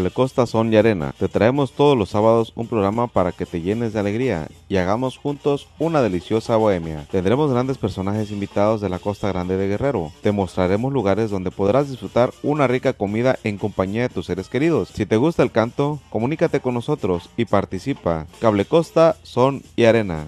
Cable 0.00 0.12
Costa 0.12 0.46
Son 0.46 0.72
y 0.72 0.76
Arena. 0.76 1.12
Te 1.18 1.28
traemos 1.28 1.72
todos 1.72 1.94
los 1.94 2.08
sábados 2.08 2.54
un 2.56 2.66
programa 2.66 3.06
para 3.06 3.32
que 3.32 3.44
te 3.44 3.60
llenes 3.60 3.92
de 3.92 4.00
alegría 4.00 4.48
y 4.66 4.78
hagamos 4.78 5.18
juntos 5.18 5.68
una 5.78 6.00
deliciosa 6.00 6.56
bohemia. 6.56 7.06
Tendremos 7.10 7.52
grandes 7.52 7.76
personajes 7.76 8.30
invitados 8.30 8.80
de 8.80 8.88
la 8.88 8.98
Costa 8.98 9.28
Grande 9.28 9.58
de 9.58 9.68
Guerrero. 9.68 10.10
Te 10.22 10.32
mostraremos 10.32 10.90
lugares 10.90 11.30
donde 11.30 11.50
podrás 11.50 11.90
disfrutar 11.90 12.30
una 12.42 12.66
rica 12.66 12.94
comida 12.94 13.38
en 13.44 13.58
compañía 13.58 14.00
de 14.00 14.08
tus 14.08 14.24
seres 14.24 14.48
queridos. 14.48 14.88
Si 14.88 15.04
te 15.04 15.18
gusta 15.18 15.42
el 15.42 15.52
canto, 15.52 15.98
comunícate 16.08 16.60
con 16.60 16.72
nosotros 16.72 17.28
y 17.36 17.44
participa. 17.44 18.26
Cable 18.40 18.64
Costa 18.64 19.16
Son 19.22 19.62
y 19.76 19.84
Arena. 19.84 20.24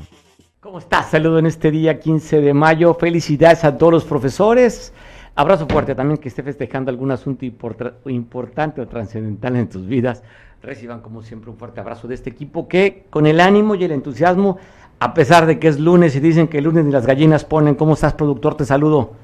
¿Cómo 0.60 0.80
estás? 0.80 1.10
Saludo 1.12 1.38
en 1.38 1.46
este 1.46 1.70
día 1.70 1.98
15 1.98 2.43
de 2.43 2.52
mayo. 2.52 2.93
Felicidades 2.93 3.65
a 3.65 3.79
todos 3.79 3.91
los 3.91 4.04
profesores. 4.04 4.93
Abrazo 5.34 5.66
fuerte 5.66 5.95
también 5.95 6.18
que 6.18 6.28
esté 6.28 6.42
festejando 6.42 6.91
algún 6.91 7.10
asunto 7.10 7.46
importante 7.46 8.82
o 8.82 8.86
trascendental 8.86 9.56
en 9.56 9.68
tus 9.68 9.86
vidas. 9.86 10.23
Reciban 10.62 11.00
como 11.00 11.23
siempre 11.23 11.50
un 11.50 11.56
fuerte 11.56 11.80
abrazo 11.80 12.06
de 12.06 12.14
este 12.14 12.28
equipo 12.28 12.68
que 12.68 13.06
con 13.09 13.27
el 13.27 13.40
ánimo 13.40 13.74
y 13.74 13.82
el 13.84 13.92
entusiasmo, 13.92 14.59
a 15.00 15.14
pesar 15.14 15.46
de 15.46 15.59
que 15.59 15.68
es 15.68 15.80
lunes 15.80 16.14
y 16.16 16.20
dicen 16.20 16.48
que 16.48 16.59
el 16.59 16.64
lunes 16.64 16.84
ni 16.84 16.92
las 16.92 17.06
gallinas 17.06 17.46
ponen, 17.46 17.76
¿cómo 17.76 17.95
estás 17.95 18.12
productor? 18.12 18.56
Te 18.56 18.66
saludo. 18.66 19.14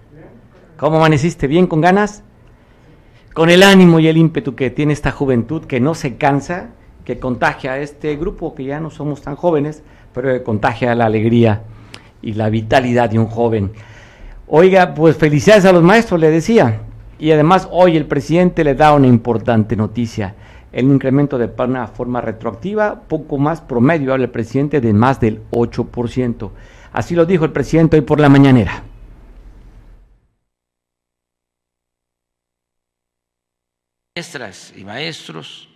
¿Cómo 0.79 0.97
amaneciste? 0.97 1.47
¿Bien 1.47 1.67
con 1.67 1.83
ganas? 1.83 2.23
Con 3.35 3.51
el 3.51 3.63
ánimo 3.63 4.01
y 4.01 4.09
el 4.09 4.17
ímpetu 4.17 4.55
que 4.55 4.71
tiene 4.71 4.95
esta 4.95 5.13
juventud 5.13 5.67
que 5.67 5.79
no 5.79 5.95
se 5.95 6.17
cansa, 6.17 6.71
que 7.05 7.19
contagia 7.19 7.73
a 7.73 7.79
este 7.81 8.17
grupo 8.17 8.55
que 8.55 8.65
ya 8.65 8.81
no 8.81 8.91
somos 8.91 9.21
tan 9.21 9.37
jóvenes, 9.37 9.83
pero 10.15 10.43
contagia 10.43 10.95
la 10.95 11.05
alegría 11.05 11.65
y 12.23 12.33
la 12.33 12.49
vitalidad 12.49 13.11
de 13.11 13.19
un 13.19 13.27
joven. 13.27 13.73
Oiga, 14.51 14.95
pues 14.95 15.15
felicidades 15.19 15.67
a 15.67 15.73
los 15.73 15.83
maestros, 15.83 16.19
le 16.19 16.31
decía. 16.31 16.81
Y 17.19 17.33
además 17.33 17.69
hoy 17.71 17.99
el 17.99 18.07
presidente 18.07 18.65
le 18.65 18.75
da 18.75 18.95
una 18.95 19.07
importante 19.07 19.77
noticia. 19.77 20.35
El 20.73 20.87
incremento 20.87 21.37
de 21.37 21.53
una 21.59 21.87
forma 21.87 22.23
retroactiva, 22.23 23.03
poco 23.09 23.37
más 23.37 23.61
promedio, 23.61 24.11
habla 24.13 24.25
el 24.25 24.31
presidente, 24.31 24.81
de 24.81 24.95
más 24.95 25.21
del 25.21 25.43
8%. 25.51 26.51
Así 26.93 27.15
lo 27.15 27.27
dijo 27.27 27.45
el 27.45 27.53
presidente 27.53 27.97
hoy 27.97 28.03
por 28.03 28.21
la 28.21 28.31
mañanera. 28.31 28.85
Maestras 34.17 34.73
y 34.75 34.85
maestros 34.85 35.69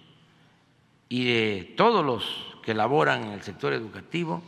y 1.10 1.26
de 1.26 1.74
todos 1.76 2.02
los 2.04 2.24
que 2.64 2.72
laboran 2.72 3.24
en 3.24 3.32
el 3.32 3.42
sector 3.42 3.74
educativo 3.74 4.40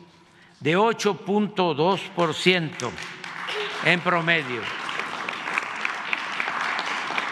de 0.61 0.79
8.2% 0.79 2.71
en 3.85 4.01
promedio. 4.01 4.63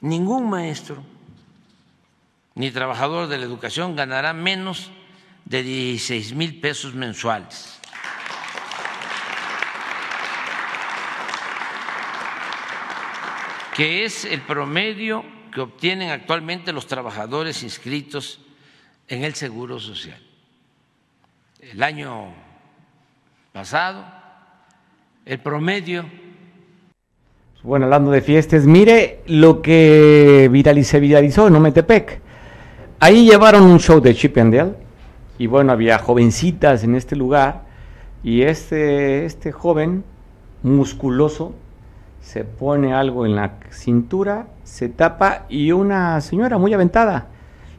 ningún 0.00 0.48
maestro 0.48 1.04
ni 2.54 2.70
trabajador 2.70 3.28
de 3.28 3.36
la 3.36 3.44
educación 3.44 3.96
ganará 3.96 4.32
menos 4.32 4.90
de 5.44 5.62
16 5.62 6.34
mil 6.34 6.58
pesos 6.58 6.94
mensuales. 6.94 7.78
Que 13.76 14.06
es 14.06 14.24
el 14.24 14.40
promedio 14.40 15.22
que 15.52 15.60
obtienen 15.60 16.08
actualmente 16.08 16.72
los 16.72 16.86
trabajadores 16.86 17.62
inscritos 17.62 18.40
en 19.06 19.22
el 19.22 19.34
Seguro 19.34 19.78
Social. 19.78 20.18
El 21.60 21.82
año 21.82 22.28
pasado, 23.52 24.02
el 25.26 25.38
promedio. 25.40 26.06
Bueno, 27.62 27.84
hablando 27.84 28.10
de 28.12 28.22
fiestas, 28.22 28.64
mire 28.64 29.20
lo 29.26 29.60
que 29.60 30.50
se 30.82 31.00
viralizó 31.00 31.48
en 31.48 31.56
Ometepec. 31.56 32.20
Ahí 32.98 33.28
llevaron 33.28 33.64
un 33.64 33.78
show 33.78 34.00
de 34.00 34.14
Chip 34.14 34.38
and 34.38 34.54
Dale 34.54 34.74
y 35.38 35.48
bueno, 35.48 35.72
había 35.72 35.98
jovencitas 35.98 36.82
en 36.82 36.94
este 36.94 37.14
lugar 37.14 37.66
y 38.22 38.40
este, 38.40 39.26
este 39.26 39.52
joven 39.52 40.02
musculoso 40.62 41.54
se 42.26 42.42
pone 42.42 42.92
algo 42.92 43.24
en 43.24 43.36
la 43.36 43.52
cintura, 43.70 44.48
se 44.64 44.88
tapa 44.88 45.46
y 45.48 45.70
una 45.70 46.20
señora 46.20 46.58
muy 46.58 46.74
aventada 46.74 47.28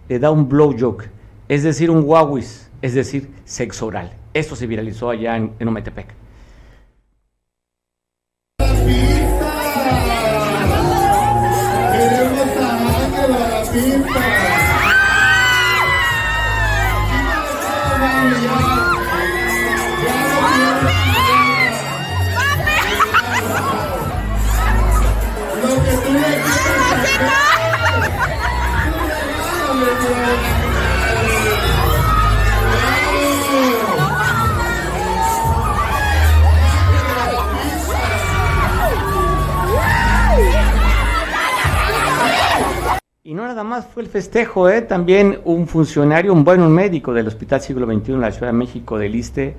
le 0.07 0.19
da 0.19 0.31
un 0.31 0.47
blow 0.47 0.73
joke, 0.79 1.09
es 1.49 1.63
decir, 1.63 1.91
un 1.91 2.01
guauis, 2.01 2.71
es 2.81 2.93
decir, 2.93 3.29
sexo 3.43 3.87
oral. 3.87 4.13
Esto 4.33 4.55
se 4.55 4.65
viralizó 4.65 5.09
allá 5.09 5.35
en, 5.35 5.51
en 5.59 5.67
Ometepec. 5.67 6.13
Y 43.27 43.33
no 43.33 43.45
nada 43.45 43.65
más 43.65 43.85
fue 43.85 44.03
el 44.03 44.07
festejo, 44.07 44.69
¿eh? 44.69 44.83
también 44.83 45.39
un 45.43 45.67
funcionario, 45.67 46.31
un 46.31 46.45
buen 46.45 46.65
médico 46.71 47.13
del 47.13 47.27
Hospital 47.27 47.59
Siglo 47.59 47.85
XXI 47.85 48.13
en 48.13 48.21
la 48.21 48.31
Ciudad 48.31 48.53
de 48.53 48.57
México 48.57 48.97
del 48.97 49.15
ISTE, 49.15 49.53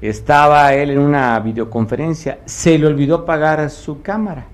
estaba 0.00 0.72
él 0.72 0.88
en 0.88 1.00
una 1.00 1.38
videoconferencia, 1.40 2.38
se 2.46 2.78
le 2.78 2.86
olvidó 2.86 3.26
pagar 3.26 3.68
su 3.68 4.00
cámara. 4.00 4.46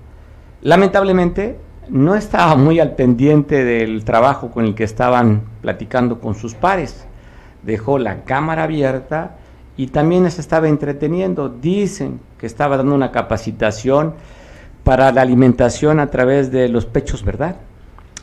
Lamentablemente 0.63 1.57
no 1.87 2.13
estaba 2.13 2.57
muy 2.57 2.81
al 2.81 2.93
pendiente 2.93 3.63
del 3.63 4.03
trabajo 4.03 4.51
con 4.51 4.65
el 4.65 4.75
que 4.75 4.83
estaban 4.83 5.43
platicando 5.61 6.19
con 6.19 6.35
sus 6.35 6.53
pares. 6.53 7.07
Dejó 7.63 7.97
la 7.97 8.25
cámara 8.25 8.63
abierta 8.63 9.37
y 9.77 9.87
también 9.87 10.29
se 10.29 10.41
estaba 10.41 10.67
entreteniendo. 10.67 11.47
Dicen 11.47 12.19
que 12.37 12.47
estaba 12.47 12.75
dando 12.75 12.95
una 12.95 13.13
capacitación 13.13 14.15
para 14.83 15.13
la 15.13 15.21
alimentación 15.21 16.01
a 16.01 16.09
través 16.09 16.51
de 16.51 16.67
los 16.67 16.85
pechos, 16.85 17.23
¿verdad? 17.23 17.55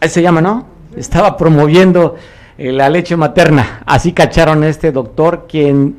Se 0.09 0.23
llama, 0.23 0.41
¿no? 0.41 0.67
Estaba 0.97 1.37
promoviendo 1.37 2.17
eh, 2.57 2.73
la 2.73 2.89
leche 2.89 3.17
materna. 3.17 3.83
Así 3.87 4.13
cacharon 4.13 4.63
a 4.63 4.69
este 4.69 4.93
doctor, 4.93 5.47
quien 5.49 5.97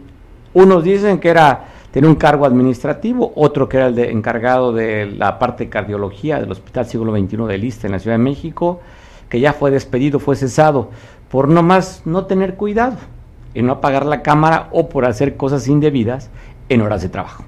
unos 0.53 0.83
dicen 0.83 1.19
que 1.19 1.29
era 1.29 1.65
tenía 1.91 2.09
un 2.09 2.17
cargo 2.17 2.45
administrativo, 2.45 3.31
otro 3.35 3.69
que 3.69 3.77
era 3.77 3.87
el 3.87 3.95
de, 3.95 4.11
encargado 4.11 4.73
de 4.73 5.05
la 5.05 5.39
parte 5.39 5.63
de 5.63 5.69
cardiología 5.69 6.41
del 6.41 6.51
Hospital 6.51 6.85
Siglo 6.87 7.15
XXI 7.15 7.37
de 7.47 7.57
Lista 7.57 7.87
en 7.87 7.93
la 7.93 7.99
Ciudad 7.99 8.17
de 8.17 8.23
México, 8.23 8.81
que 9.29 9.39
ya 9.39 9.53
fue 9.53 9.71
despedido, 9.71 10.19
fue 10.19 10.35
cesado, 10.35 10.89
por 11.29 11.47
no 11.47 11.63
más 11.63 12.01
no 12.03 12.25
tener 12.25 12.55
cuidado 12.55 12.97
en 13.53 13.67
no 13.67 13.73
apagar 13.73 14.05
la 14.05 14.23
cámara 14.23 14.67
o 14.71 14.89
por 14.89 15.05
hacer 15.05 15.37
cosas 15.37 15.69
indebidas 15.69 16.29
en 16.67 16.81
horas 16.81 17.01
de 17.01 17.07
trabajo. 17.07 17.45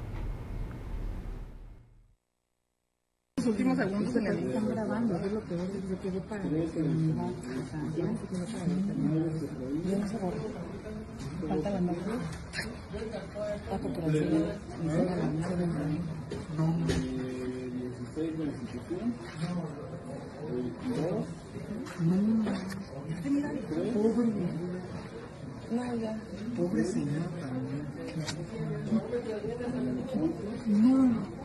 Últimos 3.45 3.77
segundos 3.77 4.15
en 4.15 4.27
el 4.27 4.37
están 4.37 4.67
grabando, 4.67 5.15
es 5.15 5.31
lo 5.31 5.39
peor, 5.41 5.67
yo 5.89 6.01
quedé 6.01 6.19
para 6.21 6.41
comunidad, 6.41 7.29
o 7.29 7.63
sea, 7.69 7.81
ya 7.95 8.05
no 9.97 10.05
borró, 10.17 10.41
falta 11.47 11.69
la 11.69 11.81
la 15.05 15.15
No, 16.57 16.65
16 16.87 18.37
de 18.37 18.45
la 18.45 18.51
institución, 18.51 19.13
no, 21.99 22.15
pobre, 23.93 24.27
no, 25.71 25.95
ya, 25.95 26.13
pobre 26.55 26.83
señor 26.83 27.29
también, 27.39 27.85
no, 30.65 31.36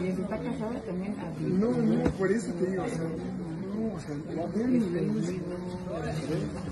y 0.00 0.06
está 0.08 0.38
casada 0.38 0.80
también. 0.86 1.14
No, 1.40 1.70
no, 1.70 2.10
por 2.10 2.30
eso 2.30 2.52
te 2.52 2.66
digo, 2.70 2.84
o 2.84 2.88
sea, 2.88 2.98
no, 2.98 3.94
o 3.94 4.00
sea, 4.00 4.16
la 4.34 4.66
nivel 4.66 5.42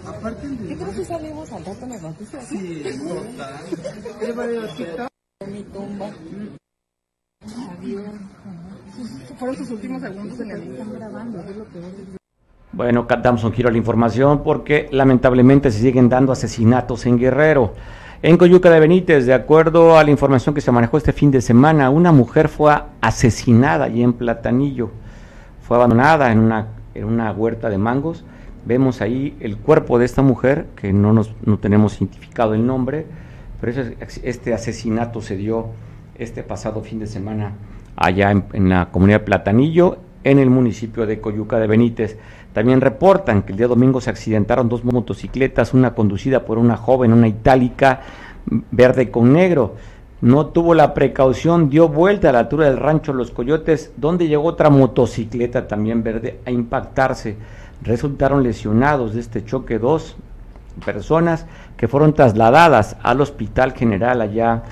Aparte 0.06 0.48
de... 0.48 0.68
¿Qué 0.68 0.76
creo 0.76 0.92
que 0.92 1.04
salimos 1.04 1.52
al 1.52 1.64
rato 1.64 1.84
en 1.84 1.90
las 1.90 2.02
noticias? 2.02 2.44
Sí, 2.46 2.82
total. 2.82 3.60
¿Qué 4.20 4.32
va 4.32 4.44
a 4.44 4.76
TikTok? 4.76 5.08
Mi 5.48 5.62
tumba. 5.64 6.10
Adiós. 7.78 8.02
Fueron 9.38 9.56
sus 9.56 9.70
últimos 9.70 10.02
segundos 10.02 10.40
en 10.40 10.50
el... 10.50 10.62
Están 10.62 10.92
grabando, 10.94 11.40
es 11.40 11.56
lo 11.56 11.64
peor. 11.64 11.84
Bueno, 12.72 13.06
damos 13.22 13.44
un 13.44 13.52
giro 13.52 13.68
a 13.68 13.72
la 13.72 13.78
información 13.78 14.42
porque 14.42 14.88
lamentablemente 14.90 15.70
se 15.70 15.80
siguen 15.80 16.08
dando 16.08 16.32
asesinatos 16.32 17.04
en 17.06 17.18
Guerrero. 17.18 17.74
En 18.24 18.36
Coyuca 18.36 18.70
de 18.70 18.78
Benítez, 18.78 19.26
de 19.26 19.34
acuerdo 19.34 19.98
a 19.98 20.04
la 20.04 20.12
información 20.12 20.54
que 20.54 20.60
se 20.60 20.70
manejó 20.70 20.96
este 20.96 21.12
fin 21.12 21.32
de 21.32 21.40
semana, 21.40 21.90
una 21.90 22.12
mujer 22.12 22.48
fue 22.48 22.72
asesinada 23.00 23.86
allí 23.86 24.00
en 24.00 24.12
Platanillo. 24.12 24.90
Fue 25.60 25.76
abandonada 25.76 26.30
en 26.30 26.38
una, 26.38 26.68
en 26.94 27.04
una 27.04 27.32
huerta 27.32 27.68
de 27.68 27.78
mangos. 27.78 28.24
Vemos 28.64 29.00
ahí 29.00 29.36
el 29.40 29.56
cuerpo 29.56 29.98
de 29.98 30.04
esta 30.04 30.22
mujer, 30.22 30.66
que 30.76 30.92
no, 30.92 31.12
nos, 31.12 31.34
no 31.44 31.58
tenemos 31.58 32.00
identificado 32.00 32.54
el 32.54 32.64
nombre, 32.64 33.06
pero 33.60 33.72
este 34.22 34.54
asesinato 34.54 35.20
se 35.20 35.36
dio 35.36 35.70
este 36.16 36.44
pasado 36.44 36.80
fin 36.82 37.00
de 37.00 37.08
semana 37.08 37.54
allá 37.96 38.30
en, 38.30 38.44
en 38.52 38.68
la 38.68 38.90
comunidad 38.92 39.18
de 39.18 39.24
Platanillo, 39.26 39.98
en 40.22 40.38
el 40.38 40.48
municipio 40.48 41.06
de 41.06 41.20
Coyuca 41.20 41.58
de 41.58 41.66
Benítez. 41.66 42.18
También 42.52 42.80
reportan 42.80 43.42
que 43.42 43.52
el 43.52 43.58
día 43.58 43.68
domingo 43.68 44.00
se 44.00 44.10
accidentaron 44.10 44.68
dos 44.68 44.84
motocicletas, 44.84 45.72
una 45.74 45.94
conducida 45.94 46.44
por 46.44 46.58
una 46.58 46.76
joven, 46.76 47.12
una 47.12 47.28
itálica 47.28 48.00
verde 48.70 49.10
con 49.10 49.32
negro. 49.32 49.76
No 50.20 50.46
tuvo 50.46 50.74
la 50.74 50.94
precaución, 50.94 51.68
dio 51.68 51.88
vuelta 51.88 52.28
a 52.28 52.32
la 52.32 52.40
altura 52.40 52.66
del 52.66 52.76
rancho 52.76 53.12
Los 53.12 53.30
Coyotes, 53.30 53.92
donde 53.96 54.28
llegó 54.28 54.44
otra 54.44 54.70
motocicleta 54.70 55.66
también 55.66 56.02
verde 56.02 56.38
a 56.46 56.50
impactarse. 56.50 57.36
Resultaron 57.82 58.42
lesionados 58.42 59.14
de 59.14 59.20
este 59.20 59.44
choque 59.44 59.78
dos 59.78 60.16
personas 60.84 61.46
que 61.76 61.88
fueron 61.88 62.14
trasladadas 62.14 62.96
al 63.02 63.20
Hospital 63.20 63.72
General 63.72 64.20
allá 64.20 64.62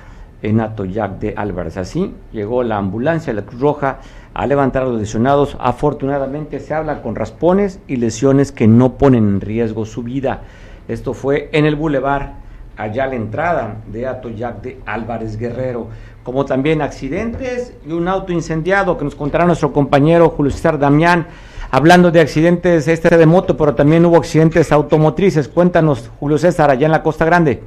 en 0.42 0.60
Atoyac 0.60 1.18
de 1.18 1.34
Álvarez. 1.36 1.76
Así 1.76 2.14
llegó 2.32 2.62
la 2.62 2.76
ambulancia, 2.76 3.32
la 3.32 3.42
Cruz 3.42 3.60
Roja, 3.60 3.98
a 4.34 4.46
levantar 4.46 4.82
a 4.82 4.86
los 4.86 5.00
lesionados. 5.00 5.56
Afortunadamente 5.60 6.60
se 6.60 6.74
habla 6.74 7.02
con 7.02 7.14
raspones 7.14 7.80
y 7.86 7.96
lesiones 7.96 8.52
que 8.52 8.66
no 8.66 8.94
ponen 8.94 9.28
en 9.28 9.40
riesgo 9.40 9.84
su 9.84 10.02
vida. 10.02 10.42
Esto 10.88 11.14
fue 11.14 11.50
en 11.52 11.66
el 11.66 11.76
bulevar, 11.76 12.34
allá 12.76 13.04
a 13.04 13.06
la 13.08 13.14
entrada 13.14 13.76
de 13.86 14.06
Atoyac 14.06 14.62
de 14.62 14.80
Álvarez 14.86 15.36
Guerrero. 15.36 15.88
Como 16.24 16.44
también 16.44 16.82
accidentes 16.82 17.74
y 17.86 17.92
un 17.92 18.08
auto 18.08 18.32
incendiado 18.32 18.96
que 18.96 19.04
nos 19.04 19.14
contará 19.14 19.44
nuestro 19.46 19.72
compañero 19.72 20.30
Julio 20.30 20.52
César 20.52 20.78
Damián. 20.78 21.26
Hablando 21.70 22.10
de 22.10 22.20
accidentes 22.20 22.88
este 22.88 23.16
de 23.16 23.26
moto, 23.26 23.56
pero 23.56 23.74
también 23.74 24.04
hubo 24.04 24.16
accidentes 24.16 24.72
automotrices. 24.72 25.48
Cuéntanos, 25.48 26.10
Julio 26.18 26.36
César, 26.36 26.70
allá 26.70 26.86
en 26.86 26.92
la 26.92 27.02
Costa 27.02 27.24
Grande. 27.24 27.62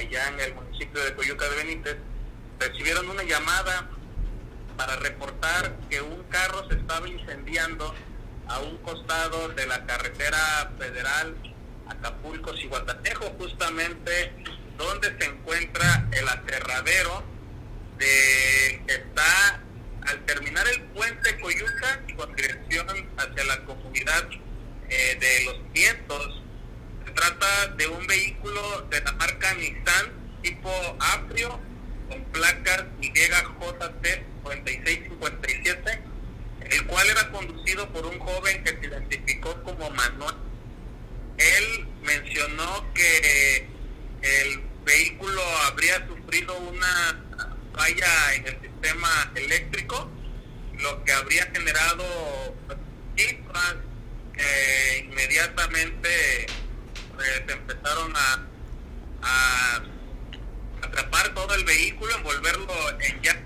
allá 0.00 0.28
en 0.28 0.40
el 0.40 0.54
municipio 0.54 1.02
de 1.04 1.14
Coyuca 1.14 1.48
de 1.48 1.56
Benítez, 1.56 1.96
recibieron 2.58 3.08
una 3.08 3.22
llamada 3.22 3.88
para 4.76 4.96
reportar 4.96 5.76
que 5.88 6.00
un 6.00 6.22
carro 6.40 6.66
se 6.68 6.74
estaba 6.76 7.06
incendiando 7.08 7.94
a 8.48 8.60
un 8.60 8.78
costado 8.78 9.48
de 9.50 9.66
la 9.66 9.84
carretera 9.84 10.72
federal 10.78 11.36
Acapulco-Cihuatanejo, 11.86 13.26
justamente 13.38 14.32
donde 14.78 15.08
se 15.18 15.24
encuentra 15.26 16.08
el 16.12 16.26
aterradero 16.28 17.22
de 17.98 18.82
que 18.86 18.94
está 18.94 19.60
al 20.06 20.24
terminar 20.24 20.66
el 20.68 20.82
puente 20.94 21.38
Coyuca 21.40 22.00
con 22.16 22.34
dirección 22.34 22.86
hacia 23.18 23.44
la 23.44 23.62
comunidad 23.64 24.28
eh, 24.88 25.18
de 25.20 25.44
Los 25.44 25.72
Vientos. 25.72 26.42
Trata 27.14 27.66
de 27.76 27.86
un 27.86 28.06
vehículo 28.06 28.86
de 28.88 29.02
la 29.02 29.12
marca 29.12 29.52
Nissan 29.54 30.12
tipo 30.42 30.70
Aprio 31.00 31.60
con 32.08 32.24
placas 32.32 32.84
YJT 33.00 33.58
4657, 33.58 34.20
el 34.24 34.80
cual 34.82 34.99
por 37.88 38.06
un 38.06 38.18
joven 38.18 38.64
que 38.64 38.70
se 38.70 38.86
identificó 38.86 39.62
como 39.62 39.90
Manuel. 39.90 40.34
Él 41.38 41.86
mencionó 42.02 42.84
que 42.92 43.66
el 44.22 44.62
vehículo 44.84 45.42
habría 45.66 46.06
sufrido 46.06 46.56
una 46.58 47.22
falla 47.74 48.34
en 48.34 48.46
el 48.46 48.60
sistema 48.60 49.32
eléctrico, 49.34 50.10
lo 50.78 51.04
que 51.04 51.12
habría 51.12 51.46
generado 51.46 52.04
cifras 53.16 53.76
que 54.34 55.06
inmediatamente 55.08 56.46
se 57.18 57.52
empezaron 57.52 58.12
a, 58.16 58.46
atrapar 60.82 61.34
todo 61.34 61.54
el 61.54 61.64
vehículo, 61.64 62.14
envolverlo 62.16 63.00
en 63.00 63.22
ya, 63.22 63.38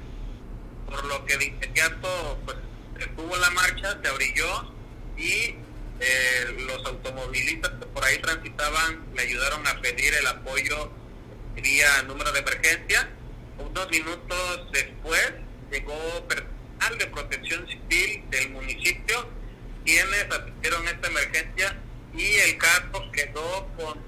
por 0.87 1.05
lo 1.05 1.25
que 1.27 1.37
de 1.37 1.47
inmediato 1.47 2.39
pues 2.45 2.57
estuvo 2.99 3.37
la 3.37 3.51
marcha, 3.51 3.99
se 4.03 4.09
abrilló 4.09 4.73
y 5.17 5.57
eh, 6.01 6.67
los 6.67 6.85
automovilistas 6.87 7.73
que 7.73 7.87
por 7.87 8.05
ahí 8.05 8.19
transitaban 8.19 9.05
le 9.15 9.23
ayudaron 9.23 9.67
a 9.67 9.81
pedir 9.81 10.15
el 10.15 10.27
apoyo 10.27 10.91
vía 11.55 12.03
número 12.03 12.33
de 12.33 12.41
emergencia. 12.41 13.09
Unos 13.59 13.91
minutos 13.91 14.73
después 14.73 15.33
llegó 15.71 16.29
personal 16.29 16.99
de 16.99 17.07
protección 17.07 17.67
civil 17.69 18.25
del 18.31 18.51
municipio 18.51 19.29
quienes 19.85 20.25
atendieron 20.25 20.89
esta 20.89 21.09
emergencia 21.09 21.77
y 22.17 22.25
el 22.37 22.59
carro 22.59 23.11
quedó 23.13 23.69
con 23.77 24.03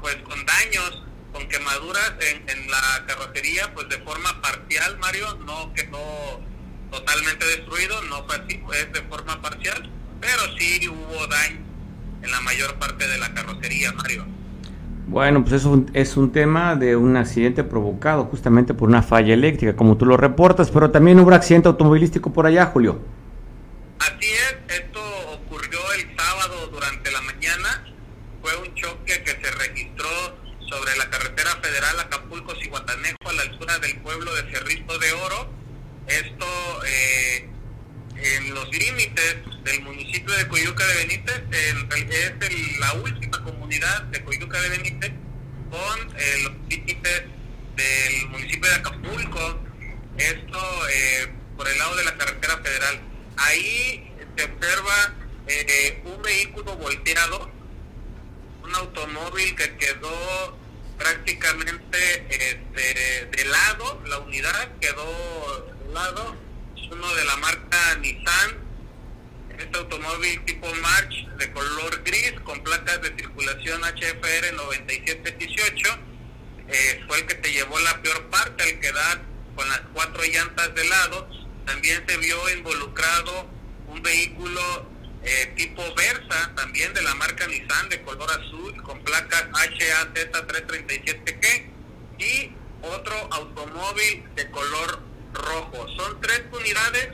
pues 0.00 0.16
con 0.16 0.44
daños 0.44 1.02
con 1.32 1.48
quemaduras 1.48 2.12
en, 2.20 2.48
en 2.48 2.70
la 2.70 3.04
carrocería 3.06 3.72
pues 3.74 3.88
de 3.88 3.98
forma 3.98 4.40
parcial 4.42 4.98
Mario 4.98 5.34
no 5.46 5.72
quedó 5.74 6.40
totalmente 6.90 7.44
destruido 7.46 8.00
no 8.04 8.24
fue 8.24 8.36
así 8.36 8.60
fue 8.64 8.84
de 8.86 9.02
forma 9.02 9.40
parcial 9.40 9.90
pero 10.20 10.42
sí 10.58 10.88
hubo 10.88 11.26
daño 11.26 11.60
en 12.22 12.30
la 12.30 12.40
mayor 12.40 12.74
parte 12.76 13.06
de 13.06 13.18
la 13.18 13.32
carrocería 13.34 13.92
Mario 13.92 14.26
bueno, 15.08 15.42
pues 15.42 15.52
eso 15.52 15.84
es 15.92 16.16
un 16.16 16.32
tema 16.32 16.74
de 16.74 16.96
un 16.96 17.16
accidente 17.16 17.62
provocado 17.62 18.24
justamente 18.24 18.74
por 18.74 18.88
una 18.88 19.04
falla 19.04 19.34
eléctrica, 19.34 19.76
como 19.76 19.96
tú 19.96 20.04
lo 20.04 20.16
reportas, 20.16 20.68
pero 20.72 20.90
también 20.90 21.20
hubo 21.20 21.28
un 21.28 21.34
accidente 21.34 21.68
automovilístico 21.68 22.32
por 22.32 22.44
allá, 22.44 22.66
Julio. 22.66 22.98
Así 24.00 24.26
es, 24.26 24.56
esto 24.80 25.00
fue 28.46 28.56
un 28.58 28.74
choque 28.76 29.22
que 29.24 29.30
se 29.30 29.50
registró 29.50 30.08
sobre 30.68 30.96
la 30.96 31.10
carretera 31.10 31.50
federal 31.60 31.98
Acapulco-Cihuatanejo 31.98 33.28
a 33.28 33.32
la 33.32 33.42
altura 33.42 33.78
del 33.80 33.96
pueblo 33.98 34.32
de 34.36 34.42
Cerrito 34.52 34.98
de 35.00 35.12
Oro. 35.12 35.50
Esto 36.08 36.46
eh, 36.86 37.48
en 38.16 38.54
los 38.54 38.68
límites 38.70 39.36
del 39.64 39.82
municipio 39.82 40.34
de 40.34 40.48
Coyuca 40.48 40.86
de 40.86 40.94
Benítez, 40.94 41.42
es 41.50 42.78
la 42.78 42.92
última 42.94 43.42
comunidad 43.42 44.02
de 44.04 44.24
Coyuca 44.24 44.60
de 44.60 44.68
Benítez 44.70 45.12
con 45.70 46.16
eh, 46.18 46.38
los 46.44 46.52
límites 46.68 47.22
del 47.76 48.28
municipio 48.28 48.70
de 48.70 48.76
Acapulco. 48.76 49.60
Esto 50.18 50.88
eh, 50.88 51.28
por 51.56 51.68
el 51.68 51.78
lado 51.78 51.96
de 51.96 52.04
la 52.04 52.16
carretera 52.16 52.58
federal. 52.58 53.00
Ahí 53.36 54.10
se 54.36 54.44
observa 54.44 55.14
un 56.04 56.22
vehículo 56.22 56.76
volteado 56.76 57.56
un 58.66 58.74
automóvil 58.74 59.54
que 59.54 59.76
quedó 59.76 60.58
prácticamente 60.98 62.26
este, 62.30 63.26
de 63.26 63.44
lado, 63.44 64.02
la 64.06 64.18
unidad 64.18 64.68
quedó 64.80 65.66
de 65.66 65.75
lado, 65.96 66.36
es 66.76 66.92
uno 66.92 67.08
de 67.14 67.24
la 67.24 67.36
marca 67.38 67.96
Nissan, 68.00 68.50
este 69.58 69.78
automóvil 69.78 70.44
tipo 70.44 70.66
March 70.74 71.26
de 71.38 71.50
color 71.52 72.02
gris 72.04 72.34
con 72.44 72.62
placas 72.62 73.00
de 73.00 73.16
circulación 73.16 73.80
HFR 73.80 74.52
9718, 74.56 75.98
eh, 76.68 77.02
fue 77.06 77.20
el 77.20 77.26
que 77.26 77.36
te 77.36 77.50
llevó 77.50 77.78
la 77.78 78.02
peor 78.02 78.26
parte 78.26 78.64
al 78.64 78.78
quedar 78.78 79.22
con 79.54 79.66
las 79.70 79.80
cuatro 79.94 80.22
llantas 80.22 80.74
de 80.74 80.86
lado, 80.86 81.30
también 81.64 82.04
se 82.06 82.18
vio 82.18 82.46
involucrado 82.50 83.48
un 83.88 84.02
vehículo 84.02 84.60
eh, 85.22 85.54
tipo 85.56 85.82
Versa, 85.94 86.52
también 86.56 86.92
de 86.92 87.00
la 87.00 87.14
marca 87.14 87.46
Nissan 87.46 87.88
de 87.88 88.02
color 88.02 88.30
azul 88.32 88.82
con 88.82 89.02
placas 89.02 89.44
HAZ337G 89.44 91.70
y 92.18 92.52
otro 92.82 93.14
automóvil 93.32 94.24
de 94.34 94.50
color 94.50 95.05
rojo. 95.36 95.86
Son 95.96 96.20
tres 96.20 96.42
unidades 96.52 97.08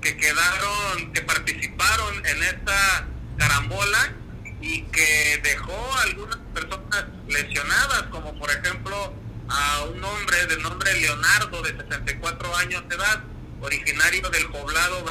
que 0.00 0.16
quedaron, 0.16 1.12
que 1.12 1.22
participaron 1.22 2.26
en 2.26 2.42
esta 2.42 3.06
carambola 3.36 4.14
y 4.60 4.82
que 4.82 5.40
dejó 5.42 5.94
algunas 6.02 6.38
personas 6.54 7.06
lesionadas, 7.28 8.04
como 8.10 8.36
por 8.38 8.50
ejemplo 8.50 9.12
a 9.48 9.82
un 9.84 10.02
hombre 10.04 10.46
de 10.46 10.56
nombre 10.58 11.00
Leonardo 11.00 11.62
de 11.62 11.76
64 11.76 12.56
años 12.56 12.88
de 12.88 12.96
edad, 12.96 13.22
originario 13.60 14.28
del 14.30 14.46
poblado 14.50 15.04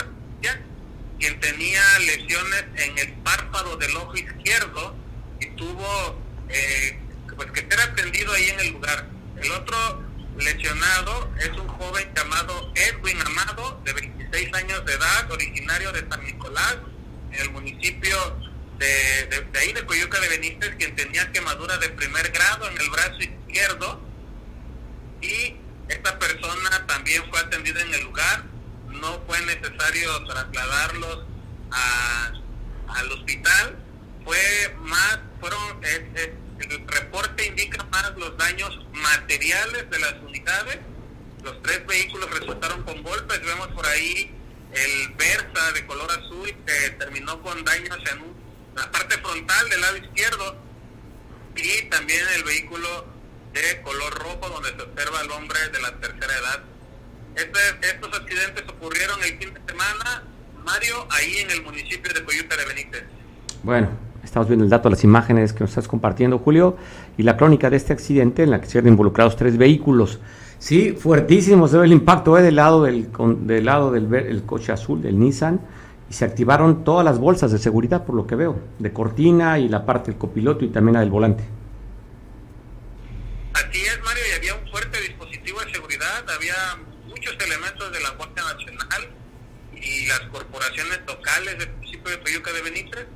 quien 1.19 1.39
tenía 1.39 1.81
lesiones 1.99 2.65
en 2.75 2.97
el 2.97 3.13
párpado 3.23 3.77
del 3.77 3.95
ojo 3.97 4.15
izquierdo 4.15 4.95
y 5.39 5.47
tuvo 5.55 6.21
eh, 6.49 6.99
pues 7.35 7.51
que 7.51 7.61
ser 7.61 7.79
atendido 7.79 8.33
ahí 8.33 8.49
en 8.49 8.59
el 8.59 8.71
lugar. 8.73 9.07
El 9.41 9.51
otro 9.51 10.03
lesionado 10.37 11.31
es 11.39 11.49
un 11.49 11.67
joven 11.67 12.11
llamado 12.15 12.71
Edwin 12.75 13.19
Amado, 13.21 13.81
de 13.83 13.93
26 13.93 14.53
años 14.53 14.85
de 14.85 14.93
edad, 14.93 15.31
originario 15.31 15.91
de 15.91 16.07
San 16.09 16.23
Nicolás, 16.23 16.77
en 17.31 17.41
el 17.41 17.51
municipio 17.51 18.17
de, 18.77 19.45
de, 19.51 19.59
ahí 19.59 19.73
de 19.73 19.85
Coyuca 19.85 20.19
de 20.19 20.29
Benítez, 20.29 20.75
quien 20.77 20.95
tenía 20.95 21.31
quemadura 21.31 21.77
de 21.77 21.89
primer 21.89 22.31
grado 22.31 22.69
en 22.69 22.79
el 22.79 22.89
brazo 22.89 23.17
izquierdo. 23.19 24.01
Y 25.21 25.55
esta 25.89 26.19
persona 26.19 26.85
también 26.85 27.23
fue 27.29 27.39
atendida 27.39 27.81
en 27.81 27.93
el 27.93 28.03
lugar. 28.03 28.43
No 28.89 29.21
fue 29.27 29.39
necesario 29.41 30.25
trasladarlos 30.25 31.25
al 32.87 33.11
hospital. 33.11 33.77
Fue 34.23 34.75
más, 34.81 35.19
fueron, 35.39 35.81
el 36.59 36.87
reporte 36.87 37.45
indica 37.45 37.83
más 37.85 38.15
los 38.17 38.37
daños 38.37 38.85
materiales 38.91 39.89
de 39.89 39.99
las 39.99 40.13
unidades. 40.25 40.79
Los 41.43 41.61
tres 41.61 41.85
vehículos 41.85 42.29
resultaron 42.31 42.83
con 42.83 43.03
golpes. 43.03 43.41
Vemos 43.41 43.67
por 43.69 43.85
ahí 43.85 44.31
el 44.73 45.13
Versa 45.13 45.71
de 45.73 45.85
color 45.85 46.11
azul 46.11 46.53
que 46.65 46.89
terminó 46.91 47.41
con 47.41 47.63
daños 47.63 47.97
en 48.11 48.21
la 48.75 48.91
parte 48.91 49.17
frontal 49.17 49.69
del 49.69 49.81
lado 49.81 49.97
izquierdo 49.97 50.57
y 51.55 51.83
también 51.89 52.23
el 52.35 52.43
vehículo 52.43 53.05
de 53.53 53.81
color 53.81 54.13
rojo 54.13 54.49
donde 54.49 54.69
se 54.69 54.81
observa 54.81 55.19
al 55.19 55.31
hombre 55.31 55.59
de 55.69 55.81
la 55.81 55.99
tercera 55.99 56.37
edad. 56.37 56.63
Este, 57.35 57.59
estos 57.87 58.13
accidentes 58.19 58.63
ocurrieron 58.67 59.23
el 59.23 59.37
fin 59.37 59.53
de 59.53 59.61
semana, 59.67 60.23
Mario, 60.63 61.07
ahí 61.11 61.37
en 61.37 61.51
el 61.51 61.61
municipio 61.63 62.13
de 62.13 62.23
Coyuca 62.23 62.55
de 62.57 62.65
Benítez. 62.65 63.03
Bueno, 63.63 63.97
estamos 64.27 64.47
viendo 64.47 64.63
el 64.63 64.69
dato, 64.69 64.89
las 64.89 65.03
imágenes 65.03 65.53
que 65.53 65.61
nos 65.61 65.71
estás 65.71 65.87
compartiendo, 65.87 66.39
Julio, 66.39 66.77
y 67.17 67.23
la 67.23 67.35
crónica 67.35 67.69
de 67.69 67.77
este 67.77 67.93
accidente 67.93 68.43
en 68.43 68.51
la 68.51 68.61
que 68.61 68.67
se 68.67 68.79
involucrados 68.79 69.35
tres 69.35 69.57
vehículos. 69.57 70.19
Sí, 70.59 70.93
fuertísimo 70.93 71.67
se 71.67 71.77
ve 71.77 71.85
el 71.85 71.91
impacto 71.91 72.37
¿eh? 72.37 72.41
del 72.41 72.55
lado 72.55 72.83
del, 72.83 73.09
del 73.41 73.65
lado 73.65 73.91
del 73.91 74.13
el 74.13 74.43
coche 74.43 74.71
azul, 74.71 75.01
del 75.01 75.19
Nissan 75.19 75.59
y 76.09 76.13
se 76.13 76.25
activaron 76.25 76.83
todas 76.83 77.03
las 77.03 77.19
bolsas 77.19 77.51
de 77.51 77.57
seguridad, 77.57 78.05
por 78.05 78.15
lo 78.15 78.25
que 78.25 78.35
veo, 78.35 78.59
de 78.79 78.93
cortina 78.93 79.59
y 79.59 79.67
la 79.67 79.85
parte 79.85 80.11
del 80.11 80.19
copiloto 80.19 80.63
y 80.63 80.69
también 80.69 80.93
la 80.93 80.99
del 81.01 81.09
volante. 81.09 81.43
Así 83.53 83.81
es, 83.81 83.99
Mario, 84.03 84.23
y 84.31 84.37
había 84.37 84.55
un 84.55 84.71
fuerte 84.71 85.01
dispositivo 85.01 85.59
de 85.61 85.73
seguridad, 85.73 86.29
había 86.29 86.55
muchos 87.07 87.35
elementos 87.45 87.91
de 87.91 87.99
la 88.01 88.09
Guardia 88.11 88.43
Nacional 88.43 89.09
y 89.73 90.07
las 90.07 90.19
corporaciones 90.31 90.99
locales 91.05 91.59
del 91.59 91.73
municipio 91.75 92.11
de 92.11 92.17
Toyuca 92.17 92.53
de 92.53 92.61
Benítez. 92.61 93.07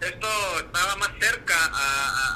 Esto 0.00 0.28
estaba 0.58 0.96
más 0.96 1.10
cerca 1.20 1.54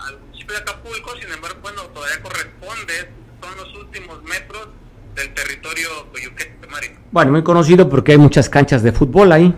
al 0.06 0.18
municipio 0.20 0.56
de 0.56 0.62
Acapulco, 0.62 1.10
sin 1.20 1.32
embargo, 1.32 1.58
bueno, 1.62 1.82
todavía 1.94 2.22
corresponde, 2.22 3.10
son 3.40 3.56
los 3.56 3.74
últimos 3.76 4.22
metros 4.24 4.68
del 5.14 5.32
territorio 5.34 5.88
coyuquete, 6.12 6.66
Mario. 6.68 6.90
Bueno, 7.10 7.32
muy 7.32 7.42
conocido 7.42 7.88
porque 7.88 8.12
hay 8.12 8.18
muchas 8.18 8.48
canchas 8.48 8.82
de 8.82 8.92
fútbol 8.92 9.32
ahí 9.32 9.54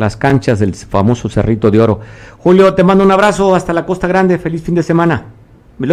las 0.00 0.16
canchas 0.16 0.58
del 0.58 0.74
famoso 0.74 1.28
Cerrito 1.28 1.70
de 1.70 1.80
Oro. 1.80 2.00
Julio, 2.38 2.74
te 2.74 2.82
mando 2.82 3.04
un 3.04 3.12
abrazo 3.12 3.54
hasta 3.54 3.72
la 3.72 3.84
Costa 3.84 4.06
Grande, 4.06 4.38
feliz 4.38 4.62
fin 4.62 4.74
de 4.74 4.82
semana. 4.82 5.26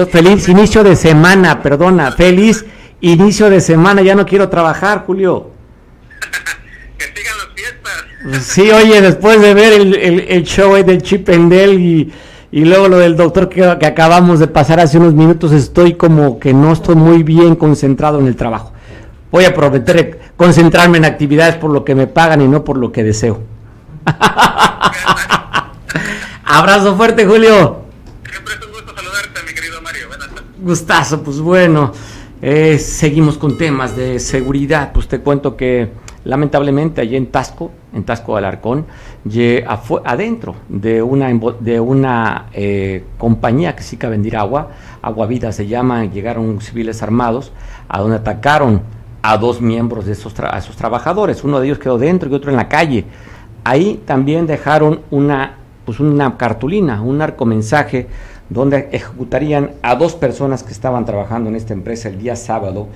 Feliz 0.10 0.48
inicio 0.50 0.84
de 0.84 0.96
semana, 0.96 1.62
perdona, 1.62 2.12
feliz 2.12 2.66
inicio 3.02 3.50
de 3.50 3.62
semana, 3.62 4.02
ya 4.02 4.16
no 4.16 4.26
quiero 4.26 4.50
trabajar, 4.50 5.04
Julio. 5.06 5.52
que 6.98 7.06
sigan 7.06 7.38
las 7.38 7.48
fiestas. 7.56 8.06
Sí, 8.42 8.70
oye, 8.72 9.02
después 9.02 9.42
de 9.42 9.54
ver 9.54 9.74
el, 9.74 9.96
el, 9.96 10.44
show 10.44 10.76
del 10.76 11.02
Chip 11.02 11.30
and 11.30 11.54
y, 11.54 12.12
y 12.52 12.66
luego 12.66 12.90
lo 12.90 12.98
del 12.98 13.16
doctor 13.16 13.48
que, 13.48 13.78
que 13.80 13.86
acabamos 13.86 14.40
de 14.40 14.48
pasar 14.48 14.80
hace 14.80 14.98
unos 14.98 15.14
minutos, 15.14 15.52
estoy 15.52 15.94
como 15.94 16.40
que 16.40 16.54
no 16.54 16.74
estoy 16.74 16.96
muy 16.96 17.24
bien 17.24 17.56
concentrado 17.56 18.20
en 18.20 18.28
el 18.28 18.36
trabajo. 18.36 18.74
Voy 19.32 19.46
a 19.46 19.54
prometer 19.54 20.20
concentrarme 20.36 20.98
en 20.98 21.06
actividades 21.06 21.56
por 21.56 21.72
lo 21.72 21.86
que 21.86 21.96
me 21.96 22.08
pagan 22.08 22.42
y 22.42 22.48
no 22.48 22.64
por 22.64 22.78
lo 22.78 22.92
que 22.92 23.04
deseo. 23.04 23.42
Abrazo 26.44 26.96
fuerte, 26.96 27.26
Julio. 27.26 27.82
Siempre 28.30 28.56
es 28.56 28.66
un 28.66 28.72
gusto 28.72 28.94
saludarte, 28.96 29.42
mi 29.46 29.54
querido 29.54 29.82
Mario. 29.82 30.08
Gustazo, 30.60 31.24
pues 31.24 31.40
bueno. 31.40 31.92
Eh, 32.42 32.78
seguimos 32.80 33.38
con 33.38 33.58
temas 33.58 33.96
de 33.96 34.20
seguridad. 34.20 34.92
Pues 34.94 35.08
te 35.08 35.20
cuento 35.20 35.58
que 35.58 35.92
lamentablemente 36.28 37.00
allí 37.00 37.16
en 37.16 37.28
Tasco, 37.28 37.72
en 37.94 38.04
Tasco 38.04 38.36
Alarcón, 38.36 38.86
adentro 40.04 40.56
de 40.68 41.02
una, 41.02 41.34
de 41.60 41.80
una 41.80 42.48
eh, 42.54 43.06
compañía 43.18 43.76
que 43.76 43.84
sí 43.84 43.96
que 43.96 44.08
vender 44.08 44.36
agua, 44.36 44.70
Agua 45.02 45.26
Vida 45.26 45.54
se 45.54 45.68
llama, 45.68 46.04
llegaron 46.06 46.60
civiles 46.60 47.02
armados, 47.02 47.54
a 47.88 48.02
donde 48.02 48.18
atacaron 48.18 48.82
a 49.22 49.38
dos 49.38 49.62
miembros 49.62 50.06
de 50.06 50.12
esos, 50.12 50.38
a 50.40 50.58
esos 50.58 50.76
trabajadores. 50.76 51.44
Uno 51.46 51.60
de 51.60 51.68
ellos 51.68 51.80
quedó 51.80 51.98
dentro 51.98 52.30
y 52.30 52.34
otro 52.34 52.52
en 52.52 52.58
la 52.58 52.68
calle. 52.68 53.06
Ahí 53.64 54.02
también 54.06 54.48
dejaron 54.48 55.02
una, 55.12 55.56
pues 55.86 56.02
una 56.02 56.36
cartulina, 56.38 57.02
un 57.02 57.20
narcomensaje 57.20 58.08
donde 58.50 58.90
ejecutarían 58.92 59.72
a 59.82 59.96
dos 59.96 60.16
personas 60.16 60.64
que 60.64 60.74
estaban 60.74 61.06
trabajando 61.06 61.50
en 61.50 61.56
esta 61.56 61.74
empresa 61.74 62.10
el 62.10 62.20
día 62.20 62.36
sábado. 62.36 62.88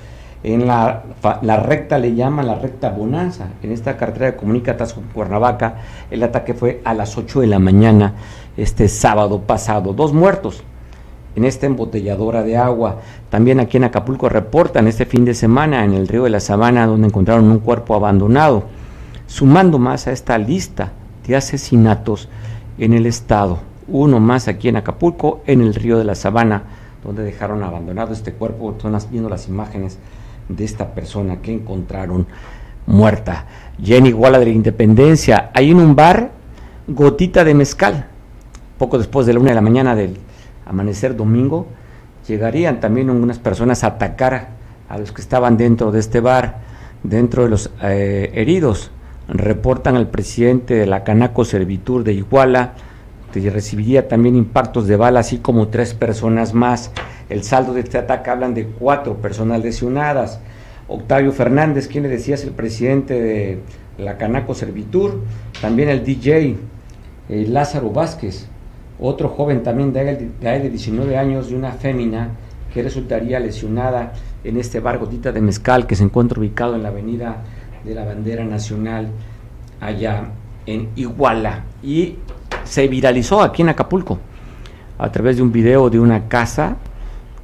En 0.43 0.65
la, 0.65 1.03
la 1.41 1.57
recta 1.57 1.99
le 1.99 2.15
llaman 2.15 2.47
la 2.47 2.55
recta 2.55 2.89
Bonanza. 2.89 3.49
En 3.61 3.71
esta 3.71 3.97
carretera 3.97 4.27
de 4.27 4.35
Comunicatas 4.35 4.93
con 4.93 5.03
Cuernavaca, 5.05 5.75
el 6.09 6.23
ataque 6.23 6.53
fue 6.53 6.81
a 6.83 6.93
las 6.93 7.17
8 7.17 7.41
de 7.41 7.47
la 7.47 7.59
mañana 7.59 8.13
este 8.57 8.87
sábado 8.87 9.41
pasado. 9.41 9.93
Dos 9.93 10.13
muertos 10.13 10.63
en 11.35 11.45
esta 11.45 11.65
embotelladora 11.65 12.43
de 12.43 12.57
agua. 12.57 12.97
También 13.29 13.59
aquí 13.59 13.77
en 13.77 13.85
Acapulco 13.85 14.29
reportan 14.29 14.87
este 14.87 15.05
fin 15.05 15.25
de 15.25 15.33
semana 15.33 15.85
en 15.85 15.93
el 15.93 16.07
río 16.07 16.23
de 16.23 16.29
la 16.29 16.39
Sabana 16.39 16.87
donde 16.87 17.07
encontraron 17.07 17.49
un 17.49 17.59
cuerpo 17.59 17.95
abandonado 17.95 18.63
sumando 19.27 19.79
más 19.79 20.07
a 20.07 20.11
esta 20.11 20.37
lista 20.37 20.91
de 21.25 21.35
asesinatos 21.35 22.27
en 22.77 22.93
el 22.93 23.05
estado. 23.05 23.59
Uno 23.87 24.19
más 24.19 24.47
aquí 24.47 24.67
en 24.67 24.75
Acapulco, 24.75 25.41
en 25.47 25.61
el 25.61 25.73
río 25.73 25.97
de 25.97 26.03
la 26.03 26.15
Sabana, 26.15 26.63
donde 27.03 27.23
dejaron 27.23 27.63
abandonado 27.63 28.13
este 28.13 28.33
cuerpo. 28.33 28.71
Están 28.71 28.97
viendo 29.09 29.29
las 29.29 29.47
imágenes 29.47 29.99
de 30.55 30.63
esta 30.63 30.93
persona 30.93 31.41
que 31.41 31.53
encontraron 31.53 32.27
muerta. 32.85 33.45
Jenny 33.81 34.09
Iguala 34.09 34.39
de 34.39 34.45
la 34.45 34.51
Independencia, 34.51 35.51
hay 35.53 35.71
en 35.71 35.77
un 35.77 35.95
bar 35.95 36.31
gotita 36.87 37.43
de 37.43 37.53
mezcal. 37.53 38.07
Poco 38.77 38.97
después 38.97 39.25
de 39.25 39.33
la 39.33 39.39
una 39.39 39.49
de 39.49 39.55
la 39.55 39.61
mañana 39.61 39.95
del 39.95 40.17
amanecer 40.65 41.15
domingo, 41.15 41.67
llegarían 42.27 42.79
también 42.79 43.09
unas 43.09 43.39
personas 43.39 43.83
a 43.83 43.87
atacar 43.87 44.49
a 44.89 44.97
los 44.97 45.11
que 45.11 45.21
estaban 45.21 45.57
dentro 45.57 45.91
de 45.91 45.99
este 45.99 46.19
bar, 46.19 46.59
dentro 47.03 47.43
de 47.43 47.49
los 47.49 47.71
eh, 47.81 48.31
heridos 48.33 48.91
reportan 49.31 49.95
al 49.95 50.09
presidente 50.09 50.75
de 50.75 50.85
la 50.85 51.03
Canaco 51.03 51.45
Servitur 51.45 52.03
de 52.03 52.13
Iguala, 52.13 52.73
que 53.33 53.49
recibiría 53.49 54.07
también 54.07 54.35
impactos 54.35 54.87
de 54.87 54.97
bala, 54.97 55.21
así 55.21 55.37
como 55.37 55.69
tres 55.69 55.93
personas 55.93 56.53
más. 56.53 56.91
El 57.31 57.43
saldo 57.43 57.73
de 57.73 57.79
este 57.79 57.97
ataque 57.97 58.29
hablan 58.29 58.53
de 58.53 58.65
cuatro 58.65 59.15
personas 59.15 59.63
lesionadas. 59.63 60.41
Octavio 60.89 61.31
Fernández, 61.31 61.87
quien 61.87 62.03
le 62.03 62.09
decía 62.09 62.35
es 62.35 62.43
el 62.43 62.51
presidente 62.51 63.21
de 63.21 63.59
la 63.97 64.17
Canaco 64.17 64.53
Servitur, 64.53 65.21
también 65.61 65.87
el 65.87 66.03
DJ 66.03 66.57
eh, 67.29 67.45
Lázaro 67.47 67.89
Vázquez, 67.89 68.47
otro 68.99 69.29
joven 69.29 69.63
también 69.63 69.93
de, 69.93 70.29
de 70.41 70.69
19 70.69 71.17
años 71.17 71.49
y 71.49 71.55
una 71.55 71.71
fémina 71.71 72.31
que 72.73 72.83
resultaría 72.83 73.39
lesionada 73.39 74.11
en 74.43 74.57
este 74.57 74.81
bar 74.81 74.97
Gotita 74.97 75.31
de 75.31 75.39
Mezcal 75.39 75.87
que 75.87 75.95
se 75.95 76.03
encuentra 76.03 76.37
ubicado 76.37 76.75
en 76.75 76.83
la 76.83 76.89
avenida 76.89 77.37
de 77.85 77.95
la 77.95 78.03
bandera 78.03 78.43
nacional 78.43 79.07
allá 79.79 80.25
en 80.65 80.89
Iguala 80.97 81.63
y 81.81 82.17
se 82.65 82.89
viralizó 82.89 83.41
aquí 83.41 83.61
en 83.61 83.69
Acapulco 83.69 84.19
a 84.97 85.09
través 85.09 85.37
de 85.37 85.43
un 85.43 85.53
video 85.53 85.89
de 85.89 85.97
una 85.97 86.27
casa 86.27 86.75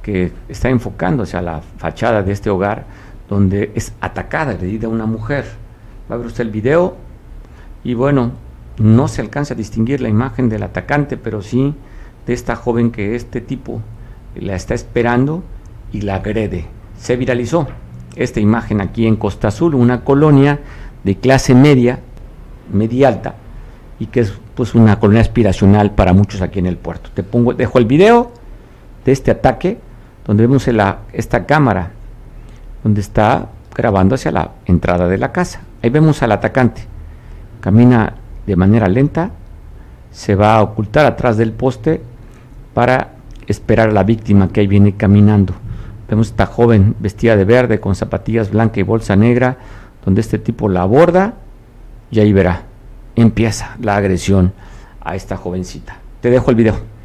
que 0.02 0.32
está 0.48 0.68
enfocando 0.68 1.22
hacia 1.22 1.42
la 1.42 1.60
fachada 1.76 2.22
de 2.22 2.32
este 2.32 2.50
hogar 2.50 2.84
donde 3.28 3.72
es 3.74 3.92
atacada, 4.00 4.52
agredida 4.52 4.88
una 4.88 5.06
mujer. 5.06 5.44
Va 6.10 6.14
a 6.14 6.18
ver 6.18 6.28
usted 6.28 6.44
el 6.44 6.50
video 6.50 6.96
y 7.84 7.94
bueno, 7.94 8.32
no 8.78 9.08
se 9.08 9.20
alcanza 9.20 9.54
a 9.54 9.56
distinguir 9.56 10.00
la 10.00 10.08
imagen 10.08 10.48
del 10.48 10.62
atacante, 10.62 11.16
pero 11.16 11.42
sí 11.42 11.74
de 12.26 12.32
esta 12.32 12.56
joven 12.56 12.90
que 12.90 13.14
este 13.14 13.40
tipo 13.40 13.82
la 14.34 14.54
está 14.54 14.74
esperando 14.74 15.42
y 15.92 16.02
la 16.02 16.16
agrede. 16.16 16.66
Se 16.98 17.16
viralizó 17.16 17.66
esta 18.16 18.40
imagen 18.40 18.80
aquí 18.80 19.06
en 19.06 19.16
Costa 19.16 19.48
Azul, 19.48 19.74
una 19.74 20.04
colonia 20.04 20.60
de 21.04 21.16
clase 21.16 21.54
media, 21.54 22.00
media 22.72 23.08
alta, 23.08 23.34
y 23.98 24.06
que 24.06 24.20
es 24.20 24.32
pues 24.54 24.74
una 24.74 24.98
colonia 24.98 25.22
aspiracional 25.22 25.92
para 25.92 26.12
muchos 26.12 26.42
aquí 26.42 26.58
en 26.58 26.66
el 26.66 26.76
puerto. 26.76 27.10
Te 27.14 27.22
pongo, 27.22 27.54
dejo 27.54 27.78
el 27.78 27.84
video 27.84 28.32
de 29.04 29.12
este 29.12 29.30
ataque, 29.30 29.78
donde 30.28 30.46
vemos 30.46 30.68
la, 30.68 30.98
esta 31.14 31.46
cámara, 31.46 31.90
donde 32.84 33.00
está 33.00 33.48
grabando 33.74 34.14
hacia 34.14 34.30
la 34.30 34.50
entrada 34.66 35.08
de 35.08 35.16
la 35.16 35.32
casa. 35.32 35.62
Ahí 35.82 35.88
vemos 35.88 36.22
al 36.22 36.32
atacante. 36.32 36.82
Camina 37.62 38.12
de 38.46 38.54
manera 38.54 38.88
lenta, 38.88 39.30
se 40.12 40.34
va 40.34 40.56
a 40.56 40.62
ocultar 40.62 41.06
atrás 41.06 41.38
del 41.38 41.52
poste 41.52 42.02
para 42.74 43.12
esperar 43.46 43.88
a 43.88 43.92
la 43.92 44.04
víctima 44.04 44.50
que 44.50 44.60
ahí 44.60 44.66
viene 44.66 44.96
caminando. 44.96 45.54
Vemos 46.10 46.28
esta 46.28 46.44
joven 46.44 46.94
vestida 47.00 47.34
de 47.34 47.46
verde 47.46 47.80
con 47.80 47.94
zapatillas 47.94 48.50
blancas 48.50 48.78
y 48.78 48.82
bolsa 48.82 49.16
negra, 49.16 49.56
donde 50.04 50.20
este 50.20 50.38
tipo 50.38 50.68
la 50.68 50.82
aborda 50.82 51.34
y 52.10 52.20
ahí 52.20 52.34
verá, 52.34 52.64
empieza 53.16 53.76
la 53.80 53.96
agresión 53.96 54.52
a 55.00 55.16
esta 55.16 55.38
jovencita. 55.38 55.96
Te 56.20 56.28
dejo 56.28 56.50
el 56.50 56.56
video. 56.56 56.97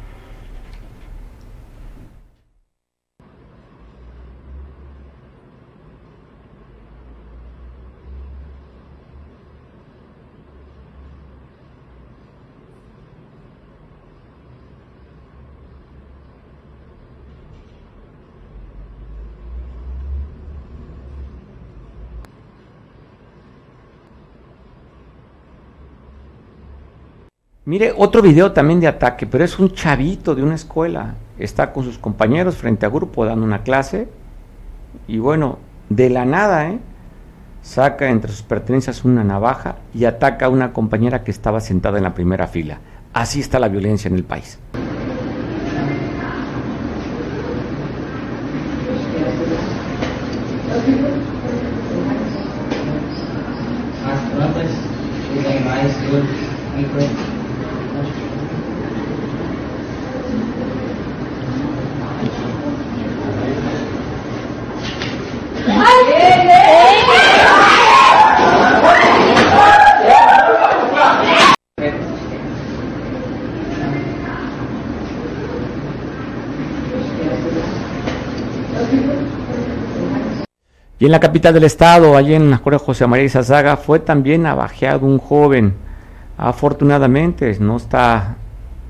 Mire, 27.66 27.94
otro 27.96 28.20
video 28.20 28.52
también 28.52 28.78
de 28.80 28.86
ataque, 28.86 29.26
pero 29.26 29.42
es 29.42 29.58
un 29.58 29.72
chavito 29.72 30.34
de 30.34 30.42
una 30.42 30.54
escuela. 30.54 31.14
Está 31.38 31.72
con 31.72 31.84
sus 31.84 31.96
compañeros 31.96 32.56
frente 32.56 32.84
a 32.84 32.90
grupo 32.90 33.24
dando 33.24 33.46
una 33.46 33.62
clase. 33.62 34.06
Y 35.08 35.18
bueno, 35.18 35.58
de 35.88 36.10
la 36.10 36.26
nada, 36.26 36.68
¿eh? 36.68 36.78
saca 37.62 38.10
entre 38.10 38.30
sus 38.30 38.42
pertenencias 38.42 39.06
una 39.06 39.24
navaja 39.24 39.76
y 39.94 40.04
ataca 40.04 40.46
a 40.46 40.50
una 40.50 40.74
compañera 40.74 41.24
que 41.24 41.30
estaba 41.30 41.60
sentada 41.60 41.96
en 41.96 42.04
la 42.04 42.12
primera 42.12 42.48
fila. 42.48 42.80
Así 43.14 43.40
está 43.40 43.58
la 43.58 43.68
violencia 43.68 44.08
en 44.08 44.16
el 44.16 44.24
país. 44.24 44.58
Y 81.04 81.06
en 81.06 81.12
la 81.12 81.20
capital 81.20 81.52
del 81.52 81.64
estado, 81.64 82.16
allí 82.16 82.32
en 82.32 82.48
la 82.48 82.56
Escuela 82.56 82.78
José 82.78 83.06
María 83.06 83.26
Izazaga, 83.26 83.76
fue 83.76 83.98
también 83.98 84.46
abajeado 84.46 85.04
un 85.04 85.18
joven. 85.18 85.74
Afortunadamente 86.38 87.58
no 87.60 87.76
está 87.76 88.36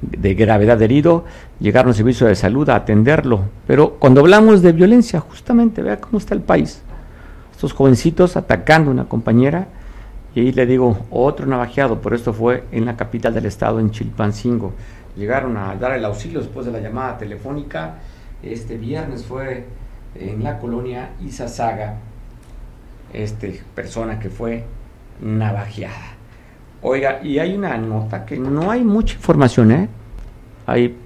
de 0.00 0.35
gravedad 0.35 0.81
herido, 0.81 1.24
llegaron 1.59 1.88
al 1.88 1.96
servicio 1.96 2.29
de 2.29 2.37
salud 2.37 2.68
a 2.68 2.77
atenderlo. 2.77 3.46
Pero 3.66 3.94
cuando 3.98 4.20
hablamos 4.20 4.62
de 4.62 4.70
violencia, 4.70 5.18
justamente, 5.18 5.83
vea 5.83 6.00
cómo 6.00 6.18
está 6.18 6.37
el 6.37 6.40
país. 6.42 6.85
Estos 7.50 7.72
jovencitos 7.72 8.37
atacando 8.37 8.92
a 8.92 8.94
una 8.94 9.09
compañera, 9.09 9.66
y 10.37 10.40
ahí 10.42 10.53
le 10.53 10.66
digo, 10.66 10.96
otro 11.11 11.46
navajeado, 11.46 12.00
pero 12.00 12.14
esto 12.14 12.33
fue 12.33 12.62
en 12.70 12.85
la 12.85 12.96
capital 12.96 13.35
del 13.35 13.46
estado, 13.46 13.81
en 13.81 13.90
Chilpancingo. 13.90 14.72
Llegaron 15.16 15.57
a 15.57 15.74
dar 15.74 15.90
el 15.94 16.05
auxilio 16.05 16.38
después 16.38 16.64
de 16.64 16.70
la 16.70 16.79
llamada 16.79 17.18
telefónica. 17.18 17.96
Este 18.40 18.77
viernes 18.77 19.24
fue 19.24 19.66
en 20.14 20.42
la 20.42 20.59
colonia 20.59 21.11
Izazaga, 21.24 21.96
este, 23.12 23.62
persona 23.74 24.18
que 24.18 24.31
fue 24.31 24.64
navajeada. 25.20 26.14
Oiga, 26.83 27.22
y 27.22 27.38
hay 27.38 27.55
una 27.55 27.77
nota 27.79 28.27
que 28.27 28.38
no 28.38 28.70
hay 28.70 28.85
mucha 28.85 29.14
información, 29.14 29.72
¿eh? 29.72 29.88
Ahí 30.66 30.96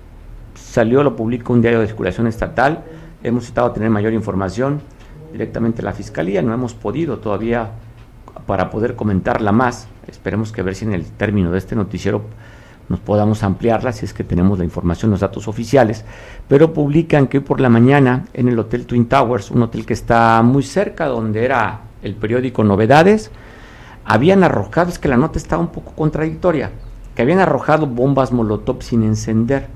salió, 0.55 1.03
lo 1.03 1.15
publicó 1.15 1.53
un 1.53 1.61
diario 1.61 1.81
de 1.81 1.87
circulación 1.87 2.27
estatal, 2.27 2.85
hemos 3.23 3.47
estado 3.47 3.69
a 3.69 3.73
tener 3.73 3.91
mayor 3.91 4.13
información 4.13 4.81
directamente 5.33 5.83
a 5.83 5.85
la 5.85 5.93
fiscalía, 5.93 6.43
no 6.43 6.53
hemos 6.53 6.75
podido 6.75 7.19
todavía 7.19 7.71
para 8.47 8.71
poder 8.71 8.97
comentarla 8.97 9.53
más, 9.53 9.89
esperemos 10.07 10.53
que 10.53 10.63
a 10.63 10.65
ver 10.65 10.75
si 10.75 10.85
en 10.85 10.95
el 10.95 11.05
término 11.05 11.53
de 11.53 11.59
este 11.59 11.77
noticiero 11.77 12.23
nos 12.89 13.01
podamos 13.01 13.43
ampliarla 13.43 13.93
si 13.93 14.07
es 14.07 14.15
que 14.15 14.25
tenemos 14.25 14.59
la 14.59 14.65
información, 14.65 15.11
los 15.11 15.21
datos 15.21 15.47
oficiales, 15.47 16.05
pero 16.49 16.73
publican 16.73 17.27
que 17.27 17.39
hoy 17.39 17.45
por 17.45 17.61
la 17.61 17.69
mañana 17.69 18.25
en 18.33 18.49
el 18.49 18.59
Hotel 18.59 18.87
Twin 18.87 19.07
Towers, 19.07 19.51
un 19.51 19.63
hotel 19.63 19.85
que 19.85 19.93
está 19.93 20.43
muy 20.43 20.63
cerca 20.63 21.07
donde 21.07 21.45
era 21.45 21.81
el 22.03 22.15
periódico 22.15 22.65
Novedades, 22.65 23.31
habían 24.05 24.43
arrojado, 24.43 24.89
es 24.89 24.99
que 24.99 25.09
la 25.09 25.19
nota 25.19 25.39
estaba 25.39 25.61
un 25.61 25.69
poco 25.69 25.93
contradictoria, 25.93 26.71
que 27.15 27.23
habían 27.23 27.41
arrojado 27.41 27.87
bombas 27.87 28.33
Molotov 28.33 28.83
sin 28.83 29.03
encender, 29.03 29.67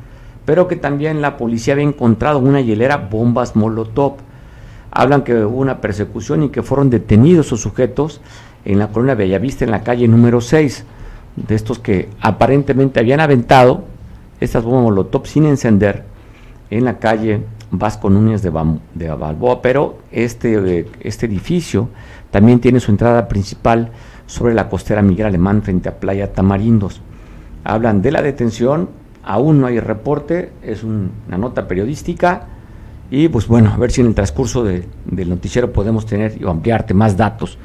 pero 0.46 0.66
que 0.66 0.76
también 0.76 1.20
la 1.20 1.36
policía 1.36 1.74
había 1.74 1.84
encontrado 1.84 2.38
en 2.38 2.48
una 2.48 2.60
hielera 2.60 2.96
bombas 2.96 3.54
Molotov. 3.56 4.16
Hablan 4.90 5.22
que 5.22 5.44
hubo 5.44 5.58
una 5.58 5.80
persecución 5.80 6.42
y 6.44 6.48
que 6.48 6.62
fueron 6.62 6.90
detenidos 6.90 7.46
sus 7.46 7.60
sujetos 7.60 8.20
en 8.64 8.78
la 8.78 8.88
colonia 8.88 9.14
Bellavista, 9.14 9.64
en 9.64 9.70
la 9.70 9.82
calle 9.82 10.08
número 10.08 10.40
6 10.40 10.84
de 11.36 11.54
estos 11.54 11.78
que 11.78 12.08
aparentemente 12.20 13.00
habían 13.00 13.20
aventado 13.20 13.84
estas 14.40 14.64
bombas 14.64 14.82
Molotov 14.84 15.26
sin 15.26 15.46
encender 15.46 16.04
en 16.70 16.84
la 16.84 16.98
calle 16.98 17.42
Vasco 17.70 18.10
Núñez 18.10 18.42
de, 18.42 18.50
Balboa, 18.50 19.62
pero 19.62 19.98
este, 20.10 20.86
este 21.00 21.26
edificio 21.26 21.88
también 22.30 22.60
tiene 22.60 22.80
su 22.80 22.90
entrada 22.90 23.28
principal 23.28 23.90
sobre 24.26 24.54
la 24.54 24.68
costera 24.68 25.02
Miguel 25.02 25.26
Alemán 25.26 25.62
frente 25.62 25.88
a 25.88 25.98
Playa 25.98 26.32
Tamarindos. 26.32 27.00
Hablan 27.64 28.02
de 28.02 28.10
la 28.10 28.22
detención, 28.22 28.90
aún 29.22 29.60
no 29.60 29.66
hay 29.66 29.80
reporte, 29.80 30.52
es 30.62 30.82
una 30.82 31.38
nota 31.38 31.68
periodística 31.68 32.46
y 33.10 33.28
pues 33.28 33.46
bueno, 33.46 33.70
a 33.72 33.76
ver 33.76 33.90
si 33.90 34.00
en 34.00 34.08
el 34.08 34.14
transcurso 34.14 34.64
del 34.64 35.28
noticiero 35.28 35.72
podemos 35.72 36.06
tener 36.06 36.40
y 36.40 36.46
ampliarte 36.46 36.94
más 36.94 37.16
datos 37.16 37.58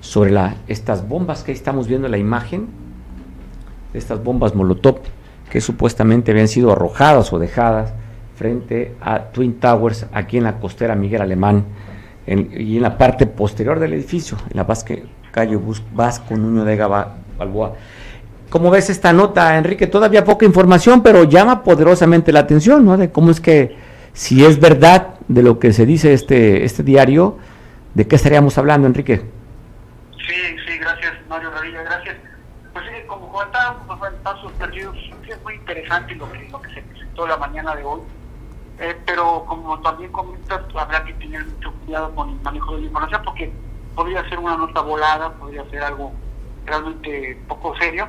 sobre 0.00 0.30
la, 0.30 0.56
estas 0.66 1.08
bombas 1.08 1.42
que 1.42 1.52
estamos 1.52 1.86
viendo 1.86 2.06
en 2.06 2.10
la 2.10 2.18
imagen 2.18 2.83
estas 3.94 4.22
bombas 4.22 4.54
Molotov 4.54 4.98
que 5.50 5.60
supuestamente 5.60 6.32
habían 6.32 6.48
sido 6.48 6.72
arrojadas 6.72 7.32
o 7.32 7.38
dejadas 7.38 7.92
frente 8.36 8.94
a 9.00 9.26
Twin 9.26 9.60
Towers 9.60 10.06
aquí 10.12 10.36
en 10.36 10.44
la 10.44 10.58
costera 10.58 10.96
Miguel 10.96 11.22
Alemán 11.22 11.64
y 12.26 12.76
en 12.76 12.82
la 12.82 12.98
parte 12.98 13.26
posterior 13.26 13.78
del 13.78 13.92
edificio, 13.92 14.36
en 14.50 14.56
la 14.56 14.66
calle 15.30 15.58
Vasco 15.92 16.36
Nuño 16.36 16.64
de 16.64 16.76
Balboa. 17.38 17.74
¿Cómo 18.50 18.70
ves 18.70 18.90
esta 18.90 19.12
nota, 19.12 19.56
Enrique? 19.56 19.86
Todavía 19.86 20.24
poca 20.24 20.44
información, 20.44 21.02
pero 21.02 21.24
llama 21.24 21.62
poderosamente 21.62 22.32
la 22.32 22.40
atención, 22.40 22.84
¿no? 22.84 22.96
De 22.96 23.10
cómo 23.10 23.30
es 23.30 23.40
que, 23.40 23.76
si 24.12 24.44
es 24.44 24.58
verdad 24.58 25.14
de 25.28 25.42
lo 25.42 25.58
que 25.58 25.72
se 25.72 25.86
dice 25.86 26.12
este, 26.12 26.64
este 26.64 26.82
diario, 26.82 27.38
¿de 27.94 28.06
qué 28.06 28.16
estaríamos 28.16 28.56
hablando, 28.58 28.86
Enrique? 28.86 29.22
Sí, 30.26 30.56
sí, 30.66 30.78
gracias, 30.78 31.12
Mario 31.28 31.50
Radilla, 31.50 31.82
gracias 31.82 32.16
comentábamos 33.34 33.98
en 34.08 34.22
pasos 34.22 34.52
es 34.60 35.42
muy 35.42 35.54
interesante 35.54 36.14
lo 36.14 36.30
que, 36.30 36.48
lo 36.50 36.62
que 36.62 36.72
se 36.72 36.82
presentó 36.82 37.26
la 37.26 37.36
mañana 37.36 37.74
de 37.74 37.82
hoy, 37.82 38.00
eh, 38.78 38.96
pero 39.04 39.44
como 39.46 39.80
también 39.80 40.12
comentas, 40.12 40.62
habrá 40.78 41.04
que 41.04 41.14
tener 41.14 41.44
mucho 41.44 41.72
cuidado 41.84 42.14
con 42.14 42.30
el 42.30 42.40
manejo 42.42 42.74
de 42.74 42.82
la 42.82 42.86
información 42.86 43.22
porque 43.24 43.52
podría 43.96 44.28
ser 44.28 44.38
una 44.38 44.56
nota 44.56 44.82
volada, 44.82 45.32
podría 45.32 45.68
ser 45.68 45.82
algo 45.82 46.12
realmente 46.64 47.42
poco 47.48 47.74
serio, 47.76 48.06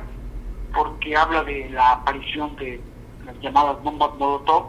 porque 0.72 1.16
habla 1.16 1.42
de 1.42 1.70
la 1.70 1.92
aparición 1.92 2.54
de 2.56 2.80
las 3.24 3.36
llamadas 3.40 3.82
bombas 3.82 4.14
Molotov 4.18 4.68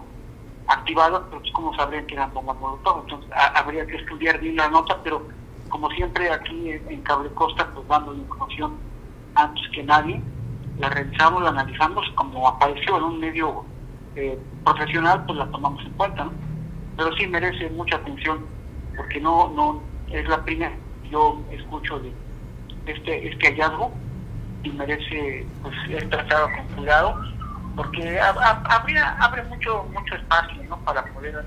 activadas, 0.68 1.22
pero 1.30 1.42
pues 1.42 1.54
como 1.54 1.76
sabrían 1.76 2.08
que 2.08 2.16
eran 2.16 2.34
bombas 2.34 2.58
Molotov, 2.58 3.02
entonces 3.02 3.30
habría 3.54 3.86
que 3.86 3.98
estudiar 3.98 4.40
bien 4.40 4.56
la 4.56 4.70
nota, 4.70 4.98
pero 5.04 5.28
como 5.70 5.88
siempre 5.92 6.32
aquí 6.32 6.72
en, 6.72 6.92
en 6.92 7.02
Cable 7.04 7.30
Costa, 7.36 7.70
pues 7.76 7.88
dando 7.88 8.14
la 8.14 8.20
información 8.20 8.78
antes 9.36 9.64
que 9.72 9.84
nadie, 9.84 10.20
la 10.80 10.90
revisamos, 10.90 11.44
la 11.44 11.50
analizamos, 11.50 12.06
como 12.16 12.48
apareció 12.48 12.98
en 12.98 13.04
un 13.04 13.20
medio 13.20 13.66
eh, 14.16 14.38
profesional, 14.64 15.24
pues 15.26 15.38
la 15.40 15.48
tomamos 15.48 15.84
en 15.86 15.92
cuenta, 15.94 16.30
Pero 16.96 17.16
sí 17.16 17.28
merece 17.28 17.70
mucha 17.72 17.98
atención, 17.98 18.46
porque 18.96 19.20
no, 19.20 19.50
no 19.50 19.82
es 20.12 20.28
la 20.28 20.44
primera 20.44 20.76
que 21.04 21.10
yo 21.10 21.42
escucho 21.52 22.00
de 22.00 22.12
este, 22.86 23.30
este 23.30 23.48
hallazgo 23.48 23.92
y 24.64 24.70
merece 24.70 25.46
pues, 25.62 25.76
ser 25.88 26.10
tratado 26.10 26.50
con 26.56 26.76
cuidado, 26.76 27.22
porque 27.76 28.20
habría, 28.20 29.12
abre 29.20 29.44
mucho, 29.44 29.84
mucho 29.94 30.16
espacio 30.16 30.64
¿no? 30.64 30.78
para 30.80 31.04
poder, 31.06 31.46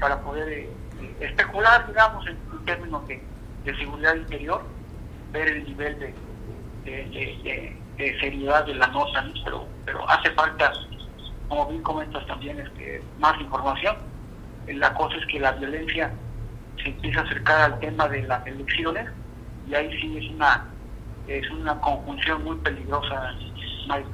para 0.00 0.20
poder 0.20 0.48
eh, 0.48 0.70
especular, 1.20 1.86
digamos, 1.86 2.26
en, 2.26 2.36
términos 2.64 3.06
de, 3.06 3.22
seguridad 3.78 4.14
interior, 4.14 4.62
ver 5.32 5.48
el 5.48 5.64
nivel 5.64 5.98
de 5.98 6.14
eh, 7.98 8.16
seriedad 8.20 8.64
de 8.66 8.74
la 8.74 8.86
nota, 8.88 9.24
pero, 9.44 9.66
pero 9.84 10.08
hace 10.08 10.30
falta, 10.32 10.72
como 11.48 11.66
bien 11.66 11.82
comentas 11.82 12.26
también, 12.26 12.58
este, 12.60 13.02
más 13.18 13.40
información. 13.40 13.96
La 14.68 14.92
cosa 14.94 15.16
es 15.16 15.26
que 15.26 15.38
la 15.38 15.52
violencia 15.52 16.12
se 16.82 16.88
empieza 16.88 17.20
a 17.20 17.24
acercar 17.24 17.72
al 17.72 17.80
tema 17.80 18.08
de 18.08 18.22
las 18.22 18.46
elecciones 18.46 19.08
y 19.68 19.74
ahí 19.74 19.90
sí 20.00 20.16
es 20.18 20.30
una 20.34 20.66
es 21.28 21.50
una 21.50 21.80
conjunción 21.80 22.44
muy 22.44 22.56
peligrosa, 22.58 23.34
Mike. 23.88 24.08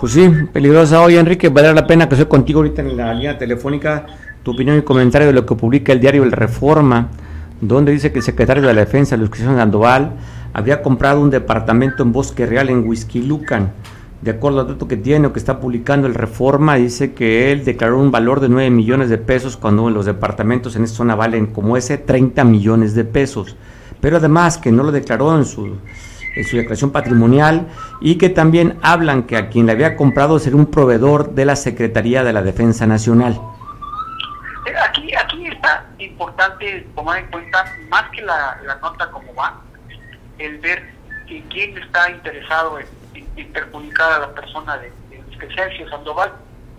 Pues 0.00 0.12
sí, 0.12 0.30
peligrosa. 0.52 1.02
hoy 1.02 1.16
Enrique, 1.16 1.50
vale 1.50 1.74
la 1.74 1.86
pena 1.86 2.08
que 2.08 2.16
soy 2.16 2.26
contigo 2.26 2.60
ahorita 2.60 2.80
en 2.80 2.96
la 2.96 3.12
línea 3.12 3.36
telefónica 3.36 4.06
tu 4.42 4.52
opinión 4.52 4.78
y 4.78 4.82
comentario 4.82 5.26
de 5.26 5.34
lo 5.34 5.44
que 5.44 5.54
publica 5.54 5.92
el 5.92 6.00
diario 6.00 6.22
El 6.22 6.32
Reforma, 6.32 7.08
donde 7.60 7.92
dice 7.92 8.10
que 8.10 8.20
el 8.20 8.24
secretario 8.24 8.62
de 8.62 8.72
la 8.72 8.80
Defensa, 8.80 9.16
Luis 9.16 9.28
Cristian 9.28 9.56
Sandoval, 9.56 10.12
había 10.52 10.82
comprado 10.82 11.20
un 11.20 11.30
departamento 11.30 12.02
en 12.02 12.12
Bosque 12.12 12.46
Real, 12.46 12.70
en 12.70 12.84
Lucan. 13.28 13.72
De 14.22 14.32
acuerdo 14.32 14.60
al 14.60 14.68
dato 14.68 14.86
que 14.86 14.98
tiene 14.98 15.28
o 15.28 15.32
que 15.32 15.38
está 15.38 15.60
publicando 15.60 16.06
el 16.06 16.14
Reforma, 16.14 16.74
dice 16.74 17.14
que 17.14 17.52
él 17.52 17.64
declaró 17.64 17.98
un 17.98 18.10
valor 18.10 18.40
de 18.40 18.50
9 18.50 18.68
millones 18.68 19.08
de 19.08 19.16
pesos 19.16 19.56
cuando 19.56 19.88
los 19.88 20.04
departamentos 20.04 20.76
en 20.76 20.84
esta 20.84 20.98
zona 20.98 21.14
valen 21.14 21.46
como 21.46 21.76
ese 21.76 21.96
30 21.96 22.44
millones 22.44 22.94
de 22.94 23.04
pesos. 23.04 23.56
Pero 24.00 24.18
además 24.18 24.58
que 24.58 24.72
no 24.72 24.82
lo 24.82 24.92
declaró 24.92 25.34
en 25.36 25.46
su, 25.46 25.78
declaración 26.34 26.90
patrimonial 26.90 27.68
y 28.02 28.16
que 28.16 28.28
también 28.28 28.78
hablan 28.82 29.22
que 29.22 29.38
a 29.38 29.48
quien 29.48 29.64
le 29.64 29.72
había 29.72 29.96
comprado 29.96 30.38
sería 30.38 30.58
un 30.58 30.66
proveedor 30.66 31.34
de 31.34 31.46
la 31.46 31.56
Secretaría 31.56 32.22
de 32.22 32.34
la 32.34 32.42
Defensa 32.42 32.86
Nacional. 32.86 33.40
Eh, 34.66 34.72
aquí, 34.86 35.14
aquí 35.14 35.46
está 35.46 35.86
importante 35.98 36.86
tomar 36.94 37.20
en 37.20 37.30
cuenta, 37.30 37.64
más 37.88 38.04
que 38.10 38.20
la, 38.20 38.58
nota 38.82 39.10
como 39.10 39.34
va, 39.34 39.60
el 40.40 40.58
ver 40.58 40.82
quién 41.26 41.76
está 41.78 42.10
interesado 42.10 42.78
en, 42.78 43.52
perjudicar 43.52 44.12
a 44.12 44.18
la 44.20 44.34
persona 44.34 44.78
de, 44.78 44.90
de 45.10 45.90
Sandoval, 45.90 46.32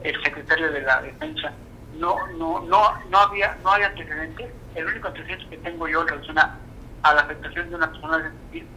el 0.03 0.23
secretario 0.23 0.71
de 0.71 0.81
la 0.81 1.01
Defensa. 1.01 1.51
No, 1.97 2.15
no, 2.37 2.61
no, 2.61 2.93
no 3.09 3.17
había, 3.17 3.57
no 3.63 3.71
hay 3.71 3.83
antecedentes. 3.83 4.47
El 4.75 4.87
único 4.87 5.07
antecedente 5.07 5.47
que 5.49 5.57
tengo 5.57 5.87
yo 5.87 6.01
en 6.01 6.07
relación 6.07 6.39
a, 6.39 6.57
la 7.03 7.21
afectación 7.21 7.69
de 7.69 7.75
una 7.75 7.91
persona 7.91 8.17
de 8.17 8.29
civil 8.51 8.67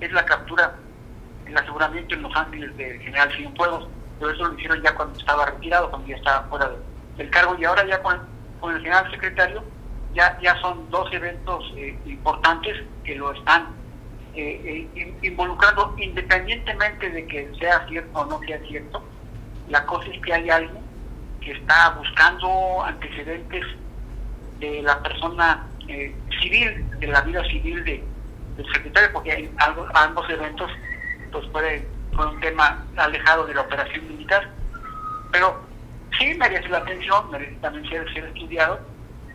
es 0.00 0.12
la 0.12 0.24
captura, 0.24 0.74
el 1.46 1.56
aseguramiento 1.56 2.14
en 2.14 2.22
Los 2.22 2.36
Ángeles 2.36 2.76
del 2.76 3.00
general 3.00 3.32
Cienfuegos, 3.36 3.88
pero 4.18 4.32
eso 4.32 4.44
lo 4.44 4.54
hicieron 4.54 4.82
ya 4.82 4.94
cuando 4.94 5.18
estaba 5.18 5.46
retirado, 5.46 5.90
cuando 5.90 6.08
ya 6.08 6.16
estaba 6.16 6.42
fuera 6.48 6.70
del 7.16 7.30
cargo, 7.30 7.56
y 7.58 7.64
ahora 7.64 7.84
ya 7.86 8.02
con, 8.02 8.20
con 8.60 8.74
el 8.74 8.80
general 8.80 9.10
secretario 9.10 9.62
ya, 10.14 10.38
ya 10.40 10.58
son 10.60 10.88
dos 10.90 11.12
eventos 11.12 11.64
eh, 11.76 11.98
importantes 12.06 12.76
que 13.04 13.16
lo 13.16 13.32
están 13.32 13.79
eh, 14.34 14.88
eh, 14.94 15.14
involucrando, 15.22 15.94
independientemente 15.98 17.10
de 17.10 17.26
que 17.26 17.50
sea 17.58 17.86
cierto 17.88 18.18
o 18.18 18.24
no 18.26 18.40
sea 18.40 18.58
cierto. 18.66 19.02
La 19.68 19.84
cosa 19.86 20.06
es 20.10 20.20
que 20.22 20.32
hay 20.32 20.50
alguien 20.50 20.82
que 21.40 21.52
está 21.52 21.90
buscando 21.90 22.82
antecedentes 22.84 23.64
de 24.58 24.82
la 24.82 25.02
persona 25.02 25.66
civil, 26.40 26.86
de 27.00 27.06
la 27.06 27.20
vida 27.22 27.42
civil 27.44 27.84
de, 27.84 28.04
del 28.56 28.72
secretario, 28.72 29.10
porque 29.12 29.32
hay 29.32 29.50
ambos 29.58 30.30
eventos 30.30 30.70
pues 31.32 31.46
puede 31.48 31.86
fue 32.14 32.26
un 32.26 32.40
tema 32.40 32.84
alejado 32.96 33.46
de 33.46 33.54
la 33.54 33.62
operación 33.62 34.08
militar, 34.08 34.48
pero 35.32 35.60
sí 36.18 36.34
merece 36.34 36.68
la 36.68 36.78
atención, 36.78 37.30
merece 37.30 37.54
también 37.60 37.88
ser, 37.88 38.12
ser 38.12 38.24
estudiado, 38.24 38.80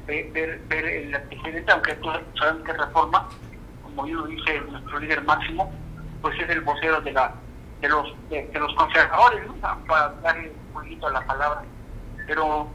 ver, 0.07 0.59
ver, 0.67 0.85
el 0.85 1.15
antecedente, 1.15 1.71
aunque 1.71 1.95
tú 1.95 2.09
sabes 2.39 2.63
que 2.63 2.73
reforma, 2.73 3.27
como 3.95 4.07
yo 4.07 4.23
dice 4.27 4.61
nuestro 4.69 4.99
líder 4.99 5.23
máximo, 5.23 5.71
pues 6.21 6.37
es 6.39 6.49
el 6.49 6.61
vocero 6.61 7.01
de 7.01 7.13
la 7.13 7.33
de 7.81 7.89
los 7.89 8.13
de, 8.29 8.49
los 8.53 8.73
conservadores, 8.75 9.43
para 9.87 10.09
darle 10.21 10.49
un 10.49 10.73
poquito 10.73 11.07
a 11.07 11.11
la 11.11 11.21
palabra. 11.21 11.63
Pero 12.27 12.67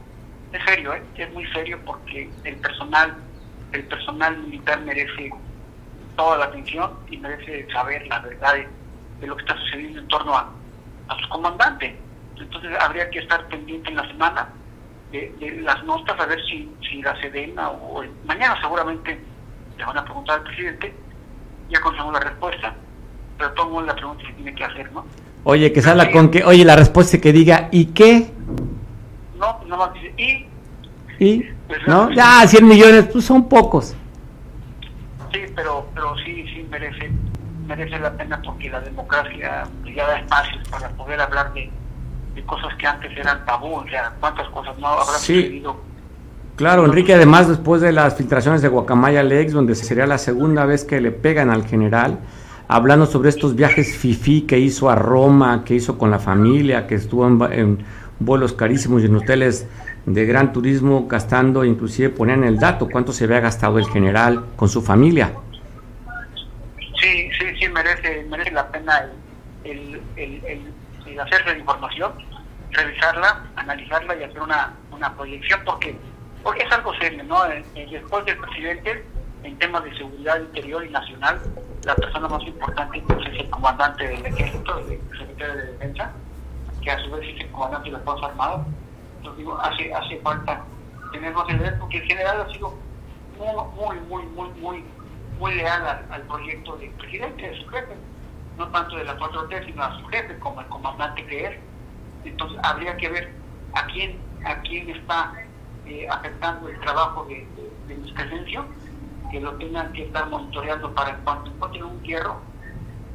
es 0.51 0.63
serio, 0.65 0.93
¿eh? 0.93 1.03
es 1.15 1.33
muy 1.33 1.45
serio 1.51 1.79
porque 1.85 2.29
el 2.43 2.55
personal 2.57 3.15
el 3.73 3.83
personal 3.85 4.37
militar 4.37 4.81
merece 4.81 5.31
toda 6.15 6.37
la 6.37 6.45
atención 6.45 6.91
y 7.09 7.17
merece 7.17 7.67
saber 7.71 8.05
la 8.07 8.19
verdad 8.19 8.55
de, 9.19 9.27
lo 9.27 9.35
que 9.35 9.43
está 9.43 9.55
sucediendo 9.57 9.99
en 9.99 10.07
torno 10.07 10.35
a, 10.35 10.49
a 11.07 11.17
su 11.17 11.29
comandante. 11.29 11.97
Entonces 12.37 12.71
habría 12.79 13.09
que 13.09 13.19
estar 13.19 13.47
pendiente 13.47 13.89
en 13.89 13.97
la 13.97 14.07
semana 14.07 14.49
de, 15.11 15.59
las 15.61 15.83
notas 15.83 16.19
a 16.19 16.25
ver 16.25 16.39
si, 16.45 16.69
si 16.81 17.01
la 17.01 17.19
Sedena 17.21 17.69
o 17.69 18.03
mañana 18.25 18.59
seguramente 18.61 19.19
le 19.77 19.85
van 19.85 19.97
a 19.97 20.03
preguntar 20.03 20.39
al 20.39 20.43
presidente, 20.43 20.93
ya 21.71 21.81
conocemos 21.81 22.13
la 22.13 22.19
respuesta, 22.19 22.75
pero 23.37 23.51
todo 23.53 23.81
la 23.81 23.95
pregunta 23.95 24.23
se 24.27 24.33
tiene 24.33 24.53
que 24.53 24.63
hacer, 24.63 24.91
¿no? 24.91 25.05
Oye, 25.43 25.73
que 25.73 25.81
salga 25.81 26.11
con 26.11 26.29
que, 26.29 26.43
oye, 26.43 26.63
la 26.63 26.75
respuesta 26.75 27.19
que 27.19 27.33
diga, 27.33 27.69
¿y 27.71 27.85
qué? 27.85 28.31
No, 29.39 29.59
no 29.65 29.77
más 29.77 29.93
dice, 29.93 30.13
¿y? 30.17 30.45
¿Y? 31.19 31.43
Pues, 31.67 31.79
¿No? 31.87 32.11
Ya, 32.11 32.45
100 32.45 32.67
millones, 32.67 33.07
pues 33.11 33.25
son 33.25 33.47
pocos. 33.47 33.95
Sí, 35.31 35.39
pero, 35.55 35.87
pero 35.95 36.15
sí, 36.17 36.45
sí 36.53 36.67
merece, 36.69 37.09
merece 37.65 37.97
la 37.97 38.11
pena 38.13 38.39
porque 38.43 38.69
la 38.69 38.81
democracia 38.81 39.63
ya 39.95 40.07
da 40.07 40.19
espacios 40.19 40.67
para 40.69 40.89
poder 40.89 41.21
hablar 41.21 41.53
de, 41.53 41.71
de 42.35 42.43
cosas 42.43 42.75
que 42.75 42.85
antes 42.85 43.17
eran 43.17 43.43
tabú, 43.45 43.75
o 43.75 43.87
sea, 43.87 44.13
cuántas 44.19 44.47
cosas 44.49 44.77
no 44.77 44.87
habrán 44.87 45.19
sí. 45.19 45.63
Claro, 46.61 46.85
Enrique, 46.85 47.15
además 47.15 47.47
después 47.47 47.81
de 47.81 47.91
las 47.91 48.15
filtraciones 48.15 48.61
de 48.61 48.67
Guacamaya 48.67 49.23
Lex, 49.23 49.51
donde 49.51 49.73
sería 49.73 50.05
la 50.05 50.19
segunda 50.19 50.63
vez 50.63 50.85
que 50.85 51.01
le 51.01 51.09
pegan 51.09 51.49
al 51.49 51.65
general, 51.65 52.19
hablando 52.67 53.07
sobre 53.07 53.29
estos 53.29 53.55
viajes 53.55 53.97
FIFI 53.97 54.43
que 54.43 54.59
hizo 54.59 54.87
a 54.87 54.93
Roma, 54.93 55.63
que 55.65 55.73
hizo 55.73 55.97
con 55.97 56.11
la 56.11 56.19
familia, 56.19 56.85
que 56.85 56.93
estuvo 56.93 57.25
en, 57.49 57.83
vuelos 58.19 58.53
carísimos 58.53 59.01
y 59.01 59.07
en 59.07 59.15
hoteles 59.15 59.67
de 60.05 60.23
gran 60.27 60.53
turismo, 60.53 61.07
gastando, 61.07 61.65
inclusive 61.65 62.11
ponían 62.11 62.43
el 62.43 62.59
dato, 62.59 62.87
cuánto 62.87 63.11
se 63.11 63.23
había 63.23 63.39
gastado 63.39 63.79
el 63.79 63.87
general 63.87 64.45
con 64.55 64.69
su 64.69 64.83
familia. 64.83 65.33
Sí, 67.01 67.27
sí, 67.39 67.45
sí, 67.59 67.69
merece, 67.69 68.23
merece 68.29 68.51
la 68.51 68.71
pena 68.71 69.09
el, 69.63 69.99
el, 70.15 70.63
el 71.07 71.19
hacerse 71.19 71.53
de 71.53 71.59
información, 71.59 72.11
revisarla, 72.69 73.47
analizarla 73.55 74.15
y 74.15 74.23
hacer 74.25 74.43
una, 74.43 74.73
una 74.91 75.11
proyección, 75.15 75.59
porque, 75.65 75.95
porque 76.43 76.63
es 76.63 76.71
algo 76.71 76.93
serio, 76.95 77.23
¿no? 77.23 77.43
Después 77.73 78.25
del 78.25 78.37
presidente, 78.37 79.05
en 79.43 79.57
temas 79.59 79.83
de 79.83 79.95
seguridad 79.97 80.39
interior 80.39 80.85
y 80.85 80.89
nacional, 80.89 81.41
la 81.83 81.95
persona 81.95 82.27
más 82.27 82.43
importante 82.43 83.03
pues, 83.07 83.27
es 83.27 83.39
el 83.39 83.49
comandante 83.49 84.07
del 84.07 84.25
ejército, 84.25 84.79
el 84.79 84.99
secretario 85.17 85.55
de 85.55 85.71
defensa, 85.73 86.11
que 86.81 86.91
a 86.91 86.99
su 87.03 87.11
vez 87.11 87.27
es 87.35 87.41
el 87.41 87.51
comandante 87.51 87.89
de 87.89 87.97
las 87.97 88.03
Fuerzas 88.03 88.29
Armadas. 88.29 88.67
Entonces 89.17 89.37
digo, 89.37 89.59
hace, 89.59 90.19
falta 90.21 90.63
tener 91.11 91.33
más 91.33 91.45
porque 91.79 91.97
el 91.97 92.03
general 92.03 92.41
ha 92.41 92.53
sido 92.53 92.73
muy, 93.37 93.97
muy, 93.99 94.23
muy, 94.25 94.49
muy, 94.59 94.83
muy, 95.39 95.55
leal 95.55 95.87
al, 95.87 96.05
al 96.11 96.21
proyecto 96.23 96.75
del 96.77 96.91
presidente, 96.91 97.49
de 97.49 97.59
su 97.59 97.67
jefe 97.69 97.95
no 98.57 98.67
tanto 98.69 98.95
de 98.95 99.03
la 99.03 99.17
4T, 99.17 99.65
sino 99.65 99.83
a 99.83 99.99
su 99.99 100.05
jefe, 100.07 100.37
como 100.39 100.61
el 100.61 100.67
comandante 100.67 101.25
que 101.25 101.45
es. 101.45 101.59
Entonces 102.25 102.59
habría 102.63 102.95
que 102.97 103.09
ver 103.09 103.33
a 103.73 103.85
quién, 103.87 104.19
a 104.45 104.61
quién 104.61 104.89
está 104.89 105.33
eh, 105.91 106.07
afectando 106.09 106.69
el 106.69 106.79
trabajo 106.79 107.25
de, 107.25 107.45
de, 107.55 107.95
de 107.95 108.69
que 109.31 109.39
lo 109.39 109.53
tengan 109.55 109.91
que 109.93 110.03
estar 110.03 110.27
monitoreando 110.29 110.93
para 110.93 111.15
cuando 111.17 111.51
encuentren 111.51 111.83
un 111.83 112.01
hierro, 112.03 112.41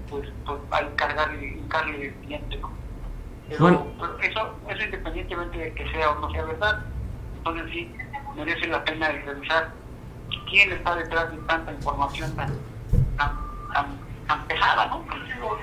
pues, 0.08 0.28
pues 0.44 0.58
a 0.70 0.80
encargarle, 0.80 1.58
encargarle 1.58 2.06
el 2.06 2.14
cliente, 2.14 2.58
¿no? 2.58 2.70
Pero, 3.48 3.86
eso, 4.22 4.54
eso 4.68 4.82
independientemente 4.82 5.58
de 5.58 5.74
que 5.74 5.90
sea 5.90 6.10
o 6.10 6.20
no 6.20 6.30
sea 6.30 6.44
verdad, 6.44 6.80
entonces 7.36 7.70
sí 7.70 7.94
merece 8.34 8.66
la 8.66 8.84
pena 8.84 9.08
de 9.08 9.22
revisar 9.22 9.70
quién 10.50 10.72
está 10.72 10.96
detrás 10.96 11.30
de 11.30 11.38
tanta 11.38 11.72
información 11.72 12.34
tan, 12.34 12.52
tan 13.16 13.86
empezaba, 14.28 14.86
¿no? 14.86 15.04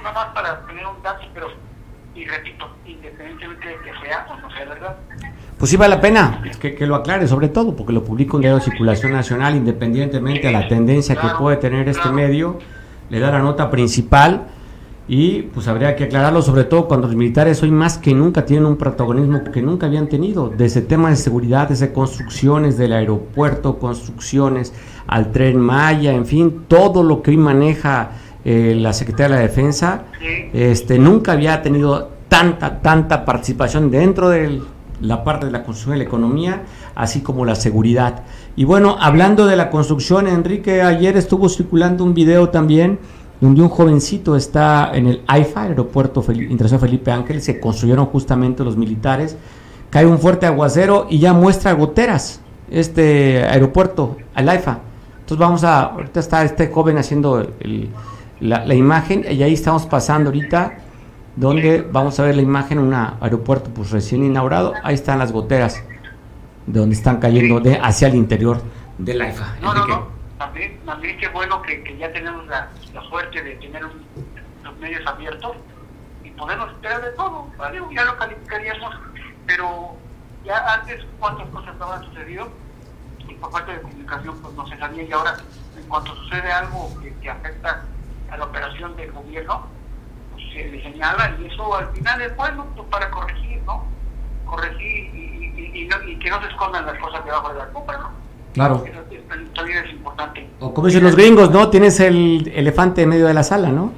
Nada 0.01 0.13
más 0.13 0.25
para 0.33 0.65
tener 0.65 0.85
un 0.85 1.01
dato, 1.01 1.25
pero, 1.33 1.47
y 2.15 2.25
repito, 2.25 2.69
independientemente 2.85 3.67
de 3.67 3.79
que 3.81 3.99
sea 3.99 4.25
o 4.29 4.37
no 4.37 4.49
sea 4.51 4.65
verdad. 4.65 4.97
Pues 5.63 5.71
sí 5.71 5.77
vale 5.77 5.95
la 5.95 6.01
pena. 6.01 6.41
Que, 6.59 6.75
que 6.75 6.85
lo 6.85 6.93
aclare, 6.93 7.25
sobre 7.25 7.47
todo 7.47 7.73
porque 7.73 7.93
lo 7.93 8.03
publica 8.03 8.35
un 8.35 8.41
diario 8.41 8.59
de 8.59 8.65
circulación 8.65 9.13
nacional, 9.13 9.55
independientemente 9.55 10.47
de 10.47 10.51
la 10.51 10.67
tendencia 10.67 11.15
que 11.15 11.25
puede 11.39 11.55
tener 11.55 11.87
este 11.87 12.09
medio, 12.09 12.59
le 13.09 13.21
da 13.21 13.31
la 13.31 13.39
nota 13.39 13.71
principal 13.71 14.47
y 15.07 15.43
pues 15.43 15.69
habría 15.69 15.95
que 15.95 16.03
aclararlo, 16.03 16.41
sobre 16.41 16.65
todo 16.65 16.89
cuando 16.89 17.07
los 17.07 17.15
militares 17.15 17.63
hoy 17.63 17.71
más 17.71 17.97
que 17.97 18.13
nunca 18.13 18.45
tienen 18.45 18.65
un 18.65 18.75
protagonismo 18.75 19.41
que 19.53 19.61
nunca 19.61 19.85
habían 19.85 20.09
tenido, 20.09 20.49
desde 20.49 20.81
temas 20.81 21.11
de 21.11 21.15
seguridad, 21.23 21.69
desde 21.69 21.93
construcciones 21.93 22.77
del 22.77 22.91
aeropuerto, 22.91 23.79
construcciones 23.79 24.73
al 25.07 25.31
tren 25.31 25.61
Maya, 25.61 26.11
en 26.11 26.25
fin, 26.25 26.65
todo 26.67 27.03
lo 27.03 27.21
que 27.21 27.31
hoy 27.31 27.37
maneja 27.37 28.11
eh, 28.43 28.75
la 28.77 28.91
Secretaría 28.91 29.37
de 29.37 29.41
la 29.43 29.47
Defensa, 29.47 30.07
este, 30.51 30.99
nunca 30.99 31.31
había 31.31 31.61
tenido 31.61 32.09
tanta, 32.27 32.81
tanta 32.81 33.23
participación 33.23 33.89
dentro 33.89 34.27
de 34.27 34.61
la 35.03 35.23
parte 35.23 35.45
de 35.45 35.51
la 35.51 35.63
construcción 35.63 35.93
de 35.93 35.97
la 35.99 36.03
economía, 36.05 36.63
así 36.95 37.21
como 37.21 37.45
la 37.45 37.55
seguridad. 37.55 38.23
Y 38.55 38.63
bueno, 38.63 38.97
hablando 38.99 39.45
de 39.45 39.55
la 39.55 39.69
construcción, 39.69 40.27
Enrique, 40.27 40.81
ayer 40.81 41.17
estuvo 41.17 41.49
circulando 41.49 42.03
un 42.03 42.13
video 42.13 42.49
también 42.49 42.99
donde 43.41 43.61
un 43.61 43.69
jovencito 43.69 44.37
está 44.37 44.91
en 44.93 45.07
el 45.07 45.21
AIFA, 45.27 45.63
Aeropuerto 45.63 46.23
Internacional 46.31 46.79
Felipe 46.79 47.11
Ángel, 47.11 47.41
se 47.41 47.59
construyeron 47.59 48.05
justamente 48.05 48.63
los 48.63 48.77
militares, 48.77 49.35
cae 49.89 50.05
un 50.05 50.17
fuerte 50.17 50.45
aguacero 50.45 51.07
y 51.09 51.19
ya 51.19 51.33
muestra 51.33 51.73
goteras 51.73 52.39
este 52.71 53.43
aeropuerto, 53.43 54.15
al 54.33 54.47
AIFA. 54.47 54.79
Entonces 55.19 55.37
vamos 55.37 55.63
a, 55.65 55.83
ahorita 55.83 56.19
está 56.21 56.43
este 56.43 56.67
joven 56.67 56.97
haciendo 56.97 57.51
la, 58.39 58.65
la, 58.65 58.75
imagen 58.75 59.25
y 59.29 59.43
ahí 59.43 59.53
estamos 59.53 59.85
pasando 59.85 60.29
ahorita 60.29 60.77
donde 61.35 61.81
vamos 61.81 62.19
a 62.19 62.23
ver 62.23 62.35
la 62.35 62.41
imagen, 62.41 62.79
un 62.79 62.93
aeropuerto 62.93 63.69
pues 63.71 63.91
recién 63.91 64.23
inaugurado, 64.23 64.73
ahí 64.83 64.95
están 64.95 65.19
las 65.19 65.31
goteras 65.31 65.83
de 66.65 66.79
donde 66.79 66.95
están 66.95 67.19
cayendo 67.19 67.59
de 67.59 67.77
hacia 67.77 68.07
el 68.07 68.15
interior 68.15 68.61
del 68.97 69.21
AIFA. 69.21 69.55
No, 69.61 69.73
no, 69.73 69.87
no, 69.87 70.07
también, 70.37 70.79
también 70.85 71.17
qué 71.17 71.27
bueno 71.29 71.61
que, 71.61 71.83
que 71.83 71.97
ya 71.97 72.11
tenemos 72.11 72.45
la, 72.47 72.69
la, 72.93 73.01
suerte 73.03 73.41
de 73.41 73.55
tener 73.55 73.83
los 74.63 74.77
medios 74.77 75.05
abiertos 75.05 75.55
y 76.23 76.29
podemos 76.31 76.71
esperar 76.71 77.01
de 77.01 77.11
todo, 77.11 77.47
¿vale? 77.57 77.81
ya 77.93 78.05
lo 78.05 78.17
calificaríamos, 78.17 78.95
pero 79.47 79.95
ya 80.45 80.73
antes 80.73 81.03
cuántas 81.19 81.47
cosas 81.49 81.73
estaban 81.73 82.03
sucediendo 82.05 82.51
y 83.27 83.33
por 83.35 83.51
parte 83.51 83.73
de 83.73 83.81
comunicación 83.81 84.37
pues 84.41 84.53
no 84.53 84.67
se 84.67 84.77
sabía. 84.77 85.03
Y 85.03 85.11
ahora 85.11 85.35
en 85.77 85.83
cuanto 85.87 86.15
sucede 86.15 86.51
algo 86.51 86.89
que, 87.01 87.13
que 87.15 87.29
afecta 87.29 87.83
a 88.29 88.37
la 88.37 88.45
operación 88.45 88.95
del 88.95 89.11
gobierno, 89.11 89.67
se 90.53 90.69
le 90.69 90.81
señala 90.81 91.35
y 91.39 91.45
eso 91.45 91.75
al 91.75 91.91
final 91.93 92.21
es 92.21 92.35
bueno 92.35 92.65
pues, 92.75 92.87
para 92.89 93.09
corregir, 93.09 93.61
¿no? 93.65 93.85
Corregir 94.45 95.15
y, 95.15 95.53
y, 95.55 95.81
y, 95.81 95.87
no, 95.87 96.03
y, 96.07 96.17
que 96.19 96.29
no 96.29 96.41
se 96.41 96.47
escondan 96.47 96.85
las 96.85 96.97
cosas 96.99 97.25
debajo 97.25 97.49
de 97.53 97.59
la 97.59 97.67
copa, 97.69 97.97
¿no? 97.97 98.11
Claro. 98.53 98.83
Eso, 98.85 98.99
también 99.55 99.83
es 99.83 99.91
importante. 99.91 100.47
O 100.59 100.73
como 100.73 100.87
dicen 100.87 101.03
los 101.03 101.15
gringos, 101.15 101.49
¿no? 101.49 101.69
Tienes 101.69 101.99
el 101.99 102.51
elefante 102.53 103.01
en 103.01 103.09
medio 103.09 103.25
de 103.25 103.33
la 103.33 103.43
sala, 103.43 103.69
¿no? 103.69 103.91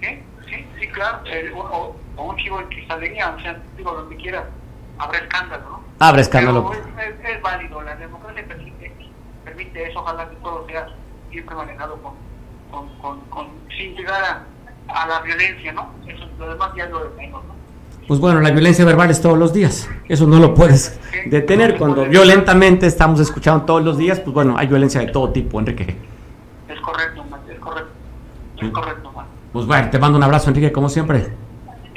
Sí, 0.00 0.22
sí, 0.48 0.66
sí, 0.78 0.88
claro. 0.88 1.20
El, 1.24 1.52
o, 1.54 1.96
o, 2.16 2.22
un 2.22 2.36
chivo 2.36 2.60
en 2.60 2.68
cristalería, 2.68 3.34
o 3.36 3.40
sea, 3.40 3.58
digo, 3.76 3.92
donde 3.92 4.16
quiera 4.16 4.44
habrá 4.98 5.18
escándalo, 5.18 5.70
¿no? 5.70 5.80
Habrá 5.98 6.20
escándalo. 6.20 6.72
Es, 6.72 6.78
es, 6.78 7.36
es, 7.36 7.42
válido, 7.42 7.80
la 7.82 7.96
democracia 7.96 8.44
permite, 8.46 8.92
permite 9.44 9.90
eso, 9.90 10.00
ojalá 10.00 10.28
que 10.28 10.36
todo 10.36 10.66
sea 10.66 10.88
siempre 11.30 11.54
manejado 11.54 11.96
con, 12.02 12.14
con, 12.70 12.88
con, 12.98 13.20
con 13.30 13.48
sin 13.76 13.94
llegar 13.96 14.22
a, 14.22 14.44
a, 14.94 15.06
la 15.06 15.20
violencia, 15.20 15.72
¿no? 15.72 15.90
Eso, 16.06 16.26
lo 16.38 16.48
demás 16.50 16.70
ya 16.76 16.84
es 16.84 16.90
lo 16.90 17.04
de 17.04 17.16
menos, 17.16 17.44
¿no? 17.44 17.60
Pues 18.06 18.18
bueno, 18.18 18.40
la 18.40 18.50
violencia 18.50 18.84
verbal 18.84 19.10
es 19.10 19.20
todos 19.20 19.38
los 19.38 19.52
días. 19.52 19.88
Eso 20.08 20.26
no 20.26 20.40
lo 20.40 20.52
puedes 20.52 20.98
detener. 21.26 21.78
Cuando 21.78 22.04
violentamente 22.06 22.86
estamos 22.86 23.20
escuchando 23.20 23.64
todos 23.64 23.84
los 23.84 23.98
días, 23.98 24.18
pues 24.18 24.34
bueno, 24.34 24.56
hay 24.58 24.66
violencia 24.66 25.00
de 25.00 25.08
todo 25.12 25.30
tipo, 25.30 25.60
Enrique. 25.60 25.96
Es 26.68 26.80
correcto, 26.80 27.24
es 27.48 27.58
correcto. 27.60 27.90
Es 28.60 28.70
correcto, 28.70 29.12
man. 29.12 29.26
Pues 29.52 29.64
bueno, 29.64 29.90
te 29.90 29.98
mando 30.00 30.18
un 30.18 30.24
abrazo, 30.24 30.48
Enrique, 30.48 30.72
como 30.72 30.88
siempre. 30.88 31.28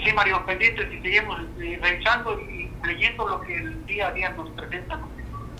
Sí, 0.04 0.14
Mario, 0.14 0.46
pendientes 0.46 0.86
y 0.94 1.02
seguimos 1.02 1.40
revisando 1.58 2.40
y 2.40 2.70
leyendo 2.86 3.28
lo 3.28 3.42
que 3.42 3.58
el 3.58 3.86
día 3.88 4.10
a 4.10 4.12
día 4.12 4.30
nos 4.38 4.50
presenta. 4.52 5.00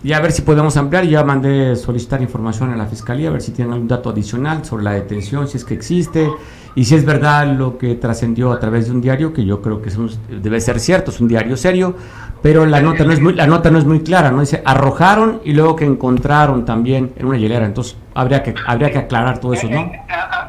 Y 0.04 0.12
a 0.12 0.20
ver 0.20 0.34
si 0.34 0.42
podemos 0.42 0.76
ampliar. 0.76 1.06
Ya 1.06 1.24
mandé 1.24 1.76
solicitar 1.78 2.22
información 2.22 2.72
a 2.72 2.76
la 2.76 2.86
fiscalía, 2.86 3.30
a 3.30 3.32
ver 3.32 3.42
si 3.42 3.54
tienen 3.54 3.74
algún 3.74 3.88
dato 3.88 4.10
adicional 4.10 4.66
sobre 4.66 4.84
la 4.84 4.92
detención, 4.92 5.48
si 5.48 5.58
es 5.58 5.64
que 5.64 5.74
existe, 5.74 6.30
y 6.76 6.84
si 6.84 6.96
es 6.96 7.06
verdad 7.06 7.48
lo 7.48 7.78
que 7.78 7.96
trascendió 7.96 8.52
a 8.52 8.60
través 8.60 8.88
de 8.88 8.92
un 8.92 9.02
diario, 9.02 9.34
que 9.34 9.46
yo 9.46 9.62
creo 9.62 9.82
que 9.82 9.90
es 9.90 9.96
un, 9.96 10.12
debe 10.30 10.60
ser 10.60 10.80
cierto, 10.80 11.12
es 11.12 11.22
un 11.22 11.30
diario 11.30 11.56
serio, 11.56 11.96
pero 12.42 12.66
la 12.66 12.82
nota 12.82 13.06
no 13.06 13.14
es 13.14 13.22
muy, 13.22 13.34
la 13.34 13.48
nota 13.48 13.72
no 13.72 13.78
es 13.78 13.86
muy 13.86 14.02
clara, 14.02 14.30
¿no? 14.30 14.42
Dice 14.42 14.62
arrojaron 14.66 15.42
y 15.46 15.54
luego 15.54 15.78
que 15.78 15.86
encontraron 15.86 16.66
también 16.66 17.14
en 17.16 17.26
una 17.26 17.38
hielera. 17.38 17.66
Entonces 17.66 17.96
habría 18.14 18.44
que, 18.44 18.54
habría 18.68 18.92
que 18.92 18.98
aclarar 18.98 19.40
todo 19.40 19.54
eso, 19.54 19.70
¿no? 19.70 19.80
Eh, 19.80 20.02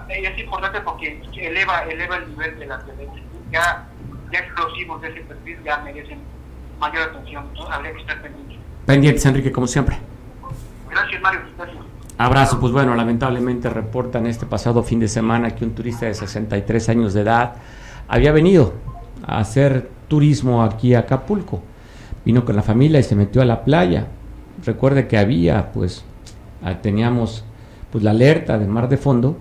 eh, 0.08 0.32
es 0.34 0.38
importante 0.42 0.80
porque 0.80 1.22
eleva, 1.36 1.82
el 1.82 1.98
nivel 1.98 2.58
de 2.58 2.66
la 2.66 2.78
violencia. 2.78 3.22
Ya, 3.52 3.86
ya 4.32 4.38
explosivos 4.40 5.00
de 5.02 5.10
ese 5.10 5.20
perfil 5.20 5.58
ya 5.64 5.78
merecen 5.78 6.18
mayor 6.80 7.10
atención. 7.10 7.44
Habría 7.70 7.92
que 7.92 8.00
estar 8.00 8.20
pendientes. 8.20 8.63
Pendientes, 8.86 9.24
Enrique, 9.24 9.50
como 9.50 9.66
siempre. 9.66 9.96
Gracias, 10.90 11.22
Mario. 11.22 11.40
Gracias. 11.56 11.84
Abrazo, 12.18 12.60
pues 12.60 12.72
bueno, 12.72 12.94
lamentablemente 12.94 13.68
reportan 13.70 14.26
este 14.26 14.46
pasado 14.46 14.82
fin 14.82 15.00
de 15.00 15.08
semana 15.08 15.50
que 15.50 15.64
un 15.64 15.74
turista 15.74 16.06
de 16.06 16.14
63 16.14 16.88
años 16.90 17.14
de 17.14 17.22
edad 17.22 17.54
había 18.06 18.30
venido 18.30 18.74
a 19.26 19.38
hacer 19.38 19.90
turismo 20.06 20.62
aquí 20.62 20.94
a 20.94 21.00
Acapulco. 21.00 21.62
Vino 22.24 22.44
con 22.44 22.56
la 22.56 22.62
familia 22.62 23.00
y 23.00 23.02
se 23.02 23.16
metió 23.16 23.42
a 23.42 23.44
la 23.44 23.64
playa. 23.64 24.06
Recuerde 24.64 25.08
que 25.08 25.18
había, 25.18 25.72
pues, 25.72 26.04
teníamos 26.82 27.44
pues 27.90 28.04
la 28.04 28.10
alerta 28.10 28.58
de 28.58 28.66
mar 28.66 28.88
de 28.88 28.96
fondo. 28.96 29.36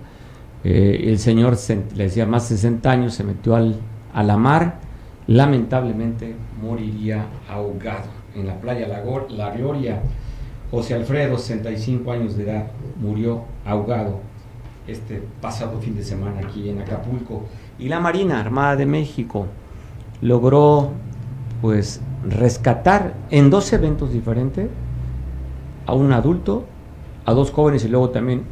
Eh, 0.64 1.04
el 1.06 1.18
señor 1.18 1.56
le 1.68 2.04
decía 2.04 2.26
más 2.26 2.48
de 2.48 2.56
60 2.56 2.90
años, 2.90 3.14
se 3.14 3.24
metió 3.24 3.54
al, 3.54 3.76
a 4.12 4.22
la 4.22 4.36
mar, 4.36 4.78
lamentablemente 5.26 6.34
moriría 6.60 7.26
ahogado 7.48 8.23
en 8.34 8.46
la 8.46 8.60
playa 8.60 8.88
La, 8.88 9.02
la 9.28 9.50
Gloria. 9.56 10.02
José 10.70 10.94
Alfredo, 10.94 11.38
65 11.38 12.10
años 12.10 12.36
de 12.36 12.44
edad, 12.44 12.66
murió 13.00 13.44
ahogado 13.64 14.20
este 14.86 15.22
pasado 15.40 15.80
fin 15.80 15.96
de 15.96 16.02
semana 16.02 16.40
aquí 16.46 16.68
en 16.68 16.80
Acapulco. 16.80 17.44
Y 17.78 17.88
la 17.88 18.00
Marina 18.00 18.40
Armada 18.40 18.76
de 18.76 18.86
México 18.86 19.46
logró 20.20 20.90
pues 21.60 22.00
rescatar 22.28 23.14
en 23.30 23.50
dos 23.50 23.72
eventos 23.72 24.12
diferentes 24.12 24.68
a 25.86 25.94
un 25.94 26.12
adulto, 26.12 26.64
a 27.24 27.32
dos 27.32 27.50
jóvenes 27.50 27.84
y 27.84 27.88
luego 27.88 28.10
también 28.10 28.44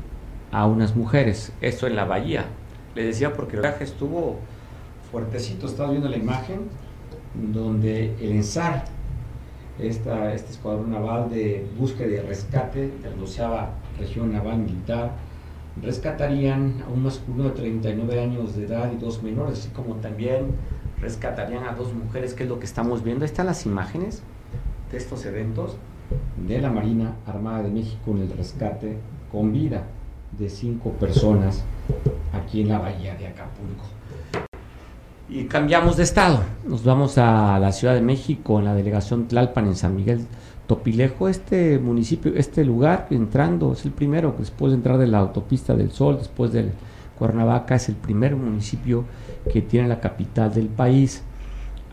a 0.51 0.67
unas 0.67 0.97
mujeres. 0.97 1.53
Esto 1.61 1.87
en 1.87 1.97
la 1.97 2.05
bahía. 2.05 2.47
Le 2.95 3.05
decía 3.05 3.33
porque 3.33 3.57
el 3.57 3.63
viaje 3.63 3.85
estuvo 3.85 4.37
fuertecito. 5.11 5.67
Estás 5.67 5.91
viendo 5.91 6.09
la 6.09 6.17
imagen 6.17 6.69
donde 7.35 8.15
el 8.21 8.33
ENSAR 8.33 8.85
esta, 9.79 10.35
este 10.35 10.53
escuadrón 10.53 10.91
naval 10.91 11.31
de 11.31 11.67
búsqueda 11.79 12.09
y 12.09 12.21
rescate 12.21 12.89
de 12.89 13.11
la 13.11 13.17
12 13.17 13.43
región 13.99 14.33
naval 14.33 14.59
militar 14.59 15.13
rescatarían 15.81 16.83
a 16.87 16.91
un 16.91 17.05
masculino 17.05 17.45
de 17.45 17.51
39 17.53 18.21
años 18.21 18.57
de 18.57 18.67
edad 18.67 18.93
y 18.93 18.97
dos 18.97 19.23
menores, 19.23 19.61
así 19.61 19.69
como 19.71 19.97
también 19.97 20.47
rescatarían 21.01 21.65
a 21.65 21.73
dos 21.73 21.95
mujeres, 21.95 22.35
que 22.35 22.45
es 22.45 22.49
lo 22.49 22.59
que 22.59 22.67
estamos 22.67 23.03
viendo. 23.03 23.25
Están 23.25 23.47
las 23.47 23.65
imágenes 23.65 24.23
de 24.91 24.99
estos 24.99 25.25
eventos 25.25 25.77
de 26.47 26.61
la 26.61 26.71
Marina 26.71 27.17
Armada 27.27 27.63
de 27.63 27.71
México 27.71 28.11
en 28.11 28.19
el 28.19 28.31
rescate 28.31 28.99
con 29.31 29.53
vida 29.53 29.85
de 30.39 30.49
cinco 30.49 30.91
personas 30.93 31.65
aquí 32.33 32.63
en 32.63 32.69
la 32.69 32.79
bahía 32.79 33.15
de 33.15 33.29
Acapulco. 33.29 33.85
Y 35.35 35.45
cambiamos 35.45 35.97
de 35.97 36.03
estado. 36.03 36.41
Nos 36.69 36.85
vamos 36.85 37.17
a 37.17 37.59
la 37.59 37.73
Ciudad 37.73 37.95
de 37.95 38.03
México, 38.03 38.59
en 38.59 38.67
la 38.67 38.75
delegación 38.75 39.29
Tlalpan, 39.29 39.67
en 39.67 39.77
San 39.77 39.97
Miguel 39.97 40.27
Topilejo. 40.67 41.27
Este 41.27 41.79
municipio, 41.79 42.35
este 42.37 42.67
lugar, 42.67 43.07
entrando, 43.09 43.73
es 43.73 43.87
el 43.87 43.93
primero, 43.93 44.35
después 44.39 44.73
de 44.73 44.77
entrar 44.77 44.99
de 44.99 45.07
la 45.07 45.21
autopista 45.21 45.75
del 45.75 45.91
Sol, 45.91 46.19
después 46.19 46.53
del 46.53 46.73
Cuernavaca, 47.19 47.77
es 47.77 47.89
el 47.89 47.95
primer 47.95 48.37
municipio 48.37 49.07
que 49.51 49.63
tiene 49.63 49.89
la 49.89 50.01
capital 50.01 50.53
del 50.53 50.67
país. 50.67 51.23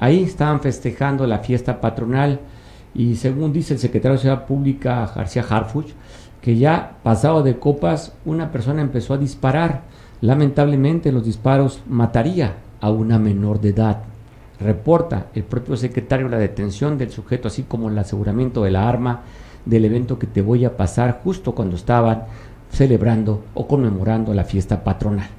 Ahí 0.01 0.23
estaban 0.23 0.59
festejando 0.59 1.25
la 1.25 1.39
fiesta 1.39 1.79
patronal 1.79 2.41
y 2.93 3.15
según 3.15 3.53
dice 3.53 3.73
el 3.75 3.79
secretario 3.79 4.17
de 4.17 4.21
Ciudad 4.21 4.45
Pública, 4.47 5.09
García 5.15 5.45
Harfuch, 5.49 5.93
que 6.41 6.57
ya 6.57 6.97
pasado 7.03 7.41
de 7.41 7.57
copas, 7.57 8.11
una 8.25 8.51
persona 8.51 8.81
empezó 8.81 9.13
a 9.13 9.17
disparar. 9.17 9.83
Lamentablemente 10.19 11.13
los 11.13 11.23
disparos 11.23 11.81
mataría 11.87 12.57
a 12.81 12.89
una 12.89 13.19
menor 13.19 13.61
de 13.61 13.69
edad. 13.69 14.03
Reporta 14.59 15.27
el 15.33 15.43
propio 15.43 15.77
secretario 15.77 16.27
la 16.27 16.37
detención 16.37 16.97
del 16.97 17.11
sujeto, 17.11 17.47
así 17.47 17.63
como 17.63 17.89
el 17.89 17.97
aseguramiento 17.97 18.63
de 18.63 18.71
la 18.71 18.87
arma 18.89 19.21
del 19.65 19.85
evento 19.85 20.19
que 20.19 20.27
te 20.27 20.41
voy 20.41 20.65
a 20.65 20.75
pasar 20.75 21.21
justo 21.23 21.53
cuando 21.53 21.75
estaban 21.75 22.23
celebrando 22.71 23.43
o 23.53 23.67
conmemorando 23.67 24.33
la 24.33 24.43
fiesta 24.43 24.83
patronal. 24.83 25.38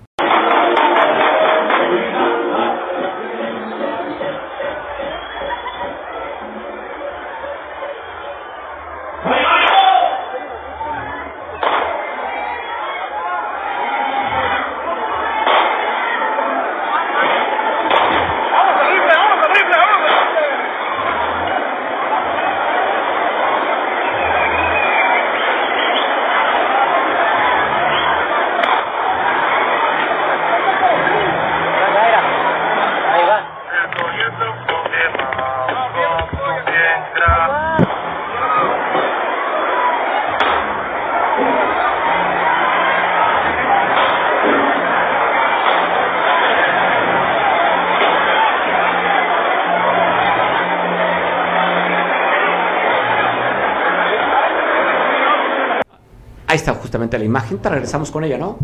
La 57.10 57.24
imagen. 57.24 57.58
Te 57.58 57.68
regresamos 57.68 58.10
con 58.10 58.24
ella, 58.24 58.38
¿no? 58.38 58.56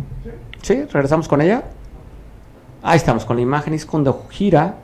Sí, 0.63 0.85
regresamos 0.85 1.29
con 1.29 1.41
ella. 1.41 1.65
Ahí 2.83 2.97
estamos 2.97 3.25
con 3.25 3.37
la 3.37 3.43
imagen. 3.43 3.75
Es 3.75 3.87
cuando 3.87 4.27
gira, 4.31 4.77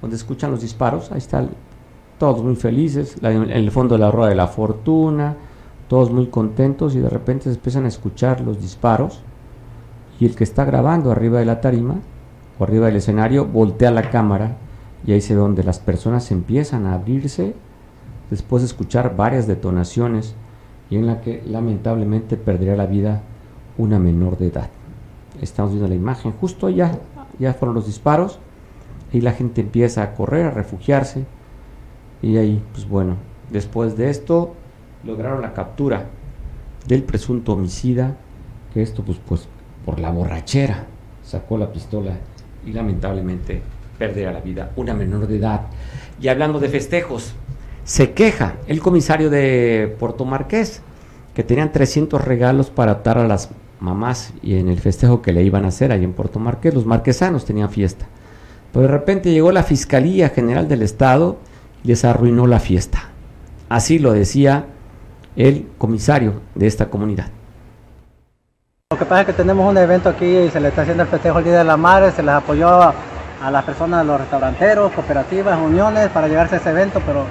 donde 0.00 0.16
escuchan 0.16 0.50
los 0.50 0.60
disparos. 0.60 1.12
Ahí 1.12 1.18
están 1.18 1.50
todos 2.18 2.42
muy 2.42 2.56
felices. 2.56 3.16
en 3.22 3.50
el 3.50 3.70
fondo 3.70 3.94
de 3.94 4.00
la 4.00 4.10
rueda 4.10 4.30
de 4.30 4.36
la 4.36 4.48
fortuna. 4.48 5.36
Todos 5.88 6.10
muy 6.10 6.26
contentos 6.26 6.94
y 6.96 6.98
de 6.98 7.08
repente 7.08 7.44
se 7.44 7.50
empiezan 7.50 7.84
a 7.84 7.88
escuchar 7.88 8.40
los 8.40 8.60
disparos. 8.60 9.22
Y 10.18 10.26
el 10.26 10.34
que 10.34 10.44
está 10.44 10.64
grabando 10.64 11.12
arriba 11.12 11.38
de 11.38 11.44
la 11.44 11.60
tarima 11.60 11.96
o 12.58 12.64
arriba 12.64 12.86
del 12.86 12.96
escenario 12.96 13.44
voltea 13.44 13.90
la 13.90 14.10
cámara 14.10 14.56
y 15.06 15.12
ahí 15.12 15.20
se 15.20 15.34
ve 15.34 15.40
donde 15.40 15.62
las 15.62 15.78
personas 15.78 16.30
empiezan 16.30 16.86
a 16.86 16.94
abrirse 16.94 17.54
después 18.30 18.62
de 18.62 18.66
escuchar 18.66 19.14
varias 19.16 19.46
detonaciones 19.46 20.34
y 20.90 20.96
en 20.96 21.06
la 21.06 21.20
que 21.20 21.42
lamentablemente 21.46 22.36
perdería 22.36 22.76
la 22.76 22.86
vida 22.86 23.22
una 23.78 23.98
menor 23.98 24.38
de 24.38 24.48
edad. 24.48 24.70
Estamos 25.40 25.72
viendo 25.72 25.88
la 25.88 25.94
imagen, 25.94 26.32
justo 26.32 26.68
ya, 26.68 26.98
ya 27.38 27.54
fueron 27.54 27.74
los 27.74 27.86
disparos 27.86 28.38
y 29.12 29.20
la 29.20 29.32
gente 29.32 29.60
empieza 29.60 30.02
a 30.02 30.14
correr, 30.14 30.46
a 30.46 30.50
refugiarse 30.50 31.24
y 32.22 32.36
ahí, 32.38 32.62
pues 32.72 32.88
bueno, 32.88 33.16
después 33.50 33.96
de 33.96 34.10
esto 34.10 34.54
lograron 35.04 35.42
la 35.42 35.52
captura 35.52 36.06
del 36.86 37.02
presunto 37.02 37.52
homicida, 37.52 38.16
que 38.72 38.82
esto 38.82 39.02
pues, 39.04 39.18
pues 39.26 39.48
por 39.84 40.00
la 40.00 40.10
borrachera 40.10 40.86
sacó 41.22 41.58
la 41.58 41.72
pistola 41.72 42.16
y 42.64 42.72
lamentablemente 42.72 43.62
perderá 43.98 44.32
la 44.32 44.40
vida 44.40 44.72
una 44.76 44.94
menor 44.94 45.26
de 45.26 45.36
edad. 45.36 45.62
Y 46.20 46.28
hablando 46.28 46.58
de 46.58 46.68
festejos, 46.68 47.34
se 47.86 48.12
queja 48.12 48.56
el 48.66 48.80
comisario 48.80 49.30
de 49.30 49.96
Puerto 50.00 50.24
Marqués 50.24 50.82
que 51.34 51.44
tenían 51.44 51.70
300 51.70 52.22
regalos 52.22 52.68
para 52.68 52.96
dar 52.96 53.18
a 53.18 53.28
las 53.28 53.50
mamás 53.78 54.32
y 54.42 54.56
en 54.56 54.68
el 54.68 54.80
festejo 54.80 55.22
que 55.22 55.32
le 55.32 55.44
iban 55.44 55.64
a 55.64 55.68
hacer 55.68 55.92
ahí 55.92 56.02
en 56.02 56.12
Puerto 56.12 56.40
Marqués, 56.40 56.74
los 56.74 56.84
marquesanos 56.84 57.44
tenían 57.44 57.70
fiesta. 57.70 58.06
Pero 58.72 58.86
de 58.86 58.92
repente 58.92 59.30
llegó 59.30 59.52
la 59.52 59.62
Fiscalía 59.62 60.30
General 60.30 60.66
del 60.66 60.82
Estado 60.82 61.36
y 61.84 61.88
les 61.88 62.04
arruinó 62.04 62.48
la 62.48 62.58
fiesta. 62.58 63.04
Así 63.68 64.00
lo 64.00 64.12
decía 64.12 64.66
el 65.36 65.68
comisario 65.78 66.40
de 66.56 66.66
esta 66.66 66.86
comunidad. 66.86 67.28
Lo 68.90 68.98
que 68.98 69.04
pasa 69.04 69.20
es 69.20 69.26
que 69.28 69.32
tenemos 69.32 69.68
un 69.70 69.78
evento 69.78 70.08
aquí 70.08 70.26
y 70.26 70.50
se 70.50 70.58
le 70.58 70.68
está 70.68 70.82
haciendo 70.82 71.04
el 71.04 71.08
festejo 71.08 71.38
el 71.38 71.44
Día 71.44 71.58
de 71.58 71.64
la 71.64 71.76
Madre, 71.76 72.10
se 72.10 72.22
les 72.22 72.34
apoyó 72.34 72.68
a, 72.68 72.94
las 73.48 73.64
personas, 73.64 74.04
los 74.04 74.20
restauranteros, 74.20 74.90
cooperativas, 74.92 75.56
uniones 75.60 76.08
para 76.08 76.26
llevarse 76.26 76.56
a 76.56 76.58
ese 76.58 76.70
evento, 76.70 77.00
pero 77.06 77.24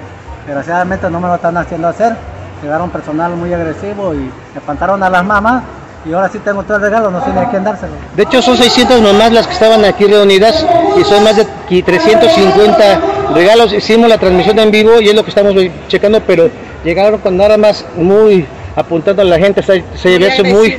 desgraciadamente 0.46 1.10
no 1.10 1.20
me 1.20 1.28
lo 1.28 1.34
están 1.34 1.56
haciendo 1.56 1.88
hacer. 1.88 2.16
Llegaron 2.62 2.90
personal 2.90 3.36
muy 3.36 3.52
agresivo 3.52 4.14
y 4.14 4.30
espantaron 4.56 5.02
a 5.02 5.10
las 5.10 5.24
mamás 5.24 5.62
y 6.08 6.12
ahora 6.12 6.28
sí 6.28 6.38
tengo 6.38 6.62
todo 6.62 6.76
el 6.76 6.82
regalo, 6.84 7.10
no 7.10 7.22
sé 7.24 7.30
ni 7.32 7.38
a 7.38 7.50
quién 7.50 7.64
dárselo. 7.64 7.92
De 8.14 8.22
hecho 8.22 8.40
son 8.40 8.56
600 8.56 9.02
mamás 9.02 9.32
las 9.32 9.46
que 9.46 9.52
estaban 9.52 9.84
aquí 9.84 10.04
reunidas 10.04 10.64
y 10.98 11.04
son 11.04 11.24
más 11.24 11.36
de 11.36 11.46
350 11.82 13.00
regalos. 13.34 13.72
Hicimos 13.72 14.08
la 14.08 14.18
transmisión 14.18 14.58
en 14.58 14.70
vivo 14.70 15.00
y 15.00 15.08
es 15.08 15.14
lo 15.14 15.24
que 15.24 15.30
estamos 15.30 15.54
checando, 15.88 16.20
pero 16.20 16.48
llegaron 16.84 17.20
con 17.20 17.36
nada 17.36 17.56
más 17.56 17.84
muy 17.96 18.46
apuntando 18.76 19.22
a 19.22 19.24
la 19.24 19.38
gente, 19.38 19.62
se, 19.62 19.84
se 19.96 20.42
muy 20.44 20.78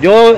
yo, 0.00 0.36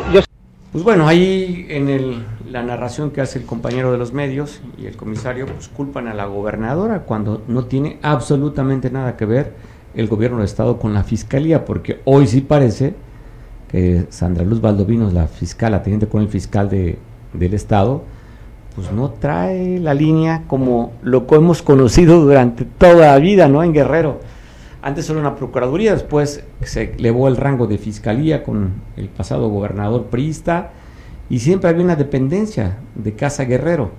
Pues 0.72 0.84
bueno, 0.84 1.08
ahí 1.08 1.66
en 1.68 1.88
el, 1.88 2.26
la 2.50 2.62
narración 2.62 3.10
que 3.10 3.20
hace 3.20 3.38
el 3.38 3.44
compañero 3.46 3.92
de 3.92 3.98
los 3.98 4.12
medios 4.12 4.60
y 4.78 4.86
el 4.86 4.96
comisario, 4.96 5.46
pues 5.46 5.68
culpan 5.68 6.08
a 6.08 6.14
la 6.14 6.26
gobernadora 6.26 7.00
cuando 7.00 7.42
no 7.48 7.64
tiene 7.64 7.98
absolutamente 8.02 8.90
nada 8.90 9.16
que 9.16 9.26
ver 9.26 9.54
el 9.94 10.08
gobierno 10.08 10.38
del 10.38 10.46
Estado 10.46 10.78
con 10.78 10.94
la 10.94 11.04
fiscalía, 11.04 11.64
porque 11.64 12.00
hoy 12.04 12.26
sí 12.26 12.40
parece 12.40 12.94
que 13.68 14.06
Sandra 14.10 14.44
Luz 14.44 14.60
Valdovinos, 14.60 15.12
la 15.12 15.26
fiscal, 15.26 15.72
la 15.72 15.82
teniente 15.82 16.08
con 16.08 16.22
el 16.22 16.28
fiscal 16.28 16.68
de, 16.68 16.98
del 17.32 17.54
Estado, 17.54 18.02
pues 18.74 18.92
no 18.92 19.10
trae 19.10 19.78
la 19.78 19.94
línea 19.94 20.44
como 20.46 20.92
lo 21.02 21.26
que 21.26 21.34
hemos 21.34 21.62
conocido 21.62 22.20
durante 22.20 22.64
toda 22.64 23.12
la 23.12 23.18
vida, 23.18 23.48
¿no? 23.48 23.62
En 23.62 23.72
Guerrero 23.72 24.20
antes 24.80 25.10
era 25.10 25.18
una 25.18 25.34
procuraduría, 25.34 25.92
después 25.92 26.44
se 26.62 26.94
elevó 26.96 27.28
el 27.28 27.36
rango 27.36 27.66
de 27.66 27.78
fiscalía 27.78 28.44
con 28.44 28.74
el 28.96 29.08
pasado 29.08 29.48
gobernador 29.48 30.04
priista 30.04 30.70
y 31.30 31.40
siempre 31.40 31.70
había 31.70 31.84
una 31.84 31.96
dependencia 31.96 32.78
de 32.94 33.14
Casa 33.14 33.44
Guerrero. 33.44 33.90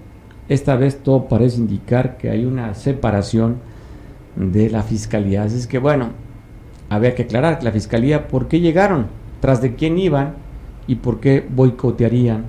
Esta 0.47 0.75
vez 0.75 1.03
todo 1.03 1.27
parece 1.27 1.57
indicar 1.57 2.17
que 2.17 2.29
hay 2.29 2.45
una 2.45 2.73
separación 2.73 3.57
de 4.35 4.69
la 4.69 4.83
fiscalía. 4.83 5.43
Así 5.43 5.57
es 5.57 5.67
que 5.67 5.77
bueno, 5.77 6.09
había 6.89 7.13
que 7.13 7.23
aclarar 7.23 7.59
que 7.59 7.65
la 7.65 7.71
fiscalía 7.71 8.27
por 8.27 8.47
qué 8.47 8.59
llegaron, 8.59 9.07
tras 9.41 9.61
de 9.61 9.75
quién 9.75 9.99
iban 9.99 10.35
y 10.87 10.95
por 10.95 11.19
qué 11.19 11.45
boicotearían 11.47 12.45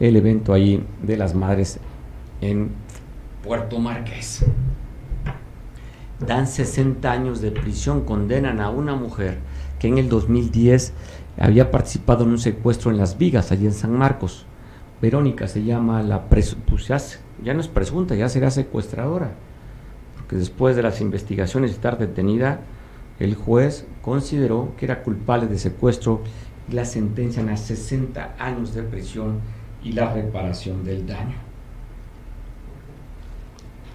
el 0.00 0.16
evento 0.16 0.52
ahí 0.52 0.84
de 1.02 1.16
las 1.16 1.34
madres 1.34 1.78
en 2.40 2.70
Puerto 3.44 3.78
Márquez 3.78 4.44
dan 6.26 6.46
60 6.46 7.10
años 7.10 7.40
de 7.40 7.50
prisión, 7.50 8.02
condenan 8.04 8.60
a 8.60 8.70
una 8.70 8.94
mujer 8.94 9.38
que 9.78 9.88
en 9.88 9.98
el 9.98 10.08
2010 10.08 10.92
había 11.38 11.70
participado 11.70 12.24
en 12.24 12.30
un 12.30 12.38
secuestro 12.38 12.90
en 12.90 12.98
Las 12.98 13.18
Vigas, 13.18 13.50
allí 13.52 13.66
en 13.66 13.72
San 13.72 13.92
Marcos. 13.92 14.46
Verónica 15.02 15.48
se 15.48 15.64
llama 15.64 16.02
la 16.02 16.28
pues 16.28 16.56
ya, 16.88 17.54
no 17.54 17.60
es 17.60 17.68
presunta, 17.68 18.14
ya 18.14 18.28
será 18.28 18.50
secuestradora, 18.50 19.32
porque 20.16 20.36
después 20.36 20.76
de 20.76 20.82
las 20.82 21.00
investigaciones 21.00 21.70
y 21.70 21.74
estar 21.74 21.98
detenida, 21.98 22.60
el 23.18 23.34
juez 23.34 23.86
consideró 24.02 24.72
que 24.78 24.86
era 24.86 25.02
culpable 25.02 25.46
de 25.46 25.58
secuestro 25.58 26.22
y 26.70 26.74
la 26.74 26.84
sentencian 26.84 27.48
a 27.48 27.56
60 27.56 28.36
años 28.38 28.74
de 28.74 28.82
prisión 28.82 29.40
y 29.82 29.92
la 29.92 30.12
reparación 30.12 30.84
del 30.84 31.06
daño. 31.06 31.36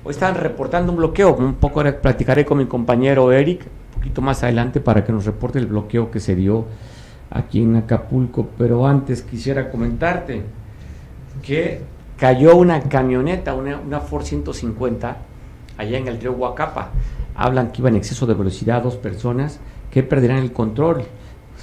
Hoy 0.04 0.12
están 0.12 0.36
reportando 0.36 0.92
un 0.92 0.98
bloqueo, 0.98 1.36
un 1.36 1.56
poco 1.56 1.84
platicaré 2.02 2.46
con 2.46 2.58
mi 2.58 2.68
compañero 2.68 3.32
Eric, 3.32 3.64
un 3.64 3.94
poquito 3.96 4.22
más 4.22 4.44
adelante 4.44 4.80
para 4.80 5.04
que 5.04 5.12
nos 5.12 5.26
reporte 5.26 5.60
el 5.60 5.66
bloqueo 5.66 6.12
que 6.12 6.20
se 6.20 6.36
dio 6.36 6.66
aquí 7.30 7.62
en 7.62 7.76
Acapulco, 7.76 8.48
pero 8.58 8.88
antes 8.88 9.22
quisiera 9.22 9.70
comentarte 9.70 10.44
que 11.44 11.82
cayó 12.18 12.56
una 12.56 12.82
camioneta, 12.82 13.54
una, 13.54 13.80
una 13.80 14.00
Ford 14.00 14.24
150, 14.24 15.18
allá 15.78 15.98
en 15.98 16.08
el 16.08 16.20
río 16.20 16.34
Huacapa. 16.34 16.90
Hablan 17.36 17.72
que 17.72 17.82
iba 17.82 17.90
en 17.90 17.96
exceso 17.96 18.26
de 18.26 18.34
velocidad 18.34 18.84
dos 18.84 18.98
personas 18.98 19.60
que 19.92 20.04
perderán 20.04 20.38
el 20.40 20.52
control 20.52 21.04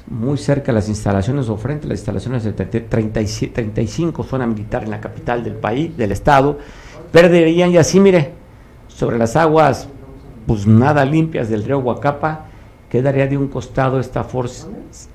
muy 0.09 0.39
cerca 0.39 0.67
de 0.67 0.75
las 0.75 0.89
instalaciones 0.89 1.49
o 1.49 1.57
frente 1.57 1.87
a 1.87 1.89
las 1.89 1.99
instalaciones 1.99 2.45
de 2.45 2.53
35 2.53 4.23
zona 4.23 4.47
militar 4.47 4.85
en 4.85 4.91
la 4.91 5.01
capital 5.01 5.43
del 5.43 5.55
país, 5.55 5.97
del 5.97 6.13
estado 6.13 6.59
perderían 7.13 7.71
y 7.71 7.79
así, 7.79 7.99
mire, 8.01 8.33
sobre 8.89 9.19
las 9.19 9.37
aguas, 9.37 9.89
pues 10.47 10.67
nada 10.67 11.05
limpias 11.05 11.49
del 11.49 11.65
río 11.65 11.79
Huacapa, 11.79 12.47
quedaría 12.97 13.27
de 13.27 13.37
un 13.37 13.49
costado 13.49 14.01
esta 14.01 14.25
Force 14.25 14.67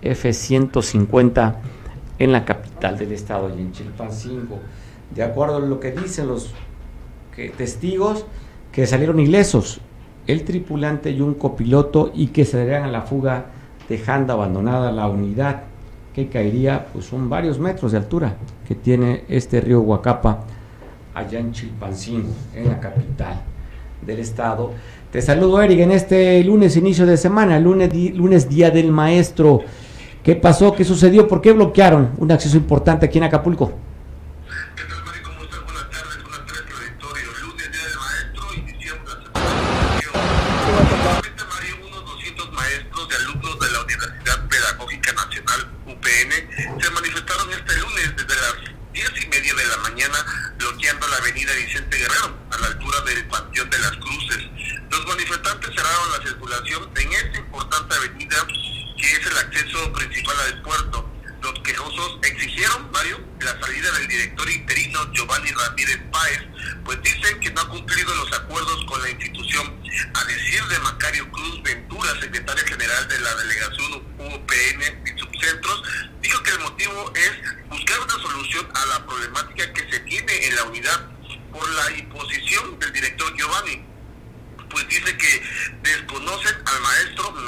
F-150 0.03 1.55
en 2.19 2.31
la 2.31 2.45
capital 2.45 2.95
del 2.95 3.11
estado, 3.11 3.49
y 3.49 3.59
en 3.59 3.71
Chilpancingo. 3.71 4.59
De 5.09 5.23
acuerdo 5.23 5.55
a 5.55 5.59
lo 5.61 5.79
que 5.79 5.91
dicen 5.91 6.27
los 6.27 6.53
testigos, 7.57 8.27
que 8.71 8.85
salieron 8.85 9.19
ilesos 9.19 9.81
el 10.27 10.43
tripulante 10.43 11.09
y 11.09 11.21
un 11.21 11.33
copiloto 11.33 12.11
y 12.13 12.27
que 12.27 12.45
se 12.45 12.59
darían 12.59 12.83
a 12.83 12.91
la 12.91 13.01
fuga 13.01 13.45
dejando 13.89 14.33
abandonada 14.33 14.91
la 14.91 15.07
unidad 15.07 15.63
que 16.13 16.29
caería, 16.29 16.85
pues 16.93 17.05
son 17.05 17.29
varios 17.29 17.57
metros 17.57 17.93
de 17.93 17.97
altura 17.97 18.35
que 18.67 18.75
tiene 18.75 19.23
este 19.27 19.59
río 19.59 19.81
Huacapa 19.81 20.43
allá 21.15 21.39
en 21.39 21.51
Chilpancingo, 21.51 22.29
en 22.53 22.67
la 22.69 22.79
capital 22.79 23.41
del 24.05 24.19
estado. 24.19 24.71
Te 25.11 25.21
saludo, 25.21 25.61
Eric, 25.61 25.79
en 25.79 25.91
este 25.91 26.43
lunes, 26.43 26.77
inicio 26.77 27.05
de 27.05 27.17
semana, 27.17 27.59
lunes, 27.59 27.93
lunes 28.15 28.49
Día 28.49 28.71
del 28.71 28.91
Maestro. 28.91 29.61
¿Qué 30.23 30.35
pasó? 30.35 30.73
¿Qué 30.73 30.83
sucedió? 30.83 31.27
¿Por 31.27 31.41
qué 31.41 31.51
bloquearon 31.51 32.11
un 32.17 32.31
acceso 32.31 32.57
importante 32.57 33.05
aquí 33.05 33.17
en 33.17 33.25
Acapulco? 33.25 33.71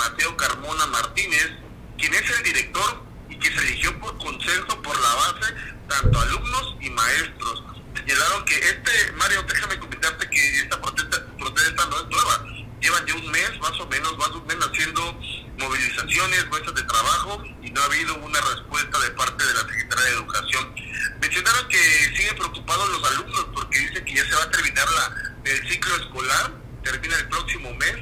Mateo 0.10 0.36
Carmona 0.36 0.86
Martínez, 0.88 1.52
quien 1.98 2.14
es 2.14 2.30
el 2.30 2.44
director 2.44 3.04
y 3.30 3.40
que 3.40 3.50
se 3.50 3.62
eligió 3.68 3.98
por 4.00 4.18
consenso 4.18 4.82
por 4.82 5.00
la 5.00 5.16
base 5.16 5.54
tanto 5.88 6.20
alumnos 6.20 6.76
y 6.82 6.90
maestros. 6.90 7.64
Señalaron 7.96 8.44
que 8.46 8.56
este, 8.58 9.12
Mario, 9.14 9.44
déjame 9.44 9.80
comentarte 9.80 10.30
que 10.30 10.60
esta 10.60 10.82
protesta, 10.82 11.26
protesta 11.38 11.86
no 11.86 11.98
es 12.02 12.08
nueva. 12.10 12.46
Llevan 12.82 13.06
ya 13.06 13.16
un 13.16 13.32
mes, 13.32 13.60
más 13.62 13.80
o 13.80 13.88
menos, 13.88 14.18
más 14.18 14.30
o 14.32 14.44
menos 14.44 14.68
haciendo 14.68 15.20
movilizaciones, 15.58 16.48
muestras 16.50 16.76
de 16.76 16.84
trabajo 16.84 17.42
y 17.62 17.70
no 17.72 17.82
ha 17.82 17.86
habido 17.86 18.16
una 18.16 18.42
respuesta 18.42 19.00
de 19.00 19.10
parte 19.12 19.46
de 19.46 19.54
la 19.54 19.60
Secretaría 19.62 20.06
de 20.06 20.12
Educación. 20.12 20.76
Mencionaron 21.22 21.70
que 21.70 21.78
siguen 22.18 22.36
preocupados 22.36 22.90
los 22.90 23.12
alumnos 23.12 23.48
porque 23.54 23.80
dicen 23.80 24.04
que 24.04 24.16
ya 24.16 24.26
se 24.26 24.36
va 24.36 24.44
a 24.44 24.52
terminar 24.52 24.86
la, 24.92 25.34
el 25.46 25.70
ciclo 25.70 25.96
escolar 25.96 26.52
termina 26.84 27.16
el 27.16 27.30
próximo 27.30 27.74
mes 27.76 27.96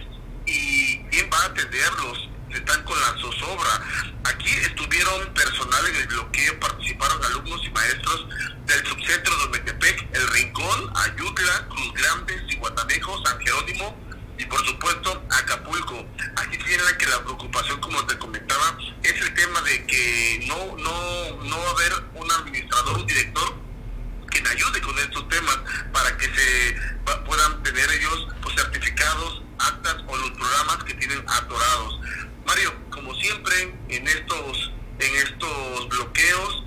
y 0.47 0.80
quién 1.11 1.29
va 1.31 1.37
a 1.37 1.45
atenderlos 1.45 2.29
están 2.49 2.83
con 2.83 2.99
la 2.99 3.07
zozobra. 3.19 3.69
Aquí 4.23 4.49
estuvieron 4.49 5.33
personal 5.33 5.85
en 5.87 5.95
el 5.95 6.07
bloqueo, 6.07 6.59
participaron 6.59 7.23
alumnos 7.25 7.61
y 7.63 7.69
maestros 7.69 8.27
del 8.65 8.85
subcentro 8.87 9.37
de 9.37 9.49
Metepec, 9.49 10.15
El 10.15 10.27
Rincón, 10.29 10.91
Ayutla, 10.95 11.67
Cruz 11.69 11.93
Grande, 11.93 12.41
Ciguatanejo, 12.49 13.25
San 13.25 13.39
Jerónimo 13.39 13.97
y 14.37 14.45
por 14.45 14.65
supuesto 14.65 15.23
Acapulco. 15.29 16.05
Aquí 16.37 16.57
tienen 16.57 16.97
que 16.97 17.05
la 17.07 17.23
preocupación, 17.23 17.79
como 17.79 18.05
te 18.05 18.17
comentaba, 18.17 18.77
es 19.03 19.21
el 19.21 19.33
tema 19.33 19.61
de 19.61 19.85
que 19.85 20.45
no, 20.47 20.77
no, 20.77 21.43
no 21.43 21.57
va 21.57 21.67
a 21.67 21.71
haber 21.71 21.93
un 22.15 22.31
administrador, 22.31 22.97
un 22.97 23.07
director 23.07 23.55
que 24.31 24.41
me 24.41 24.49
ayude 24.49 24.81
con 24.81 24.97
estos 24.97 25.27
temas 25.29 25.59
para 25.93 26.17
que 26.17 26.25
se 26.25 26.75
puedan 27.25 27.63
tener 27.63 27.91
ellos 27.91 28.27
pues, 28.41 28.55
certificados, 28.55 29.43
actas 29.59 29.97
o 30.07 30.17
los 30.17 30.31
programas 30.31 30.83
que 30.85 30.93
tienen 30.95 31.23
atorados. 31.27 31.99
Mario, 32.45 32.73
como 32.89 33.13
siempre 33.15 33.75
en 33.89 34.07
estos 34.07 34.71
en 34.99 35.15
estos 35.15 35.89
bloqueos 35.89 36.63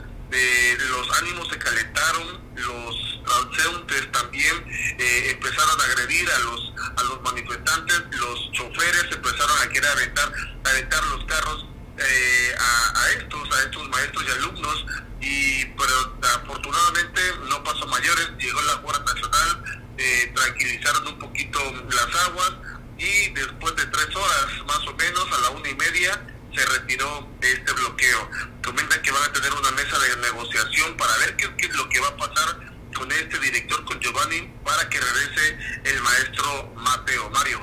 los 0.90 1.18
ánimos 1.20 1.48
se 1.48 1.58
calentaron, 1.58 2.40
los 2.56 3.20
transeúntes 3.24 4.10
también 4.12 4.54
eh, 4.98 5.30
empezaron 5.30 5.80
a 5.80 5.84
agredir 5.84 6.28
a 6.30 6.38
los 6.40 6.72
a 6.96 7.02
los 7.04 7.22
manifestantes, 7.22 8.02
los 8.10 8.52
choferes 8.52 9.06
empezaron 9.10 9.62
a 9.62 9.68
querer 9.68 9.90
aventar 9.90 10.32
aventar 10.64 11.04
los 11.04 11.24
carros 11.26 11.66
eh, 11.98 12.54
a, 12.58 13.10
estos 13.18 13.56
a 13.56 13.62
estos 13.62 13.88
maestros 13.88 14.24
y 14.26 14.30
alumnos 14.32 14.86
y 15.24 15.64
pero 15.64 16.16
afortunadamente 16.36 17.20
no 17.48 17.64
pasó 17.64 17.86
mayores, 17.86 18.30
llegó 18.38 18.60
la 18.62 18.74
Guardia 18.74 19.04
Nacional, 19.04 19.82
eh, 19.96 20.32
tranquilizaron 20.34 21.06
un 21.08 21.18
poquito 21.18 21.58
las 21.88 22.26
aguas 22.26 22.52
y 22.98 23.30
después 23.30 23.74
de 23.76 23.86
tres 23.86 24.14
horas 24.14 24.46
más 24.66 24.86
o 24.86 24.94
menos 24.94 25.26
a 25.32 25.40
la 25.40 25.50
una 25.50 25.68
y 25.68 25.74
media 25.74 26.20
se 26.54 26.64
retiró 26.66 27.28
este 27.40 27.72
bloqueo. 27.72 28.30
Comentan 28.62 29.00
que 29.02 29.10
van 29.10 29.22
a 29.24 29.32
tener 29.32 29.52
una 29.52 29.70
mesa 29.72 29.98
de 29.98 30.16
negociación 30.22 30.96
para 30.96 31.16
ver 31.18 31.36
qué, 31.36 31.48
qué 31.56 31.66
es 31.66 31.76
lo 31.76 31.88
que 31.88 32.00
va 32.00 32.08
a 32.08 32.16
pasar 32.16 32.60
con 32.94 33.10
este 33.10 33.38
director, 33.40 33.84
con 33.84 33.98
Giovanni, 34.00 34.52
para 34.64 34.88
que 34.88 35.00
regrese 35.00 35.58
el 35.84 36.00
maestro 36.02 36.72
Mateo. 36.76 37.30
Mario. 37.30 37.60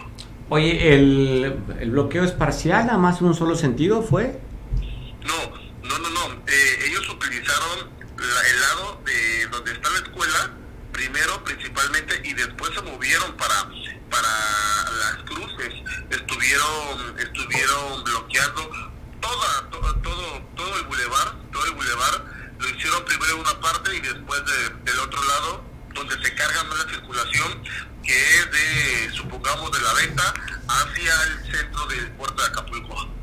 Oye, 0.49 0.93
¿el, 0.93 1.55
el 1.79 1.91
bloqueo 1.91 2.25
es 2.25 2.31
parcial, 2.31 2.87
nada 2.87 2.97
más 2.97 3.21
en 3.21 3.27
un 3.27 3.35
solo 3.35 3.55
sentido 3.55 4.03
fue? 4.03 4.37
No, 5.23 5.70
no, 5.83 5.97
no, 5.99 6.09
no. 6.09 6.43
Eh, 6.47 6.79
ellos 6.87 7.07
utilizaron 7.09 7.91
la, 8.17 8.41
el 8.47 8.61
lado 8.61 9.01
de 9.05 9.47
donde 9.47 9.71
está 9.73 9.89
la 9.89 9.99
escuela, 9.99 10.51
primero 10.91 11.43
principalmente, 11.43 12.21
y 12.23 12.33
después 12.33 12.71
se 12.75 12.81
movieron 12.81 13.35
para 13.37 13.69
para 14.09 14.91
las 14.91 15.23
cruces. 15.25 15.73
Estuvieron 16.09 17.19
estuvieron 17.19 18.03
bloqueando 18.03 18.69
toda, 19.21 19.69
todo, 19.69 19.95
todo, 20.01 20.41
todo 20.55 20.77
el 20.77 20.83
bulevar, 20.85 21.35
todo 21.51 21.65
el 21.65 21.71
bulevar. 21.71 22.25
Lo 22.59 22.69
hicieron 22.69 23.03
primero 23.05 23.37
una 23.37 23.59
parte 23.59 23.95
y 23.95 24.01
después 24.01 24.41
de, 24.45 24.91
del 24.91 24.99
otro 24.99 25.23
lado, 25.23 25.63
donde 25.93 26.21
se 26.21 26.35
carga 26.35 26.63
más 26.65 26.85
la 26.85 26.91
circulación, 26.91 27.63
que 28.03 28.35
es 28.35 28.51
de, 28.51 29.11
supongamos, 29.15 29.71
de 29.71 29.81
la 29.81 29.93
venta 29.93 30.33
hacia 30.67 31.23
el 31.23 31.51
centro 31.51 31.85
del 31.87 32.11
puerto 32.11 32.41
de 32.41 32.47
Acapulco. 32.47 33.20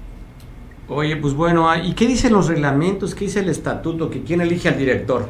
Oye, 0.88 1.16
pues 1.16 1.34
bueno, 1.34 1.68
¿y 1.76 1.92
qué 1.92 2.06
dicen 2.06 2.32
los 2.32 2.48
reglamentos? 2.48 3.14
¿Qué 3.14 3.26
dice 3.26 3.40
el 3.40 3.50
estatuto? 3.50 4.08
¿Que 4.08 4.22
quién 4.22 4.40
elige 4.40 4.68
al 4.68 4.78
director? 4.78 5.28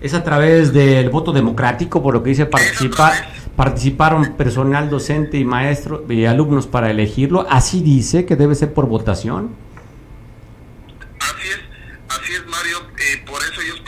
¿Es 0.00 0.14
a 0.14 0.22
través 0.22 0.72
del 0.72 1.10
voto 1.10 1.32
democrático, 1.32 2.02
por 2.02 2.14
lo 2.14 2.22
que 2.22 2.30
dice 2.30 2.46
participar? 2.46 3.12
participaron 3.56 4.36
personal 4.36 4.88
docente 4.88 5.36
y 5.36 5.44
maestro 5.44 6.06
y 6.08 6.24
alumnos 6.24 6.66
para 6.66 6.90
elegirlo. 6.90 7.46
Así 7.50 7.82
dice 7.82 8.24
que 8.24 8.34
debe 8.34 8.54
ser 8.54 8.72
por 8.72 8.86
votación. 8.86 9.50
Así 11.18 11.48
es, 11.48 11.60
así 12.08 12.32
es 12.32 12.46
Mario. 12.46 12.78
Eh, 12.96 13.22
por 13.26 13.42
eso 13.42 13.60
ellos 13.60 13.79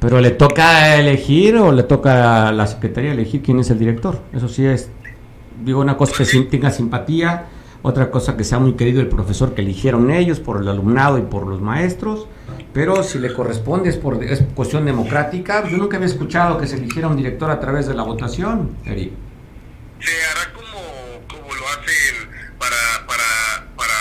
Pero 0.00 0.20
le 0.20 0.30
toca 0.30 0.96
elegir 0.96 1.56
o 1.56 1.72
le 1.72 1.82
toca 1.82 2.48
a 2.48 2.52
la 2.52 2.66
secretaría 2.66 3.12
elegir 3.12 3.42
quién 3.42 3.58
es 3.58 3.70
el 3.70 3.78
director. 3.78 4.20
Eso 4.32 4.48
sí 4.48 4.64
es, 4.64 4.90
digo, 5.64 5.80
una 5.80 5.96
cosa 5.96 6.24
que 6.24 6.42
tenga 6.42 6.70
simpatía 6.70 7.46
otra 7.82 8.10
cosa 8.10 8.36
que 8.36 8.44
sea 8.44 8.58
muy 8.58 8.74
querido 8.74 9.00
el 9.00 9.08
profesor 9.08 9.54
que 9.54 9.62
eligieron 9.62 10.10
ellos, 10.10 10.40
por 10.40 10.60
el 10.60 10.68
alumnado 10.68 11.18
y 11.18 11.22
por 11.22 11.46
los 11.46 11.60
maestros, 11.60 12.26
pero 12.72 13.02
si 13.02 13.18
le 13.18 13.32
corresponde 13.32 13.88
es 13.90 13.96
por 13.96 14.22
es 14.22 14.42
cuestión 14.54 14.84
democrática. 14.84 15.68
Yo 15.68 15.76
nunca 15.76 15.96
había 15.96 16.08
escuchado 16.08 16.58
que 16.58 16.66
se 16.66 16.76
eligiera 16.76 17.08
un 17.08 17.16
director 17.16 17.50
a 17.50 17.60
través 17.60 17.86
de 17.86 17.94
la 17.94 18.02
votación, 18.02 18.76
Eric. 18.84 19.12
Se 20.00 20.10
hará 20.24 20.52
como, 20.52 21.28
como 21.28 21.54
lo 21.54 21.68
hacen 21.68 22.28
para, 22.58 23.06
para, 23.06 23.74
para, 23.76 23.94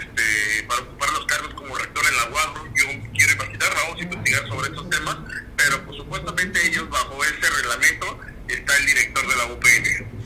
este, 0.00 0.66
para 0.68 0.82
ocupar 0.82 1.10
los 1.10 1.26
cargos 1.26 1.54
como 1.54 1.74
rector 1.76 2.04
en 2.08 2.16
la 2.16 2.34
UAGRO. 2.34 2.64
Yo 2.74 3.10
quiero 3.12 3.32
imaginar, 3.32 3.68
vamos 3.84 4.00
a 4.00 4.02
investigar 4.02 4.48
sobre 4.48 4.68
estos 4.68 4.90
temas, 4.90 5.16
pero 5.56 5.84
pues 5.84 5.96
supuestamente 5.96 6.66
ellos 6.66 6.88
bajo 6.90 7.22
ese 7.24 7.50
reglamento 7.50 8.06
está 8.48 8.76
el 8.78 8.86
director 8.86 9.26
de 9.26 9.36
la 9.36 9.44
UPN. 9.52 10.16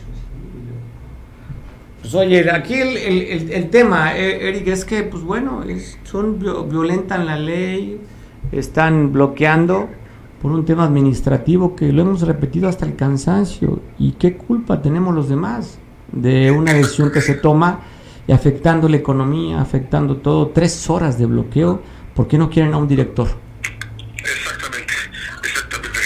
Pues 2.11 2.27
oye, 2.27 2.51
aquí 2.51 2.75
el, 2.75 2.97
el, 2.97 3.53
el, 3.53 3.71
tema, 3.71 4.17
Eric, 4.17 4.67
es 4.67 4.85
que, 4.85 5.05
pues 5.05 5.23
bueno, 5.23 5.63
es, 5.63 5.97
son 6.03 6.41
violentan 6.41 7.25
la 7.25 7.37
ley, 7.37 8.01
están 8.51 9.13
bloqueando 9.13 9.89
por 10.43 10.51
un 10.51 10.65
tema 10.65 10.83
administrativo 10.83 11.77
que 11.77 11.93
lo 11.93 12.03
hemos 12.03 12.23
repetido 12.23 12.69
hasta 12.69 12.85
el 12.85 12.97
cansancio. 12.97 13.81
¿Y 13.97 14.13
qué 14.13 14.37
culpa 14.37 14.83
tenemos 14.83 15.15
los 15.15 15.29
demás 15.29 15.79
de 16.11 16.51
una 16.51 16.73
decisión 16.73 17.13
que 17.13 17.21
se 17.21 17.35
toma 17.35 17.83
y 18.27 18.33
afectando 18.33 18.89
la 18.89 18.97
economía, 18.97 19.61
afectando 19.61 20.17
todo? 20.17 20.49
Tres 20.49 20.91
horas 20.91 21.17
de 21.17 21.27
bloqueo, 21.27 21.81
¿por 22.17 22.27
qué 22.27 22.39
no 22.39 22.51
quieren 22.51 22.75
a 22.75 22.79
un 22.79 22.89
director? 22.89 23.29
Exactamente, 24.17 24.95
exactamente. 25.45 26.01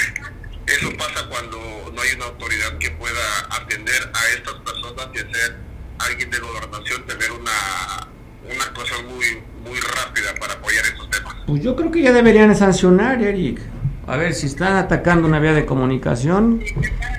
Eso 0.66 0.90
pasa 0.98 1.26
cuando 1.30 1.56
no 1.94 2.02
hay 2.02 2.14
una 2.14 2.26
autoridad 2.26 2.76
que 2.78 2.90
pueda 2.90 3.22
atender 3.58 4.02
a 4.12 4.36
estas 4.36 4.54
personas 4.56 5.08
y 5.14 5.18
hacer 5.18 5.64
alguien 5.98 6.30
de 6.30 6.38
gobernación 6.38 7.06
tener 7.06 7.32
una, 7.32 8.08
una 8.44 8.74
cosa 8.74 8.94
muy, 9.02 9.42
muy 9.62 9.80
rápida 9.80 10.34
para 10.38 10.54
apoyar 10.54 10.84
estos 10.84 11.08
temas. 11.10 11.33
Pues 11.46 11.62
yo 11.62 11.76
creo 11.76 11.90
que 11.90 12.02
ya 12.02 12.12
deberían 12.12 12.54
sancionar, 12.56 13.22
Eric. 13.22 13.60
A 14.06 14.16
ver, 14.16 14.32
si 14.32 14.46
están 14.46 14.76
atacando 14.76 15.28
una 15.28 15.38
vía 15.38 15.52
de 15.52 15.66
comunicación, 15.66 16.60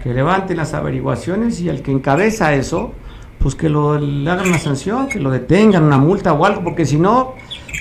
que 0.03 0.13
levanten 0.13 0.57
las 0.57 0.73
averiguaciones 0.73 1.61
y 1.61 1.69
el 1.69 1.82
que 1.82 1.91
encabeza 1.91 2.53
eso, 2.53 2.93
pues 3.39 3.53
que 3.53 3.69
lo, 3.69 3.93
hagan 3.93 4.47
una 4.47 4.57
sanción, 4.57 5.07
que 5.09 5.19
lo 5.19 5.30
detengan, 5.30 5.84
una 5.84 5.97
multa 5.97 6.34
o 6.34 6.45
algo, 6.45 6.63
porque 6.63 6.86
si 6.86 6.97
no, 6.97 7.36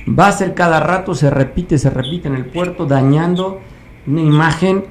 va 0.06 0.28
a 0.28 0.32
ser 0.32 0.54
cada 0.54 0.80
rato, 0.80 1.14
se 1.14 1.30
repite, 1.30 1.78
se 1.78 1.88
repite 1.88 2.28
en 2.28 2.34
el 2.34 2.44
puerto, 2.46 2.84
dañando 2.84 3.60
una 4.06 4.20
imagen. 4.20 4.84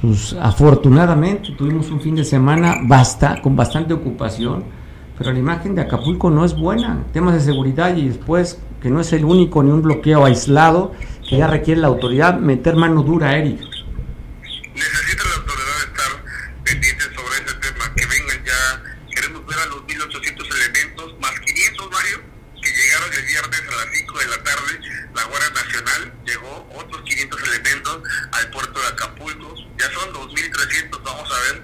Pues 0.00 0.36
afortunadamente 0.40 1.52
tuvimos 1.56 1.90
un 1.90 2.00
fin 2.00 2.14
de 2.14 2.24
semana 2.24 2.76
basta, 2.84 3.40
con 3.40 3.56
bastante 3.56 3.94
ocupación 3.94 4.64
pero 5.16 5.32
la 5.32 5.38
imagen 5.38 5.74
de 5.74 5.82
Acapulco 5.82 6.30
no 6.30 6.44
es 6.44 6.54
buena. 6.54 7.04
Temas 7.12 7.34
de 7.34 7.40
seguridad 7.40 7.96
y 7.96 8.08
después 8.08 8.58
que 8.80 8.90
no 8.90 9.00
es 9.00 9.12
el 9.12 9.24
único 9.24 9.62
ni 9.62 9.70
un 9.70 9.82
bloqueo 9.82 10.24
aislado, 10.24 10.92
que 11.28 11.38
ya 11.38 11.46
requiere 11.46 11.80
la 11.80 11.88
autoridad 11.88 12.38
meter 12.38 12.76
mano 12.76 13.02
dura, 13.02 13.36
Eric. 13.36 13.58
Necesita 14.74 15.24
la 15.24 15.36
autoridad 15.36 15.78
estar 15.88 16.24
pendiente 16.64 17.04
sobre 17.04 17.34
ese 17.40 17.54
tema, 17.64 17.94
que 17.94 18.04
vengan 18.04 18.44
ya, 18.44 18.82
queremos 19.14 19.46
ver 19.46 19.56
eran 19.56 19.70
los 19.70 19.82
1.800 19.86 20.54
elementos, 20.54 21.14
más 21.20 21.32
500 21.40 21.90
varios 21.90 22.20
que 22.60 22.70
llegaron 22.70 23.12
el 23.12 23.24
viernes 23.24 23.62
a 23.68 23.76
las 23.76 23.88
5 23.96 24.18
de 24.18 24.26
la 24.26 24.42
tarde. 24.42 24.72
La 25.14 25.24
Guardia 25.24 25.50
Nacional 25.50 26.12
llegó, 26.26 26.68
otros 26.76 27.02
500 27.02 27.42
elementos 27.42 28.02
al 28.32 28.50
puerto 28.50 28.80
de 28.80 28.86
Acapulco. 28.86 29.54
Ya 29.78 29.88
son 29.92 30.12
2.300, 30.12 31.02
vamos 31.02 31.28
a 31.32 31.40
ver 31.52 31.62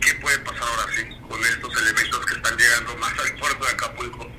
qué 0.00 0.14
puede 0.20 0.38
pasar 0.40 0.62
ahora 0.62 0.92
sí 0.94 1.02
con 1.28 1.42
estos 1.42 1.82
elementos 1.82 2.26
que 2.26 2.34
están 2.36 2.56
llegando 2.56 2.96
más 2.98 3.12
al 3.18 3.34
puerto 3.34 3.64
de 3.64 3.70
Acapulco. 3.72 4.30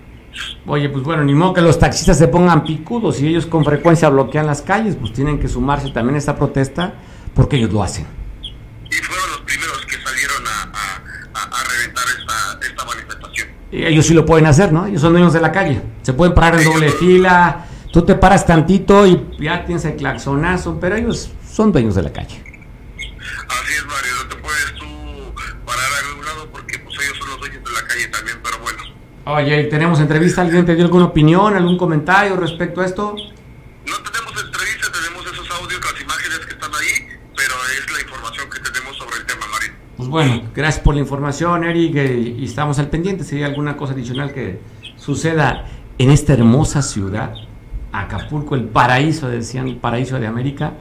Oye, 0.78 0.90
pues 0.90 1.04
bueno, 1.04 1.24
ni 1.24 1.34
modo 1.34 1.56
que 1.56 1.62
los 1.62 1.80
taxistas 1.80 2.20
se 2.20 2.28
pongan 2.28 2.64
picudos 2.64 3.20
y 3.20 3.28
ellos 3.28 3.48
con 3.48 3.66
frecuencia 3.66 4.10
bloquean 4.10 4.46
las 4.46 4.62
calles, 4.62 4.96
pues 4.96 5.12
tienen 5.12 5.40
que 5.40 5.48
sumarse 5.48 5.90
también 5.90 6.14
a 6.14 6.18
esta 6.20 6.36
protesta 6.36 6.94
porque 7.34 7.56
ellos 7.56 7.74
lo 7.74 7.82
hacen. 7.82 8.06
Y 8.88 8.94
fueron 8.94 9.26
los 9.32 9.40
primeros 9.40 9.84
que 9.88 9.96
salieron 9.96 10.44
a, 10.46 10.62
a, 11.34 11.42
a, 11.42 11.64
reventar 11.64 12.04
esta, 12.20 12.68
esta 12.68 12.86
manifestación. 12.86 13.48
Y 13.72 13.86
ellos 13.86 14.06
sí 14.06 14.14
lo 14.14 14.24
pueden 14.24 14.46
hacer, 14.46 14.72
¿no? 14.72 14.86
Ellos 14.86 15.02
son 15.02 15.14
dueños 15.14 15.34
de 15.34 15.42
la 15.42 15.52
calle. 15.52 15.82
Se 16.04 16.14
pueden 16.14 16.36
parar 16.36 16.60
en 16.60 16.66
doble 16.66 16.92
fila, 16.92 17.66
tú 17.92 18.04
te 18.04 18.14
paras 18.14 18.46
tantito 18.46 19.08
y 19.08 19.20
ya 19.40 19.66
tienes 19.66 19.84
el 19.86 19.96
claxonazo, 19.96 20.80
pero 20.80 20.96
ellos 20.96 21.32
son 21.50 21.72
dueños 21.72 21.96
de 21.96 22.04
la 22.04 22.14
calle. 22.14 22.47
Oye, 29.30 29.66
¿tenemos 29.66 30.00
entrevista? 30.00 30.42
¿Alguien 30.42 30.66
te 30.66 30.74
dio 30.74 30.86
alguna 30.86 31.06
opinión, 31.06 31.54
algún 31.54 31.78
comentario 31.78 32.38
respecto 32.38 32.80
a 32.80 32.86
esto? 32.86 33.14
No 33.14 33.96
tenemos 33.98 34.42
entrevista, 34.42 34.88
tenemos 34.90 35.26
esos 35.26 35.52
audios, 35.52 35.82
las 35.84 36.02
imágenes 36.02 36.40
que 36.46 36.54
están 36.54 36.72
ahí, 36.74 37.08
pero 37.36 37.54
es 37.78 37.92
la 37.92 38.02
información 38.04 38.50
que 38.50 38.60
tenemos 38.62 38.96
sobre 38.96 39.18
el 39.18 39.26
tema, 39.26 39.46
Mario. 39.52 39.74
Pues 39.98 40.08
bueno, 40.08 40.50
gracias 40.56 40.82
por 40.82 40.96
la 40.96 41.02
información, 41.02 41.66
Eric, 41.66 41.96
y 42.38 42.46
estamos 42.46 42.80
al 42.80 42.90
pendiente 42.90 43.26
si 43.26 43.36
hay 43.36 43.44
alguna 43.44 43.76
cosa 43.76 43.92
adicional 43.92 44.32
que 44.32 44.62
suceda 44.96 45.66
en 45.98 46.10
esta 46.10 46.32
hermosa 46.32 46.82
ciudad, 46.82 47.34
Acapulco, 47.92 48.56
el 48.56 48.64
paraíso, 48.64 49.28
decían, 49.28 49.68
el 49.68 49.76
paraíso 49.76 50.20
de 50.20 50.28
América, 50.28 50.72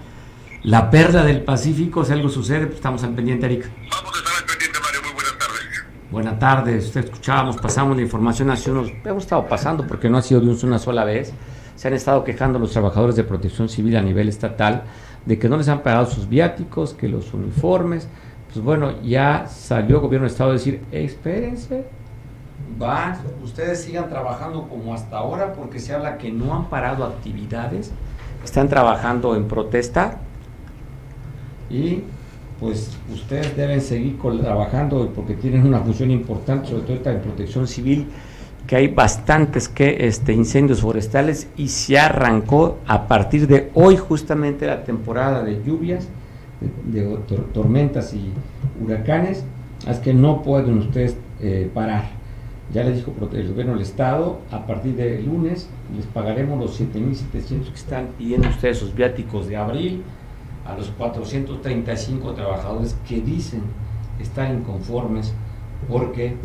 la 0.63 0.89
perla 0.89 1.25
del 1.25 1.43
Pacífico, 1.43 2.05
si 2.05 2.13
algo 2.13 2.29
sucede, 2.29 2.67
pues 2.67 2.77
estamos 2.77 3.03
al 3.03 3.13
pendiente, 3.13 3.47
Eric. 3.47 3.69
Vamos 3.91 4.15
a 4.15 4.19
estar 4.19 4.37
al 4.37 4.45
pendiente, 4.45 4.79
Mario, 4.79 5.03
muy 5.03 5.13
buenas 5.15 5.37
tardes. 5.37 5.85
Buenas 6.17 6.39
tardes, 6.39 6.97
escuchábamos, 6.97 7.59
pasamos 7.59 7.95
la 7.95 8.01
información 8.01 8.49
hace 8.49 8.71
hemos 8.71 9.23
estado 9.23 9.47
pasando 9.47 9.87
porque 9.87 10.09
no 10.09 10.17
ha 10.17 10.23
sido 10.23 10.41
de 10.41 10.67
una 10.67 10.79
sola 10.79 11.05
vez, 11.05 11.35
se 11.75 11.89
han 11.89 11.93
estado 11.93 12.25
quejando 12.25 12.59
los 12.59 12.73
trabajadores 12.73 13.17
de 13.17 13.25
protección 13.25 13.69
civil 13.69 13.99
a 13.99 14.01
nivel 14.01 14.31
estatal 14.31 14.85
de 15.27 15.39
que 15.39 15.47
no 15.47 15.59
les 15.59 15.69
han 15.69 15.83
pagado 15.83 16.07
sus 16.07 16.27
viáticos, 16.27 16.95
que 16.95 17.07
los 17.07 17.35
uniformes, 17.35 18.09
pues 18.51 18.65
bueno, 18.65 19.03
ya 19.03 19.47
salió 19.47 19.97
el 19.97 20.03
gobierno 20.05 20.27
de 20.27 20.33
estado 20.33 20.53
a 20.53 20.53
decir, 20.55 20.83
espérense, 20.91 21.85
va, 22.81 23.19
ustedes 23.45 23.83
sigan 23.83 24.09
trabajando 24.09 24.67
como 24.71 24.95
hasta 24.95 25.19
ahora 25.19 25.53
porque 25.53 25.79
se 25.81 25.93
habla 25.93 26.17
que 26.17 26.33
no 26.33 26.57
han 26.57 26.71
parado 26.71 27.05
actividades, 27.05 27.93
están 28.43 28.71
trabajando 28.71 29.37
en 29.37 29.47
protesta 29.47 30.17
y 31.69 32.05
pues 32.61 32.97
ustedes 33.13 33.57
deben 33.57 33.81
seguir 33.81 34.19
trabajando 34.19 35.11
porque 35.15 35.35
tienen 35.35 35.67
una 35.67 35.81
función 35.81 36.11
importante, 36.11 36.69
sobre 36.69 36.83
todo 36.83 37.11
en 37.11 37.21
protección 37.21 37.67
civil, 37.67 38.07
que 38.67 38.77
hay 38.77 38.89
bastantes 38.89 39.69
que 39.69 40.07
este, 40.07 40.33
incendios 40.33 40.81
forestales 40.81 41.49
y 41.57 41.69
se 41.69 41.99
arrancó 41.99 42.79
a 42.87 43.07
partir 43.07 43.47
de 43.47 43.71
hoy 43.75 43.97
justamente 43.97 44.67
la 44.67 44.85
temporada 44.85 45.43
de 45.43 45.63
lluvias, 45.63 46.09
de, 46.61 47.01
de 47.01 47.17
tor 47.29 47.47
tormentas 47.53 48.15
y 48.15 48.33
huracanes, 48.83 49.45
es 49.87 49.99
que 49.99 50.15
no 50.15 50.43
pueden 50.43 50.79
ustedes 50.79 51.17
eh, 51.41 51.71
parar. 51.73 52.17
Ya 52.73 52.83
les 52.83 52.97
dijo 52.97 53.13
el 53.33 53.49
gobierno 53.49 53.75
del 53.75 53.83
estado, 53.83 54.41
a 54.51 54.67
partir 54.67 54.97
de 54.97 55.23
lunes 55.23 55.69
les 55.95 56.07
pagaremos 56.07 56.59
los 56.59 56.81
7.700 56.81 57.69
que 57.69 57.75
están 57.75 58.09
pidiendo 58.19 58.49
ustedes 58.49 58.79
sus 58.79 58.93
viáticos 58.93 59.47
de 59.47 59.57
abril 59.57 60.03
a 60.69 60.75
los 60.77 60.89
435 60.91 62.33
trabajadores 62.33 62.97
que 63.09 63.21
dicen 63.21 63.63
estar 64.19 64.53
inconformes 64.53 65.33
porque 65.89 66.37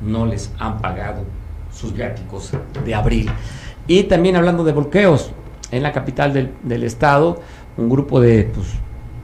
no 0.00 0.26
les 0.26 0.52
han 0.58 0.78
pagado 0.78 1.22
sus 1.72 1.92
viáticos 1.92 2.52
de 2.84 2.94
abril. 2.94 3.30
Y 3.86 4.04
también 4.04 4.36
hablando 4.36 4.64
de 4.64 4.72
bloqueos, 4.72 5.30
en 5.70 5.82
la 5.82 5.92
capital 5.92 6.32
del, 6.32 6.52
del 6.62 6.84
estado, 6.84 7.40
un 7.76 7.88
grupo 7.88 8.20
de 8.20 8.44
pues, 8.44 8.66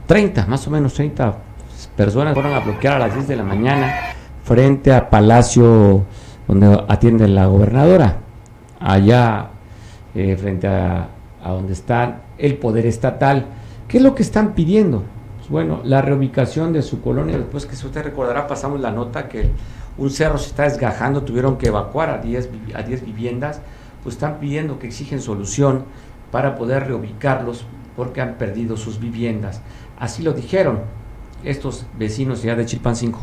30, 0.07 0.45
más 0.45 0.67
o 0.67 0.71
menos 0.71 0.93
30 0.93 1.37
personas 1.95 2.33
fueron 2.33 2.53
a 2.53 2.59
bloquear 2.59 2.95
a 2.95 2.99
las 2.99 3.13
10 3.13 3.27
de 3.27 3.35
la 3.35 3.43
mañana 3.43 3.93
frente 4.43 4.93
a 4.93 5.09
Palacio 5.09 6.05
donde 6.47 6.83
atiende 6.87 7.27
la 7.27 7.45
gobernadora, 7.45 8.17
allá 8.79 9.47
eh, 10.13 10.35
frente 10.35 10.67
a, 10.67 11.07
a 11.43 11.51
donde 11.51 11.73
está 11.73 12.21
el 12.37 12.57
poder 12.57 12.85
estatal. 12.85 13.45
¿Qué 13.93 13.97
es 13.97 14.03
lo 14.03 14.15
que 14.15 14.23
están 14.23 14.55
pidiendo? 14.55 15.03
Pues 15.37 15.49
bueno, 15.51 15.81
la 15.83 16.01
reubicación 16.01 16.73
de 16.73 16.81
su 16.81 16.99
colonia, 16.99 17.37
después 17.37 17.67
que 17.67 17.75
usted 17.75 18.01
recordará, 18.01 18.47
pasamos 18.47 18.79
la 18.79 18.89
nota 18.89 19.29
que 19.29 19.51
un 19.99 20.09
cerro 20.09 20.39
se 20.39 20.47
está 20.47 20.63
desgajando, 20.63 21.21
tuvieron 21.21 21.59
que 21.59 21.67
evacuar 21.67 22.09
a 22.09 22.17
10 22.17 22.49
a 22.73 22.81
10 22.81 23.05
viviendas, 23.05 23.61
pues 24.01 24.15
están 24.15 24.39
pidiendo 24.39 24.79
que 24.79 24.87
exigen 24.87 25.21
solución 25.21 25.85
para 26.31 26.55
poder 26.55 26.87
reubicarlos 26.87 27.67
porque 27.95 28.19
han 28.19 28.39
perdido 28.39 28.77
sus 28.77 28.99
viviendas. 28.99 29.61
Así 29.99 30.23
lo 30.23 30.33
dijeron 30.33 30.79
estos 31.43 31.85
vecinos 31.95 32.41
ya 32.41 32.55
de 32.55 32.65
Chilpancingo. 32.65 33.19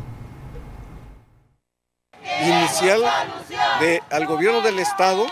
Inicial 2.47 3.01
de, 3.81 4.01
al 4.09 4.25
gobierno 4.25 4.61
del 4.61 4.79
estado, 4.79 5.27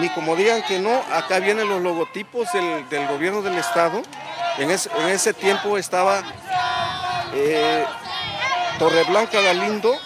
ni 0.00 0.08
como 0.08 0.36
digan 0.36 0.62
que 0.66 0.78
no, 0.78 1.02
acá 1.12 1.38
vienen 1.38 1.68
los 1.68 1.82
logotipos 1.82 2.48
del 2.88 3.08
gobierno 3.08 3.42
del 3.42 3.58
estado. 3.58 4.00
En, 4.58 4.70
es, 4.70 4.88
en, 4.98 5.08
ese 5.08 5.32
tiempo 5.32 5.78
estaba 5.78 6.22
eh, 7.32 7.84
Torreblanca 8.78 9.40
Galindo, 9.40 9.96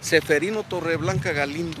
Seferino 0.00 0.64
Torreblanca 0.64 1.32
Galindo. 1.32 1.80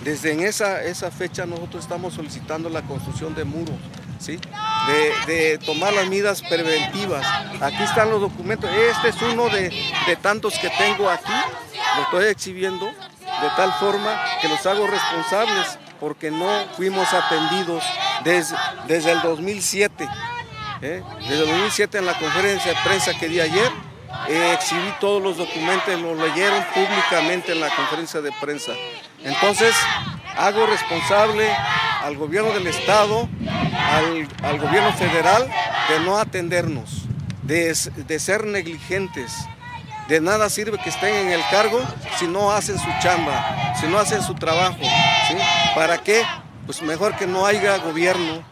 Desde 0.00 0.32
en 0.32 0.40
esa, 0.40 0.82
esa 0.82 1.10
fecha 1.10 1.46
nosotros 1.46 1.84
estamos 1.84 2.12
solicitando 2.12 2.68
la 2.68 2.82
construcción 2.82 3.34
de 3.34 3.44
muros, 3.44 3.76
¿sí? 4.18 4.38
de, 5.26 5.32
de, 5.32 5.58
tomar 5.58 5.94
las 5.94 6.06
medidas 6.08 6.42
preventivas. 6.42 7.26
Aquí 7.62 7.82
están 7.82 8.10
los 8.10 8.20
documentos. 8.20 8.68
Este 8.70 9.08
es 9.08 9.22
uno 9.22 9.48
de, 9.48 9.70
de 10.06 10.16
tantos 10.16 10.58
que 10.58 10.68
tengo 10.68 11.08
aquí. 11.08 11.32
Lo 11.96 12.02
estoy 12.02 12.24
exhibiendo 12.26 12.86
de 12.86 13.48
tal 13.56 13.72
forma 13.74 14.22
que 14.42 14.48
los 14.48 14.64
hago 14.66 14.86
responsables 14.86 15.78
porque 16.00 16.30
no 16.30 16.48
fuimos 16.76 17.12
atendidos 17.12 17.84
desde, 18.24 18.56
desde 18.86 19.12
el 19.12 19.22
2007. 19.22 20.08
¿eh? 20.82 21.02
Desde 21.20 21.42
el 21.42 21.48
2007 21.48 21.98
en 21.98 22.06
la 22.06 22.18
conferencia 22.18 22.72
de 22.72 22.78
prensa 22.84 23.14
que 23.18 23.28
di 23.28 23.40
ayer, 23.40 23.70
eh, 24.28 24.52
exhibí 24.54 24.92
todos 25.00 25.22
los 25.22 25.36
documentos, 25.36 26.00
los 26.00 26.18
leyeron 26.18 26.64
públicamente 26.74 27.52
en 27.52 27.60
la 27.60 27.74
conferencia 27.74 28.20
de 28.20 28.32
prensa. 28.40 28.72
Entonces, 29.22 29.74
hago 30.36 30.66
responsable 30.66 31.50
al 32.02 32.16
gobierno 32.16 32.52
del 32.52 32.66
Estado, 32.66 33.28
al, 33.48 34.28
al 34.42 34.58
gobierno 34.58 34.92
federal, 34.94 35.50
de 35.88 36.00
no 36.00 36.18
atendernos, 36.18 37.02
de, 37.42 37.76
de 37.96 38.18
ser 38.18 38.44
negligentes. 38.46 39.32
De 40.08 40.20
nada 40.20 40.50
sirve 40.50 40.78
que 40.78 40.90
estén 40.90 41.14
en 41.14 41.32
el 41.32 41.40
cargo 41.50 41.80
si 42.18 42.26
no 42.26 42.52
hacen 42.52 42.78
su 42.78 42.88
chamba, 43.00 43.74
si 43.80 43.86
no 43.86 43.98
hacen 43.98 44.22
su 44.22 44.34
trabajo. 44.34 44.78
¿sí? 44.80 45.36
¿Para 45.74 45.98
qué? 45.98 46.22
Pues 46.66 46.82
mejor 46.82 47.16
que 47.16 47.26
no 47.26 47.46
haya 47.46 47.78
gobierno, 47.78 48.42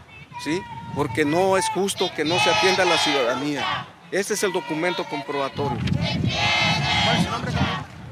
¿sí? 0.42 0.62
porque 0.94 1.24
no 1.24 1.56
es 1.56 1.68
justo 1.70 2.10
que 2.14 2.24
no 2.24 2.38
se 2.38 2.50
atienda 2.50 2.82
a 2.82 2.86
la 2.86 2.98
ciudadanía. 2.98 3.64
Este 4.10 4.34
es 4.34 4.42
el 4.42 4.52
documento 4.52 5.04
comprobatorio. 5.08 5.78
¿Cuál 5.78 7.16
es 7.16 7.24
su 7.24 7.30
nombre? 7.30 7.52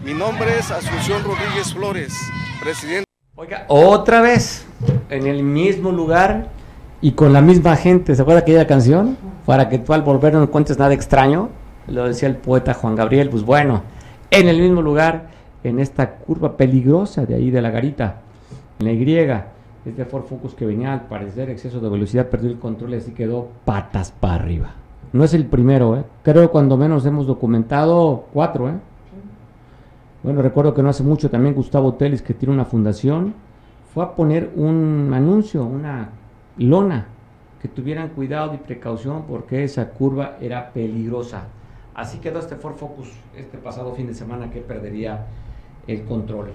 Mi 0.04 0.14
nombre 0.14 0.58
es 0.58 0.70
Asunción 0.70 1.22
Rodríguez 1.24 1.72
Flores, 1.74 2.14
presidente. 2.62 3.04
Oiga, 3.36 3.64
otra 3.68 4.20
vez, 4.20 4.64
en 5.10 5.26
el 5.26 5.42
mismo 5.42 5.92
lugar 5.92 6.48
y 7.02 7.12
con 7.12 7.32
la 7.32 7.40
misma 7.40 7.76
gente. 7.76 8.14
¿Se 8.14 8.22
acuerda 8.22 8.40
aquella 8.40 8.66
canción? 8.66 9.18
Para 9.44 9.68
que 9.68 9.78
tú 9.78 9.92
al 9.92 10.02
volver 10.02 10.32
no 10.34 10.42
encuentres 10.42 10.78
nada 10.78 10.94
extraño. 10.94 11.50
Lo 11.90 12.06
decía 12.06 12.28
el 12.28 12.36
poeta 12.36 12.74
Juan 12.74 12.94
Gabriel. 12.94 13.28
Pues 13.28 13.44
bueno, 13.44 13.82
en 14.30 14.48
el 14.48 14.60
mismo 14.60 14.80
lugar, 14.80 15.28
en 15.64 15.78
esta 15.78 16.16
curva 16.16 16.56
peligrosa 16.56 17.26
de 17.26 17.34
ahí 17.34 17.50
de 17.50 17.60
la 17.60 17.70
garita, 17.70 18.20
en 18.78 18.86
la 18.86 18.92
Y, 18.92 19.88
este 19.88 20.04
Ford 20.04 20.24
Focus 20.24 20.54
que 20.54 20.66
venía 20.66 20.92
al 20.92 21.02
parecer 21.02 21.50
exceso 21.50 21.80
de 21.80 21.88
velocidad, 21.88 22.28
perdió 22.28 22.50
el 22.50 22.58
control 22.58 22.94
y 22.94 22.96
así 22.96 23.12
quedó 23.12 23.48
patas 23.64 24.12
para 24.12 24.34
arriba. 24.34 24.74
No 25.12 25.24
es 25.24 25.34
el 25.34 25.46
primero, 25.46 25.96
¿eh? 25.96 26.04
creo 26.22 26.50
cuando 26.50 26.76
menos 26.76 27.04
hemos 27.06 27.26
documentado 27.26 28.26
cuatro. 28.32 28.68
¿eh? 28.68 28.74
Bueno, 30.22 30.42
recuerdo 30.42 30.74
que 30.74 30.82
no 30.82 30.90
hace 30.90 31.02
mucho 31.02 31.30
también 31.30 31.54
Gustavo 31.54 31.94
Telis, 31.94 32.22
que 32.22 32.34
tiene 32.34 32.54
una 32.54 32.64
fundación, 32.64 33.34
fue 33.92 34.04
a 34.04 34.14
poner 34.14 34.52
un 34.54 35.10
anuncio, 35.12 35.64
una 35.64 36.10
lona, 36.58 37.06
que 37.60 37.68
tuvieran 37.68 38.10
cuidado 38.10 38.54
y 38.54 38.58
precaución 38.58 39.24
porque 39.28 39.64
esa 39.64 39.90
curva 39.90 40.36
era 40.40 40.70
peligrosa. 40.72 41.44
Así 41.94 42.18
quedó 42.18 42.38
este 42.38 42.56
Ford 42.56 42.76
Focus 42.76 43.10
este 43.36 43.58
pasado 43.58 43.94
fin 43.94 44.06
de 44.06 44.14
semana 44.14 44.50
que 44.50 44.60
perdería 44.60 45.26
el 45.86 46.04
control. 46.04 46.52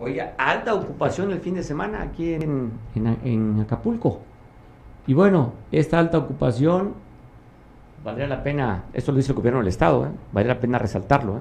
Oiga, 0.00 0.34
alta 0.38 0.74
ocupación 0.74 1.32
el 1.32 1.40
fin 1.40 1.54
de 1.54 1.62
semana 1.62 2.02
aquí 2.02 2.34
en, 2.34 2.72
en, 2.94 3.60
Acapulco. 3.60 4.20
Y 5.06 5.14
bueno, 5.14 5.52
esta 5.72 5.98
alta 5.98 6.18
ocupación 6.18 6.94
valdría 8.04 8.28
la 8.28 8.42
pena, 8.42 8.84
esto 8.92 9.12
lo 9.12 9.16
dice 9.16 9.32
el 9.32 9.36
gobierno 9.36 9.58
del 9.60 9.68
Estado, 9.68 10.06
¿eh? 10.06 10.10
valdría 10.32 10.54
la 10.54 10.60
pena 10.60 10.78
resaltarlo. 10.78 11.38
¿eh? 11.38 11.40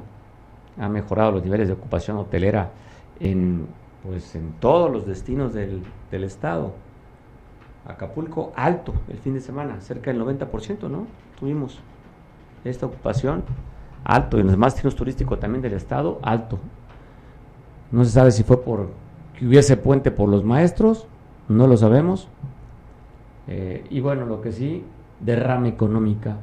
Ha 0.81 0.89
mejorado 0.89 1.31
los 1.31 1.43
niveles 1.43 1.67
de 1.67 1.73
ocupación 1.73 2.17
hotelera 2.17 2.71
en, 3.19 3.67
pues, 4.03 4.35
en 4.35 4.53
todos 4.59 4.91
los 4.91 5.05
destinos 5.05 5.53
del, 5.53 5.83
del 6.11 6.23
Estado. 6.23 6.73
Acapulco 7.87 8.51
alto 8.55 8.93
el 9.07 9.19
fin 9.19 9.35
de 9.35 9.41
semana, 9.41 9.79
cerca 9.79 10.11
del 10.11 10.19
90%, 10.21 10.89
¿no? 10.89 11.05
Tuvimos 11.39 11.79
esta 12.65 12.85
ocupación 12.85 13.43
alto, 14.03 14.37
y 14.37 14.41
en 14.41 14.47
los 14.47 14.53
demás 14.53 14.73
destinos 14.73 14.95
turísticos 14.95 15.39
también 15.39 15.61
del 15.61 15.73
Estado, 15.73 16.19
alto. 16.21 16.59
No 17.91 18.05
se 18.05 18.11
sabe 18.11 18.31
si 18.31 18.43
fue 18.43 18.61
por 18.61 18.89
que 19.37 19.45
hubiese 19.47 19.75
puente 19.75 20.11
por 20.11 20.29
los 20.29 20.43
maestros, 20.43 21.07
no 21.49 21.67
lo 21.67 21.75
sabemos. 21.75 22.29
Eh, 23.47 23.85
y 23.89 23.99
bueno, 23.99 24.25
lo 24.25 24.41
que 24.41 24.51
sí, 24.51 24.83
derrame 25.19 25.69
económica 25.69 26.37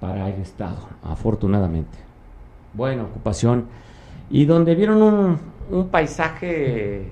para 0.00 0.28
el 0.28 0.40
Estado, 0.40 0.76
afortunadamente. 1.02 1.98
Buena 2.74 3.04
ocupación. 3.04 3.66
Y 4.30 4.44
donde 4.44 4.74
vieron 4.74 5.02
un, 5.02 5.38
un 5.70 5.88
paisaje, 5.88 7.08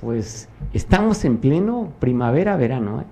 pues 0.00 0.48
estamos 0.72 1.24
en 1.24 1.38
pleno 1.38 1.92
primavera-verano. 1.98 3.00
¿eh? 3.00 3.04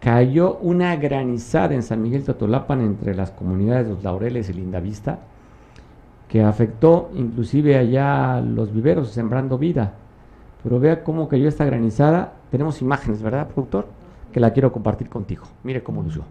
Cayó 0.00 0.58
una 0.58 0.96
granizada 0.96 1.74
en 1.74 1.82
San 1.82 2.02
Miguel 2.02 2.24
Totolapan 2.24 2.80
entre 2.80 3.14
las 3.14 3.30
comunidades 3.30 3.86
de 3.86 3.94
Los 3.94 4.04
Laureles 4.04 4.48
y 4.48 4.52
Lindavista 4.52 5.18
que 6.28 6.42
afectó 6.42 7.10
inclusive 7.14 7.76
allá 7.76 8.40
los 8.40 8.72
viveros 8.72 9.08
sembrando 9.08 9.58
vida. 9.58 9.94
Pero 10.62 10.78
vea 10.78 11.02
cómo 11.02 11.28
cayó 11.28 11.48
esta 11.48 11.64
granizada. 11.64 12.34
Tenemos 12.50 12.82
imágenes, 12.82 13.22
¿verdad, 13.22 13.48
productor? 13.48 13.86
Que 14.32 14.40
la 14.40 14.52
quiero 14.52 14.70
compartir 14.70 15.08
contigo. 15.08 15.44
Mire 15.64 15.82
cómo 15.82 16.02
lució. 16.02 16.24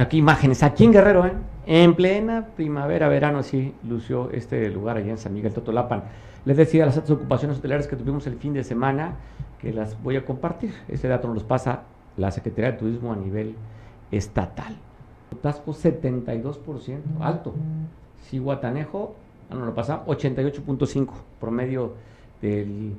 Bueno, 0.00 0.06
aquí 0.06 0.16
imágenes. 0.16 0.62
Aquí 0.62 0.84
en 0.84 0.92
Guerrero, 0.92 1.26
¿eh? 1.26 1.32
en 1.66 1.94
plena 1.94 2.46
primavera, 2.56 3.06
verano, 3.08 3.42
sí, 3.42 3.74
lució 3.86 4.30
este 4.30 4.70
lugar 4.70 4.96
allá 4.96 5.10
en 5.10 5.18
San 5.18 5.34
Miguel 5.34 5.52
Totolapan. 5.52 6.04
Les 6.46 6.56
decía 6.56 6.86
las 6.86 6.96
altas 6.96 7.10
ocupaciones 7.10 7.58
hoteleras 7.58 7.86
que 7.86 7.96
tuvimos 7.96 8.26
el 8.26 8.36
fin 8.36 8.54
de 8.54 8.64
semana, 8.64 9.16
que 9.60 9.74
las 9.74 10.02
voy 10.02 10.16
a 10.16 10.24
compartir. 10.24 10.72
Este 10.88 11.06
dato 11.06 11.28
nos 11.28 11.34
los 11.34 11.44
pasa 11.44 11.82
la 12.16 12.30
Secretaría 12.30 12.72
de 12.72 12.78
Turismo 12.78 13.12
a 13.12 13.16
nivel 13.16 13.56
estatal. 14.10 14.74
Tasco 15.42 15.72
72%, 15.72 17.00
alto. 17.20 17.54
Guatanejo, 18.32 19.14
ah, 19.50 19.54
no 19.54 19.66
lo 19.66 19.74
pasa, 19.74 20.06
88.5, 20.06 21.08
promedio 21.38 21.92
del, 22.40 22.94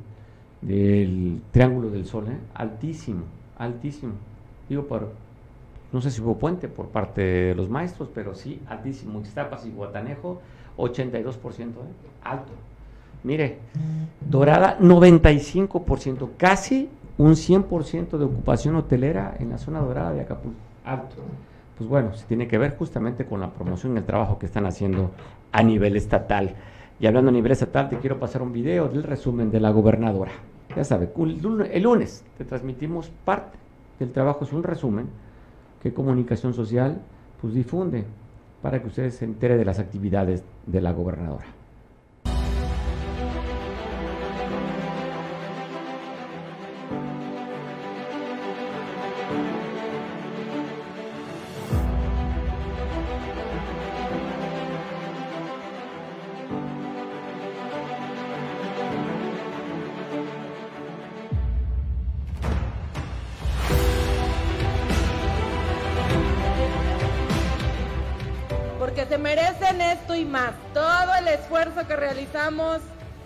del 0.62 1.42
Triángulo 1.50 1.90
del 1.90 2.06
Sol, 2.06 2.28
¿eh? 2.28 2.38
altísimo, 2.54 3.24
altísimo. 3.58 4.14
Digo, 4.70 4.84
por 4.84 5.31
no 5.92 6.02
sé 6.02 6.10
si 6.10 6.22
hubo 6.22 6.38
puente 6.38 6.68
por 6.68 6.88
parte 6.88 7.22
de 7.22 7.56
los 7.56 7.70
maestros, 7.70 8.10
pero 8.14 8.34
sí, 8.34 8.62
altísimo. 8.68 9.20
Ixtapas 9.20 9.66
y 9.66 9.72
Guatanejo, 9.72 10.42
82%, 10.78 11.60
¿eh? 11.60 11.74
alto. 12.24 12.54
Mire, 13.24 13.60
Dorada, 14.20 14.80
95%, 14.80 16.30
casi 16.38 16.90
un 17.18 17.34
100% 17.34 18.18
de 18.18 18.26
ocupación 18.26 18.76
hotelera 18.76 19.36
en 19.40 19.50
la 19.50 19.58
zona 19.58 19.80
dorada 19.80 20.12
de 20.12 20.22
Acapulco, 20.22 20.58
alto. 20.86 21.16
Pues 21.78 21.90
bueno, 21.90 22.14
se 22.14 22.26
tiene 22.26 22.48
que 22.48 22.58
ver 22.58 22.78
justamente 22.78 23.26
con 23.26 23.42
la 23.42 23.52
promoción 23.52 23.94
y 23.94 23.98
el 23.98 24.06
trabajo 24.06 24.40
que 24.40 24.46
están 24.46 24.66
haciendo 24.66 25.12
a 25.52 25.62
nivel 25.62 25.98
estatal. 25.98 26.56
Y 27.00 27.06
hablando 27.06 27.30
a 27.30 27.34
nivel 27.34 27.52
estatal, 27.52 27.90
te 27.90 27.98
quiero 27.98 28.20
pasar 28.20 28.42
un 28.42 28.54
video 28.54 28.88
del 28.88 29.04
resumen 29.04 29.52
de 29.52 29.60
la 29.60 29.72
gobernadora. 29.72 30.32
Ya 30.76 30.84
sabe, 30.84 31.12
el 31.18 31.84
lunes 31.84 32.24
te 32.38 32.46
transmitimos 32.46 33.12
parte 33.26 33.58
del 34.00 34.12
trabajo, 34.12 34.46
es 34.46 34.54
un 34.54 34.64
resumen 34.64 35.10
que 35.82 35.94
comunicación 35.94 36.54
social 36.54 37.02
pues 37.42 37.54
difunde 37.54 38.06
para 38.62 38.82
que 38.82 38.88
ustedes 38.88 39.16
se 39.16 39.26
entere 39.26 39.58
de 39.58 39.66
las 39.66 39.80
actividades 39.80 40.44
de 40.66 40.82
la 40.82 40.92
gobernadora. 40.92 41.61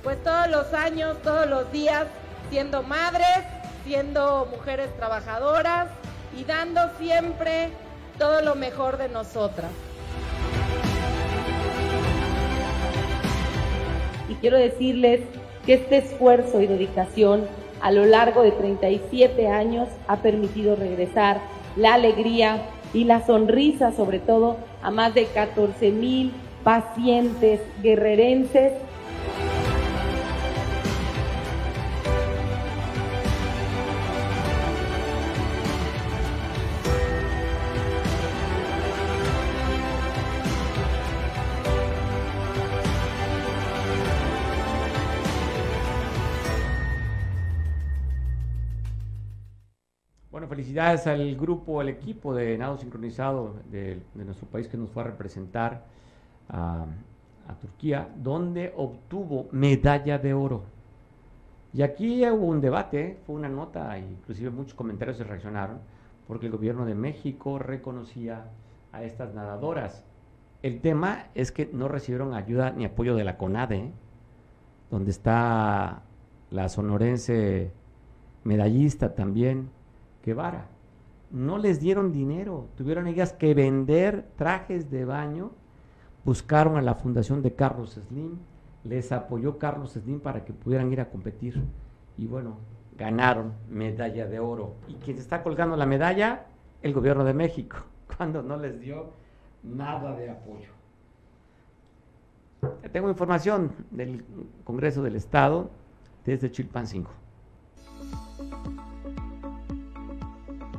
Pues 0.04 0.24
todos 0.24 0.50
los 0.50 0.74
años, 0.74 1.22
todos 1.22 1.48
los 1.48 1.72
días, 1.72 2.06
siendo 2.50 2.82
madres, 2.84 3.44
siendo 3.84 4.48
mujeres 4.50 4.96
trabajadoras 4.98 5.90
y 6.36 6.44
dando 6.44 6.82
siempre 6.98 7.70
todo 8.18 8.42
lo 8.42 8.56
mejor 8.56 8.98
de 8.98 9.10
nosotras. 9.10 9.70
Y 14.28 14.34
quiero 14.36 14.58
decirles 14.58 15.22
que 15.66 15.76
este 15.76 15.98
esfuerzo 15.98 16.62
y 16.62 16.68
dedicación 16.68 17.48
a 17.82 17.92
lo 17.92 18.06
largo 18.06 18.42
de 18.42 18.52
37 18.52 19.48
años 19.48 19.88
ha 20.08 20.18
permitido 20.18 20.76
regresar 20.76 21.42
la 21.76 21.94
alegría 21.94 22.62
y 22.96 23.04
la 23.04 23.26
sonrisa 23.26 23.92
sobre 23.92 24.20
todo 24.20 24.58
a 24.82 24.90
más 24.90 25.14
de 25.14 25.26
14 25.26 25.92
mil 25.92 26.32
pacientes 26.64 27.60
guerrerenses 27.84 28.72
felicidades 50.66 51.06
al 51.06 51.36
grupo, 51.36 51.80
al 51.80 51.90
equipo 51.90 52.34
de 52.34 52.58
nado 52.58 52.78
sincronizado 52.78 53.56
de, 53.70 54.02
nuestro 54.16 54.48
país 54.48 54.68
que 54.68 54.78
nos 54.78 54.90
fue 54.90 55.04
a 55.04 55.06
representar 55.06 55.86
a, 56.50 56.88
Turquía, 57.62 58.10
donde 58.18 58.74
obtuvo 58.76 59.48
medalla 59.52 60.18
de 60.18 60.34
oro. 60.34 60.64
Y 61.74 61.84
aquí 61.84 62.28
hubo 62.28 62.48
un 62.48 62.60
debate, 62.60 63.20
fue 63.28 63.36
una 63.36 63.48
nota, 63.48 63.96
inclusive 64.00 64.50
muchos 64.50 64.74
comentarios 64.74 65.18
se 65.18 65.24
reaccionaron, 65.24 65.78
porque 66.28 66.48
el 66.48 66.52
gobierno 66.52 66.88
de 66.88 66.96
México 66.96 67.60
reconocía 67.60 68.46
a 68.92 69.04
estas 69.04 69.36
nadadoras. 69.36 70.04
El 70.64 70.82
tema 70.82 71.28
es 71.36 71.52
que 71.52 71.70
no 71.72 71.88
recibieron 71.88 72.34
ayuda 72.34 72.72
ni 72.72 72.86
apoyo 72.86 73.16
de 73.16 73.24
la 73.24 73.38
CONADE, 73.38 73.92
donde 74.90 75.12
está 75.12 76.02
la 76.50 76.70
sonorense 76.70 77.72
medallista 78.44 79.14
también, 79.14 79.70
Guevara. 80.26 80.68
No 81.32 81.58
les 81.58 81.80
dieron 81.80 82.12
dinero, 82.12 82.70
tuvieron 82.76 83.08
ellas 83.08 83.34
que 83.34 83.54
vender 83.54 84.26
trajes 84.36 84.90
de 84.90 85.06
baño, 85.06 85.52
buscaron 86.24 86.78
a 86.78 86.82
la 86.82 86.96
fundación 86.96 87.42
de 87.42 87.54
Carlos 87.54 88.00
Slim, 88.08 88.38
les 88.84 89.12
apoyó 89.12 89.58
Carlos 89.58 89.94
Slim 89.94 90.20
para 90.20 90.46
que 90.46 90.54
pudieran 90.54 90.92
ir 90.92 91.02
a 91.02 91.10
competir 91.10 91.62
y 92.18 92.28
bueno, 92.28 92.58
ganaron 92.98 93.54
medalla 93.70 94.26
de 94.28 94.40
oro. 94.40 94.76
¿Y 94.88 94.96
quien 94.96 95.18
se 95.18 95.24
está 95.24 95.44
colgando 95.44 95.76
la 95.76 95.86
medalla? 95.86 96.46
El 96.82 96.94
gobierno 96.94 97.24
de 97.24 97.34
México, 97.34 97.78
cuando 98.18 98.42
no 98.42 98.58
les 98.58 98.80
dio 98.80 99.12
nada 99.64 100.16
de 100.16 100.30
apoyo. 100.30 100.70
Tengo 102.92 103.10
información 103.10 103.72
del 103.92 104.26
Congreso 104.64 105.04
del 105.04 105.16
Estado 105.16 105.70
desde 106.26 106.52
Chilpancingo. 106.52 107.12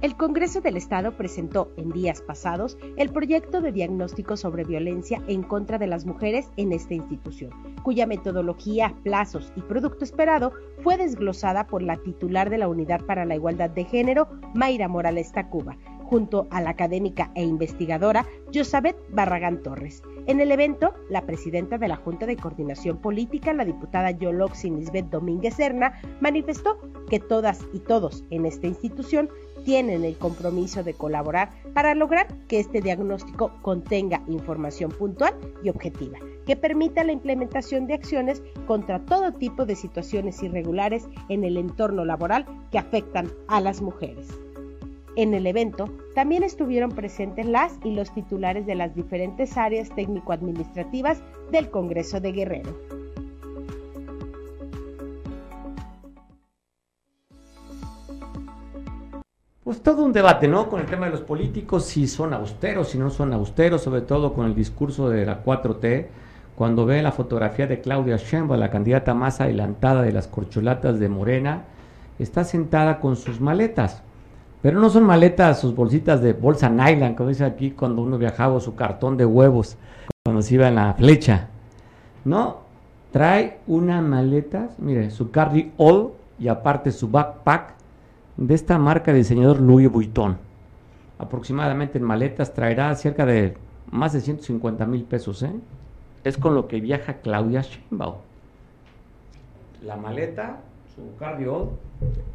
El 0.02 0.14
Congreso 0.14 0.60
del 0.60 0.76
Estado 0.76 1.16
presentó 1.16 1.72
en 1.78 1.90
días 1.90 2.20
pasados 2.20 2.76
el 2.98 3.10
proyecto 3.10 3.62
de 3.62 3.72
diagnóstico 3.72 4.36
sobre 4.36 4.64
violencia 4.64 5.22
en 5.26 5.42
contra 5.42 5.78
de 5.78 5.86
las 5.86 6.04
mujeres 6.04 6.50
en 6.58 6.72
esta 6.72 6.92
institución, 6.92 7.50
cuya 7.82 8.06
metodología, 8.06 8.94
plazos 9.04 9.50
y 9.56 9.62
producto 9.62 10.04
esperado 10.04 10.52
fue 10.82 10.98
desglosada 10.98 11.66
por 11.66 11.82
la 11.82 11.96
titular 11.96 12.50
de 12.50 12.58
la 12.58 12.68
Unidad 12.68 13.06
para 13.06 13.24
la 13.24 13.36
Igualdad 13.36 13.70
de 13.70 13.84
Género, 13.84 14.28
Mayra 14.54 14.86
Morales 14.86 15.32
Tacuba, 15.32 15.78
junto 16.06 16.46
a 16.50 16.60
la 16.60 16.70
académica 16.70 17.30
e 17.34 17.42
investigadora 17.42 18.26
Josabet 18.54 18.96
Barragán 19.10 19.62
Torres. 19.62 20.02
En 20.26 20.40
el 20.40 20.50
evento, 20.50 20.94
la 21.10 21.26
presidenta 21.26 21.78
de 21.78 21.88
la 21.88 21.96
Junta 21.96 22.26
de 22.26 22.36
Coordinación 22.36 22.98
Política, 22.98 23.52
la 23.52 23.64
diputada 23.64 24.10
Yoloxin 24.10 24.78
Lisbeth 24.78 25.10
Domínguez 25.10 25.54
Serna, 25.54 26.00
manifestó 26.20 26.78
que 27.08 27.20
todas 27.20 27.60
y 27.72 27.80
todos 27.80 28.24
en 28.30 28.46
esta 28.46 28.66
institución 28.66 29.28
tienen 29.64 30.04
el 30.04 30.16
compromiso 30.16 30.84
de 30.84 30.94
colaborar 30.94 31.50
para 31.74 31.94
lograr 31.94 32.28
que 32.46 32.60
este 32.60 32.80
diagnóstico 32.80 33.52
contenga 33.62 34.22
información 34.28 34.92
puntual 34.92 35.34
y 35.62 35.68
objetiva, 35.68 36.18
que 36.46 36.54
permita 36.56 37.02
la 37.02 37.12
implementación 37.12 37.88
de 37.88 37.94
acciones 37.94 38.42
contra 38.66 39.04
todo 39.04 39.32
tipo 39.32 39.66
de 39.66 39.74
situaciones 39.74 40.40
irregulares 40.42 41.08
en 41.28 41.42
el 41.42 41.56
entorno 41.56 42.04
laboral 42.04 42.46
que 42.70 42.78
afectan 42.78 43.30
a 43.48 43.60
las 43.60 43.82
mujeres. 43.82 44.28
En 45.16 45.32
el 45.32 45.46
evento 45.46 45.88
también 46.14 46.42
estuvieron 46.42 46.90
presentes 46.90 47.46
las 47.46 47.78
y 47.82 47.94
los 47.94 48.12
titulares 48.12 48.66
de 48.66 48.74
las 48.74 48.94
diferentes 48.94 49.56
áreas 49.56 49.88
técnico-administrativas 49.96 51.22
del 51.50 51.70
Congreso 51.70 52.20
de 52.20 52.32
Guerrero. 52.32 52.70
Pues 59.64 59.82
todo 59.82 60.04
un 60.04 60.12
debate, 60.12 60.48
¿no? 60.48 60.68
Con 60.68 60.80
el 60.80 60.86
tema 60.86 61.06
de 61.06 61.12
los 61.12 61.22
políticos, 61.22 61.86
si 61.86 62.06
son 62.06 62.34
austeros, 62.34 62.90
si 62.90 62.98
no 62.98 63.08
son 63.08 63.32
austeros, 63.32 63.82
sobre 63.82 64.02
todo 64.02 64.34
con 64.34 64.44
el 64.44 64.54
discurso 64.54 65.08
de 65.08 65.24
la 65.24 65.42
4T, 65.42 66.08
cuando 66.54 66.84
ve 66.84 67.02
la 67.02 67.10
fotografía 67.10 67.66
de 67.66 67.80
Claudia 67.80 68.18
Sheinbaum, 68.18 68.60
la 68.60 68.70
candidata 68.70 69.14
más 69.14 69.40
adelantada 69.40 70.02
de 70.02 70.12
las 70.12 70.28
corcholatas 70.28 71.00
de 71.00 71.08
Morena, 71.08 71.64
está 72.18 72.44
sentada 72.44 73.00
con 73.00 73.16
sus 73.16 73.40
maletas. 73.40 74.02
Pero 74.66 74.80
no 74.80 74.90
son 74.90 75.04
maletas, 75.04 75.60
sus 75.60 75.76
bolsitas 75.76 76.20
de 76.20 76.32
bolsa 76.32 76.68
nylon, 76.68 77.14
como 77.14 77.28
dice 77.28 77.44
aquí 77.44 77.70
cuando 77.70 78.02
uno 78.02 78.18
viajaba, 78.18 78.58
su 78.58 78.74
cartón 78.74 79.16
de 79.16 79.24
huevos, 79.24 79.76
cuando 80.24 80.42
se 80.42 80.56
iba 80.56 80.66
en 80.66 80.74
la 80.74 80.92
flecha. 80.94 81.50
No, 82.24 82.62
trae 83.12 83.60
una 83.68 84.02
maleta, 84.02 84.70
mire, 84.78 85.12
su 85.12 85.30
carry 85.30 85.72
all 85.76 86.14
y 86.40 86.48
aparte 86.48 86.90
su 86.90 87.08
backpack 87.08 87.74
de 88.36 88.54
esta 88.56 88.76
marca 88.76 89.12
de 89.12 89.18
diseñador 89.18 89.60
Louis 89.60 89.88
Vuitton. 89.88 90.36
Aproximadamente 91.20 91.98
en 91.98 92.04
maletas 92.04 92.52
traerá 92.52 92.92
cerca 92.96 93.24
de 93.24 93.56
más 93.92 94.14
de 94.14 94.20
150 94.20 94.84
mil 94.84 95.04
pesos, 95.04 95.44
¿eh? 95.44 95.52
Es 96.24 96.36
con 96.36 96.56
lo 96.56 96.66
que 96.66 96.80
viaja 96.80 97.18
Claudia 97.18 97.62
Sheinbaum. 97.62 98.16
La 99.84 99.96
maleta, 99.96 100.56
su 100.92 101.16
carry-all 101.20 101.68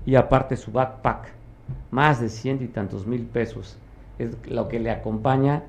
y 0.06 0.16
aparte 0.16 0.56
su 0.56 0.72
backpack 0.72 1.41
más 1.90 2.20
de 2.22 2.30
ciento 2.30 2.64
y 2.64 2.68
tantos 2.68 3.06
mil 3.06 3.26
pesos. 3.26 3.78
Es 4.20 4.36
lo 4.48 4.68
que 4.68 4.80
le 4.80 4.92
acompaña 4.92 5.64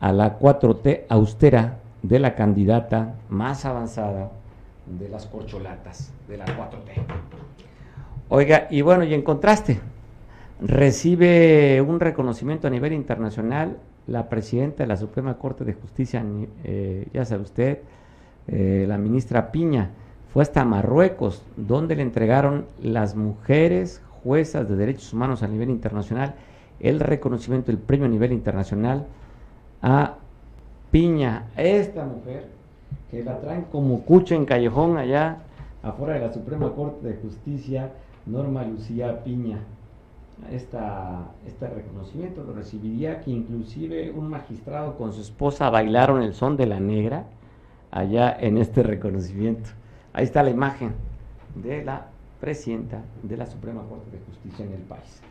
a 0.00 0.12
la 0.12 0.38
4T 0.38 1.02
austera 1.08 1.78
de 2.02 2.18
la 2.18 2.34
candidata 2.34 3.14
más 3.28 3.64
avanzada 3.64 4.30
de 4.86 5.08
las 5.08 5.26
corcholatas 5.26 6.12
de 6.28 6.36
la 6.36 6.46
4T. 6.46 7.04
Oiga, 8.28 8.66
y 8.70 8.80
bueno, 8.82 9.04
y 9.04 9.14
en 9.14 9.22
contraste, 9.22 9.80
recibe 10.60 11.80
un 11.82 12.00
reconocimiento 12.00 12.66
a 12.66 12.70
nivel 12.70 12.92
internacional 12.92 13.76
la 14.06 14.28
presidenta 14.28 14.82
de 14.82 14.88
la 14.88 14.96
Suprema 14.96 15.38
Corte 15.38 15.64
de 15.64 15.74
Justicia, 15.74 16.24
eh, 16.64 17.06
ya 17.12 17.24
sabe 17.24 17.42
usted, 17.42 17.78
eh, 18.48 18.84
la 18.88 18.98
ministra 18.98 19.52
Piña, 19.52 19.90
fue 20.32 20.42
hasta 20.42 20.64
Marruecos, 20.64 21.44
donde 21.56 21.94
le 21.94 22.02
entregaron 22.02 22.66
las 22.80 23.14
mujeres 23.14 24.02
juezas 24.22 24.68
de 24.68 24.76
derechos 24.76 25.12
humanos 25.12 25.42
a 25.42 25.48
nivel 25.48 25.70
internacional 25.70 26.34
el 26.82 27.00
reconocimiento, 27.00 27.70
el 27.70 27.78
premio 27.78 28.06
a 28.06 28.08
nivel 28.08 28.32
internacional 28.32 29.06
a 29.80 30.16
Piña, 30.90 31.46
esta 31.56 32.04
mujer 32.04 32.48
que 33.10 33.24
la 33.24 33.40
traen 33.40 33.62
como 33.72 34.02
cucha 34.02 34.34
en 34.34 34.44
callejón 34.44 34.98
allá 34.98 35.38
afuera 35.82 36.14
de 36.14 36.20
la 36.20 36.32
Suprema 36.32 36.70
Corte 36.72 37.06
de 37.06 37.14
Justicia, 37.16 37.90
Norma 38.26 38.62
Lucía 38.64 39.24
Piña. 39.24 39.58
Esta, 40.50 41.30
este 41.46 41.68
reconocimiento 41.68 42.42
lo 42.42 42.52
recibiría 42.52 43.20
que 43.20 43.30
inclusive 43.30 44.10
un 44.10 44.28
magistrado 44.28 44.96
con 44.96 45.12
su 45.12 45.20
esposa 45.20 45.70
bailaron 45.70 46.22
el 46.22 46.34
son 46.34 46.56
de 46.56 46.66
la 46.66 46.80
negra 46.80 47.26
allá 47.90 48.36
en 48.38 48.58
este 48.58 48.82
reconocimiento. 48.82 49.70
Ahí 50.12 50.24
está 50.24 50.42
la 50.42 50.50
imagen 50.50 50.92
de 51.54 51.84
la 51.84 52.08
presidenta 52.42 53.04
de 53.22 53.36
la 53.36 53.46
Suprema 53.46 53.82
Corte 53.88 54.10
de 54.10 54.18
Justicia 54.26 54.64
en 54.66 54.72
el 54.72 54.80
país. 54.80 55.22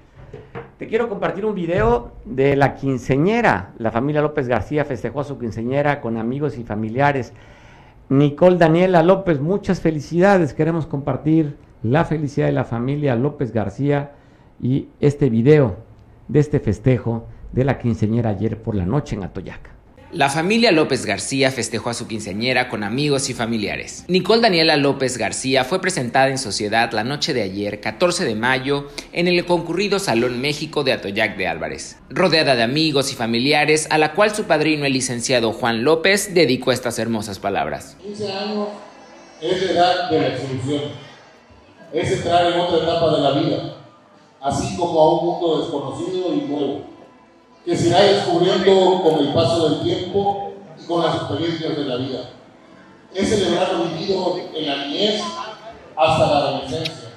Te 0.78 0.88
quiero 0.88 1.10
compartir 1.10 1.46
un 1.46 1.54
video 1.54 2.14
de 2.24 2.56
la 2.56 2.74
quinceñera. 2.74 3.74
La 3.80 3.92
familia 3.92 4.22
López 4.22 4.48
García 4.48 4.86
festejó 4.86 5.20
a 5.20 5.26
su 5.26 5.38
quinceñera 5.38 6.00
con 6.00 6.16
amigos 6.16 6.58
y 6.58 6.64
familiares. 6.64 7.34
Nicole 8.08 8.56
Daniela 8.56 9.04
López, 9.04 9.42
muchas 9.42 9.82
felicidades. 9.82 10.54
Queremos 10.54 10.88
compartir 10.88 11.58
la 11.84 12.06
felicidad 12.06 12.46
de 12.46 12.54
la 12.54 12.64
familia 12.64 13.14
López 13.18 13.52
García 13.52 14.14
y 14.62 14.88
este 15.02 15.30
video 15.30 15.76
de 16.30 16.40
este 16.40 16.62
festejo 16.62 17.26
de 17.52 17.66
la 17.66 17.78
quinceñera 17.78 18.30
ayer 18.30 18.58
por 18.62 18.74
la 18.74 18.86
noche 18.86 19.18
en 19.18 19.26
Atoyac. 19.26 19.71
La 20.14 20.30
familia 20.30 20.74
López 20.74 21.06
García 21.06 21.52
festejó 21.52 21.90
a 21.90 21.94
su 21.94 22.06
quinceañera 22.06 22.68
con 22.68 22.84
amigos 22.84 23.30
y 23.30 23.34
familiares. 23.34 24.04
Nicole 24.10 24.42
Daniela 24.42 24.76
López 24.76 25.18
García 25.18 25.64
fue 25.64 25.80
presentada 25.80 26.28
en 26.28 26.38
sociedad 26.38 26.92
la 26.92 27.06
noche 27.06 27.34
de 27.34 27.44
ayer, 27.44 27.80
14 27.80 28.26
de 28.26 28.36
mayo, 28.36 28.90
en 29.14 29.30
el 29.30 29.46
concurrido 29.46 30.00
Salón 30.00 30.42
México 30.42 30.84
de 30.84 30.92
Atoyac 30.92 31.38
de 31.38 31.48
Álvarez, 31.48 31.98
rodeada 32.10 32.58
de 32.58 32.64
amigos 32.64 33.14
y 33.14 33.16
familiares, 33.16 33.88
a 33.90 33.98
la 33.98 34.14
cual 34.14 34.36
su 34.36 34.44
padrino, 34.44 34.86
el 34.86 34.92
licenciado 34.92 35.54
Juan 35.54 35.86
López, 35.86 36.34
dedicó 36.34 36.74
estas 36.74 37.00
hermosas 37.00 37.40
palabras. 37.40 37.96
15 38.04 38.34
años 38.34 38.68
es 39.40 39.64
la 39.64 39.72
edad 39.72 40.10
de 40.10 40.20
la 40.20 40.28
exolución, 40.28 40.82
es 41.94 42.12
entrar 42.12 42.52
en 42.52 42.60
otra 42.60 42.84
etapa 42.84 43.16
de 43.16 43.22
la 43.22 43.32
vida, 43.40 43.78
así 44.42 44.76
como 44.76 45.00
a 45.00 45.14
un 45.14 45.26
mundo 45.26 45.62
desconocido 45.62 46.34
y 46.34 46.42
nuevo 46.42 47.01
que 47.66 47.78
se 47.78 47.90
irá 47.90 48.02
descubriendo 48.02 49.02
con 49.04 49.20
el 49.20 49.34
paso 49.34 49.70
del 49.70 49.82
tiempo 49.82 50.54
y 50.80 50.86
con 50.86 51.04
las 51.04 51.16
experiencias 51.16 51.78
de 51.78 51.86
la 51.86 51.96
vida. 51.98 52.30
Es 53.14 53.30
celebrar 53.30 53.74
lo 53.74 53.84
vivido 53.86 54.40
en 54.54 54.68
la 54.68 54.86
niñez 54.86 55.22
hasta 55.96 56.28
la 56.28 56.38
adolescencia. 56.38 57.10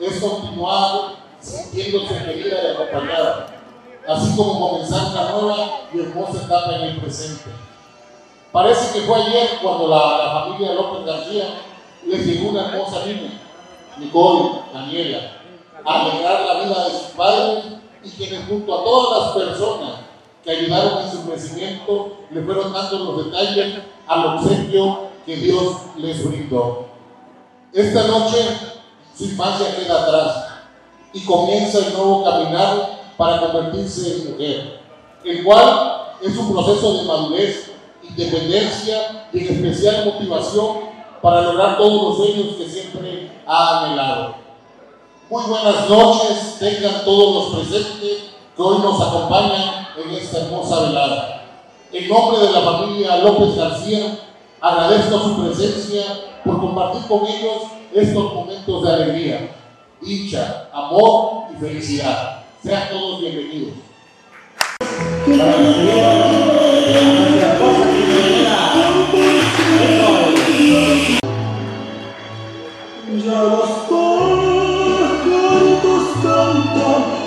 Es 0.00 0.20
continuar 0.20 1.16
sintiéndose 1.40 2.24
querida 2.24 2.56
y 2.62 2.74
acompañada, 2.74 3.46
así 4.08 4.36
como 4.36 4.70
comenzar 4.70 5.08
una 5.08 5.30
nueva 5.32 5.80
y 5.92 6.00
hermosa 6.00 6.44
etapa 6.44 6.76
en 6.76 6.82
el 6.82 6.96
presente. 6.98 7.50
Parece 8.52 8.92
que 8.92 9.06
fue 9.06 9.20
ayer 9.20 9.58
cuando 9.62 9.88
la, 9.88 10.24
la 10.24 10.32
familia 10.32 10.74
López 10.74 11.04
García 11.04 11.44
les 12.06 12.26
llegó 12.26 12.50
una 12.50 12.68
hermosa 12.68 13.04
niña, 13.04 13.40
Nicole, 13.98 14.60
Daniela, 14.72 15.32
a 15.84 16.00
alegrar 16.00 16.46
la 16.46 16.64
vida 16.64 16.84
de 16.84 16.90
sus 16.90 17.08
padres 17.16 17.64
y 18.04 18.10
quienes 18.10 18.46
junto 18.46 18.78
a 18.78 18.84
todas 18.84 19.22
las 19.22 19.44
personas 19.44 19.94
que 20.44 20.50
ayudaron 20.50 21.04
en 21.04 21.10
su 21.10 21.26
crecimiento 21.26 22.18
le 22.30 22.42
fueron 22.42 22.72
dando 22.72 22.98
los 22.98 23.24
detalles 23.26 23.74
al 24.06 24.26
obsequio 24.26 25.08
que 25.24 25.36
Dios 25.36 25.76
les 25.96 26.28
brindó. 26.28 26.86
Esta 27.72 28.06
noche 28.06 28.38
su 29.16 29.24
infancia 29.24 29.74
queda 29.76 30.02
atrás 30.02 30.46
y 31.12 31.24
comienza 31.24 31.78
el 31.78 31.94
nuevo 31.94 32.24
caminar 32.24 33.00
para 33.16 33.40
convertirse 33.40 34.16
en 34.16 34.32
mujer, 34.32 34.80
el 35.24 35.44
cual 35.44 36.16
es 36.20 36.36
un 36.36 36.52
proceso 36.52 36.98
de 36.98 37.04
madurez, 37.04 37.70
independencia 38.02 39.28
y 39.32 39.46
en 39.46 39.54
especial 39.54 40.04
motivación 40.06 40.94
para 41.22 41.42
lograr 41.42 41.78
todos 41.78 42.02
los 42.02 42.16
sueños 42.16 42.56
que 42.56 42.68
siempre 42.68 43.30
ha 43.46 43.84
anhelado. 43.84 44.43
Muy 45.30 45.42
buenas 45.44 45.88
noches, 45.88 46.56
tengan 46.58 47.02
todos 47.02 47.54
los 47.54 47.66
presentes 47.66 48.24
que 48.54 48.62
hoy 48.62 48.78
nos 48.82 49.00
acompañan 49.00 49.88
en 49.96 50.10
esta 50.10 50.40
hermosa 50.40 50.80
velada. 50.82 51.46
En 51.90 52.08
nombre 52.08 52.46
de 52.46 52.52
la 52.52 52.60
familia 52.60 53.16
López 53.16 53.56
García, 53.56 54.18
agradezco 54.60 55.18
su 55.18 55.42
presencia 55.42 56.02
por 56.44 56.60
compartir 56.60 57.06
con 57.08 57.26
ellos 57.26 57.62
estos 57.94 58.34
momentos 58.34 58.82
de 58.82 58.92
alegría, 58.92 59.56
dicha, 60.02 60.68
amor 60.74 61.44
y 61.54 61.56
felicidad. 61.58 62.44
Sean 62.62 62.90
todos 62.90 63.20
bienvenidos. 63.20 63.72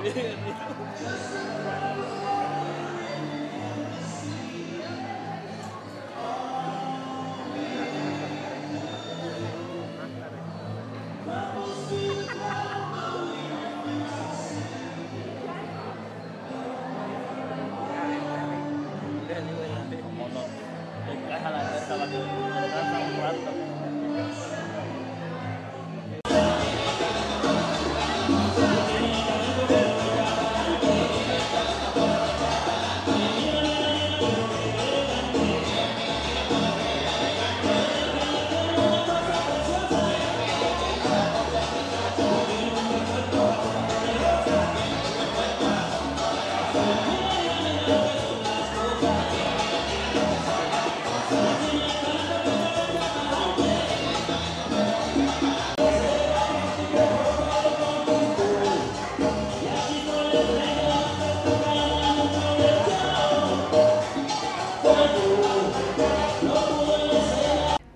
yeah. 0.04 1.89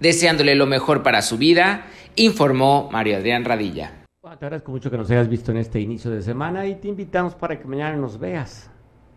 Deseándole 0.04 0.54
lo 0.54 0.66
mejor 0.66 1.02
para 1.02 1.22
su 1.22 1.38
vida, 1.38 1.86
informó 2.16 2.90
Mario 2.92 3.16
Adrián 3.16 3.42
Radilla. 3.42 4.04
Bueno, 4.20 4.36
te 4.36 4.44
agradezco 4.44 4.70
mucho 4.70 4.90
que 4.90 4.98
nos 4.98 5.10
hayas 5.10 5.30
visto 5.30 5.50
en 5.50 5.56
este 5.56 5.80
inicio 5.80 6.10
de 6.10 6.20
semana 6.20 6.66
y 6.66 6.74
te 6.74 6.88
invitamos 6.88 7.34
para 7.34 7.58
que 7.58 7.66
mañana 7.66 7.96
nos 7.96 8.18
veas 8.18 8.70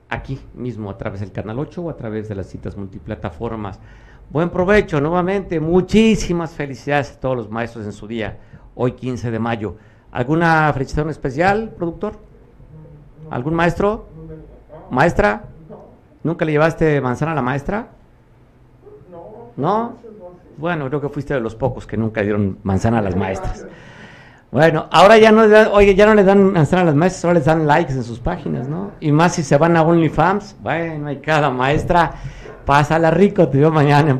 aquí 0.07 0.39
mismo 0.53 0.89
a 0.89 0.97
través 0.97 1.19
del 1.19 1.33
Canal 1.33 1.59
8 1.59 1.81
o 1.81 1.89
a 1.89 1.97
través 1.97 2.29
de 2.29 2.35
las 2.35 2.47
citas 2.47 2.77
multiplataformas. 2.77 3.81
Buen 4.29 4.49
provecho 4.49 5.01
nuevamente, 5.01 5.59
muchísimas 5.59 6.53
felicidades 6.53 7.11
a 7.11 7.19
todos 7.19 7.35
los 7.35 7.49
maestros 7.49 7.83
en 7.83 7.91
su 7.91 8.07
día, 8.07 8.37
hoy 8.73 8.93
15 8.93 9.29
de 9.29 9.39
mayo. 9.39 9.75
¿Alguna 10.09 10.71
felicitación 10.71 11.09
especial, 11.09 11.73
productor? 11.77 12.17
¿Algún 13.29 13.55
maestro? 13.55 14.07
¿Maestra? 14.89 15.49
¿Nunca 16.23 16.45
le 16.45 16.53
llevaste 16.53 17.01
manzana 17.01 17.33
a 17.33 17.35
la 17.35 17.41
maestra? 17.41 17.89
¿No? 19.57 20.06
Bueno, 20.57 20.87
creo 20.87 21.01
que 21.01 21.09
fuiste 21.09 21.33
de 21.33 21.39
los 21.39 21.55
pocos 21.55 21.85
que 21.85 21.97
nunca 21.97 22.21
dieron 22.21 22.57
manzana 22.63 22.99
a 22.99 23.01
las 23.01 23.15
maestras. 23.15 23.65
Bueno, 24.49 24.87
ahora 24.91 25.17
ya 25.17 25.31
no, 25.31 25.41
le 25.43 25.49
dan- 25.49 25.69
oye, 25.73 25.93
ya 25.93 26.05
no 26.05 26.15
les 26.15 26.25
dan 26.25 26.53
manzana 26.53 26.83
a 26.83 26.85
las 26.85 26.95
maestras, 26.95 27.25
ahora 27.25 27.35
les 27.39 27.45
dan 27.45 27.67
likes 27.67 27.93
en 27.93 28.03
sus 28.03 28.19
páginas, 28.19 28.67
¿no? 28.67 28.91
Y 29.01 29.11
más 29.11 29.35
si 29.35 29.43
se 29.43 29.57
van 29.57 29.75
a 29.75 29.83
OnlyFans, 29.83 30.55
bueno, 30.61 31.07
hay 31.07 31.17
cada 31.17 31.49
maestra, 31.49 32.13
pásala 32.65 33.11
rico, 33.11 33.47
te 33.49 33.57
veo 33.59 33.71
mañana 33.71 34.13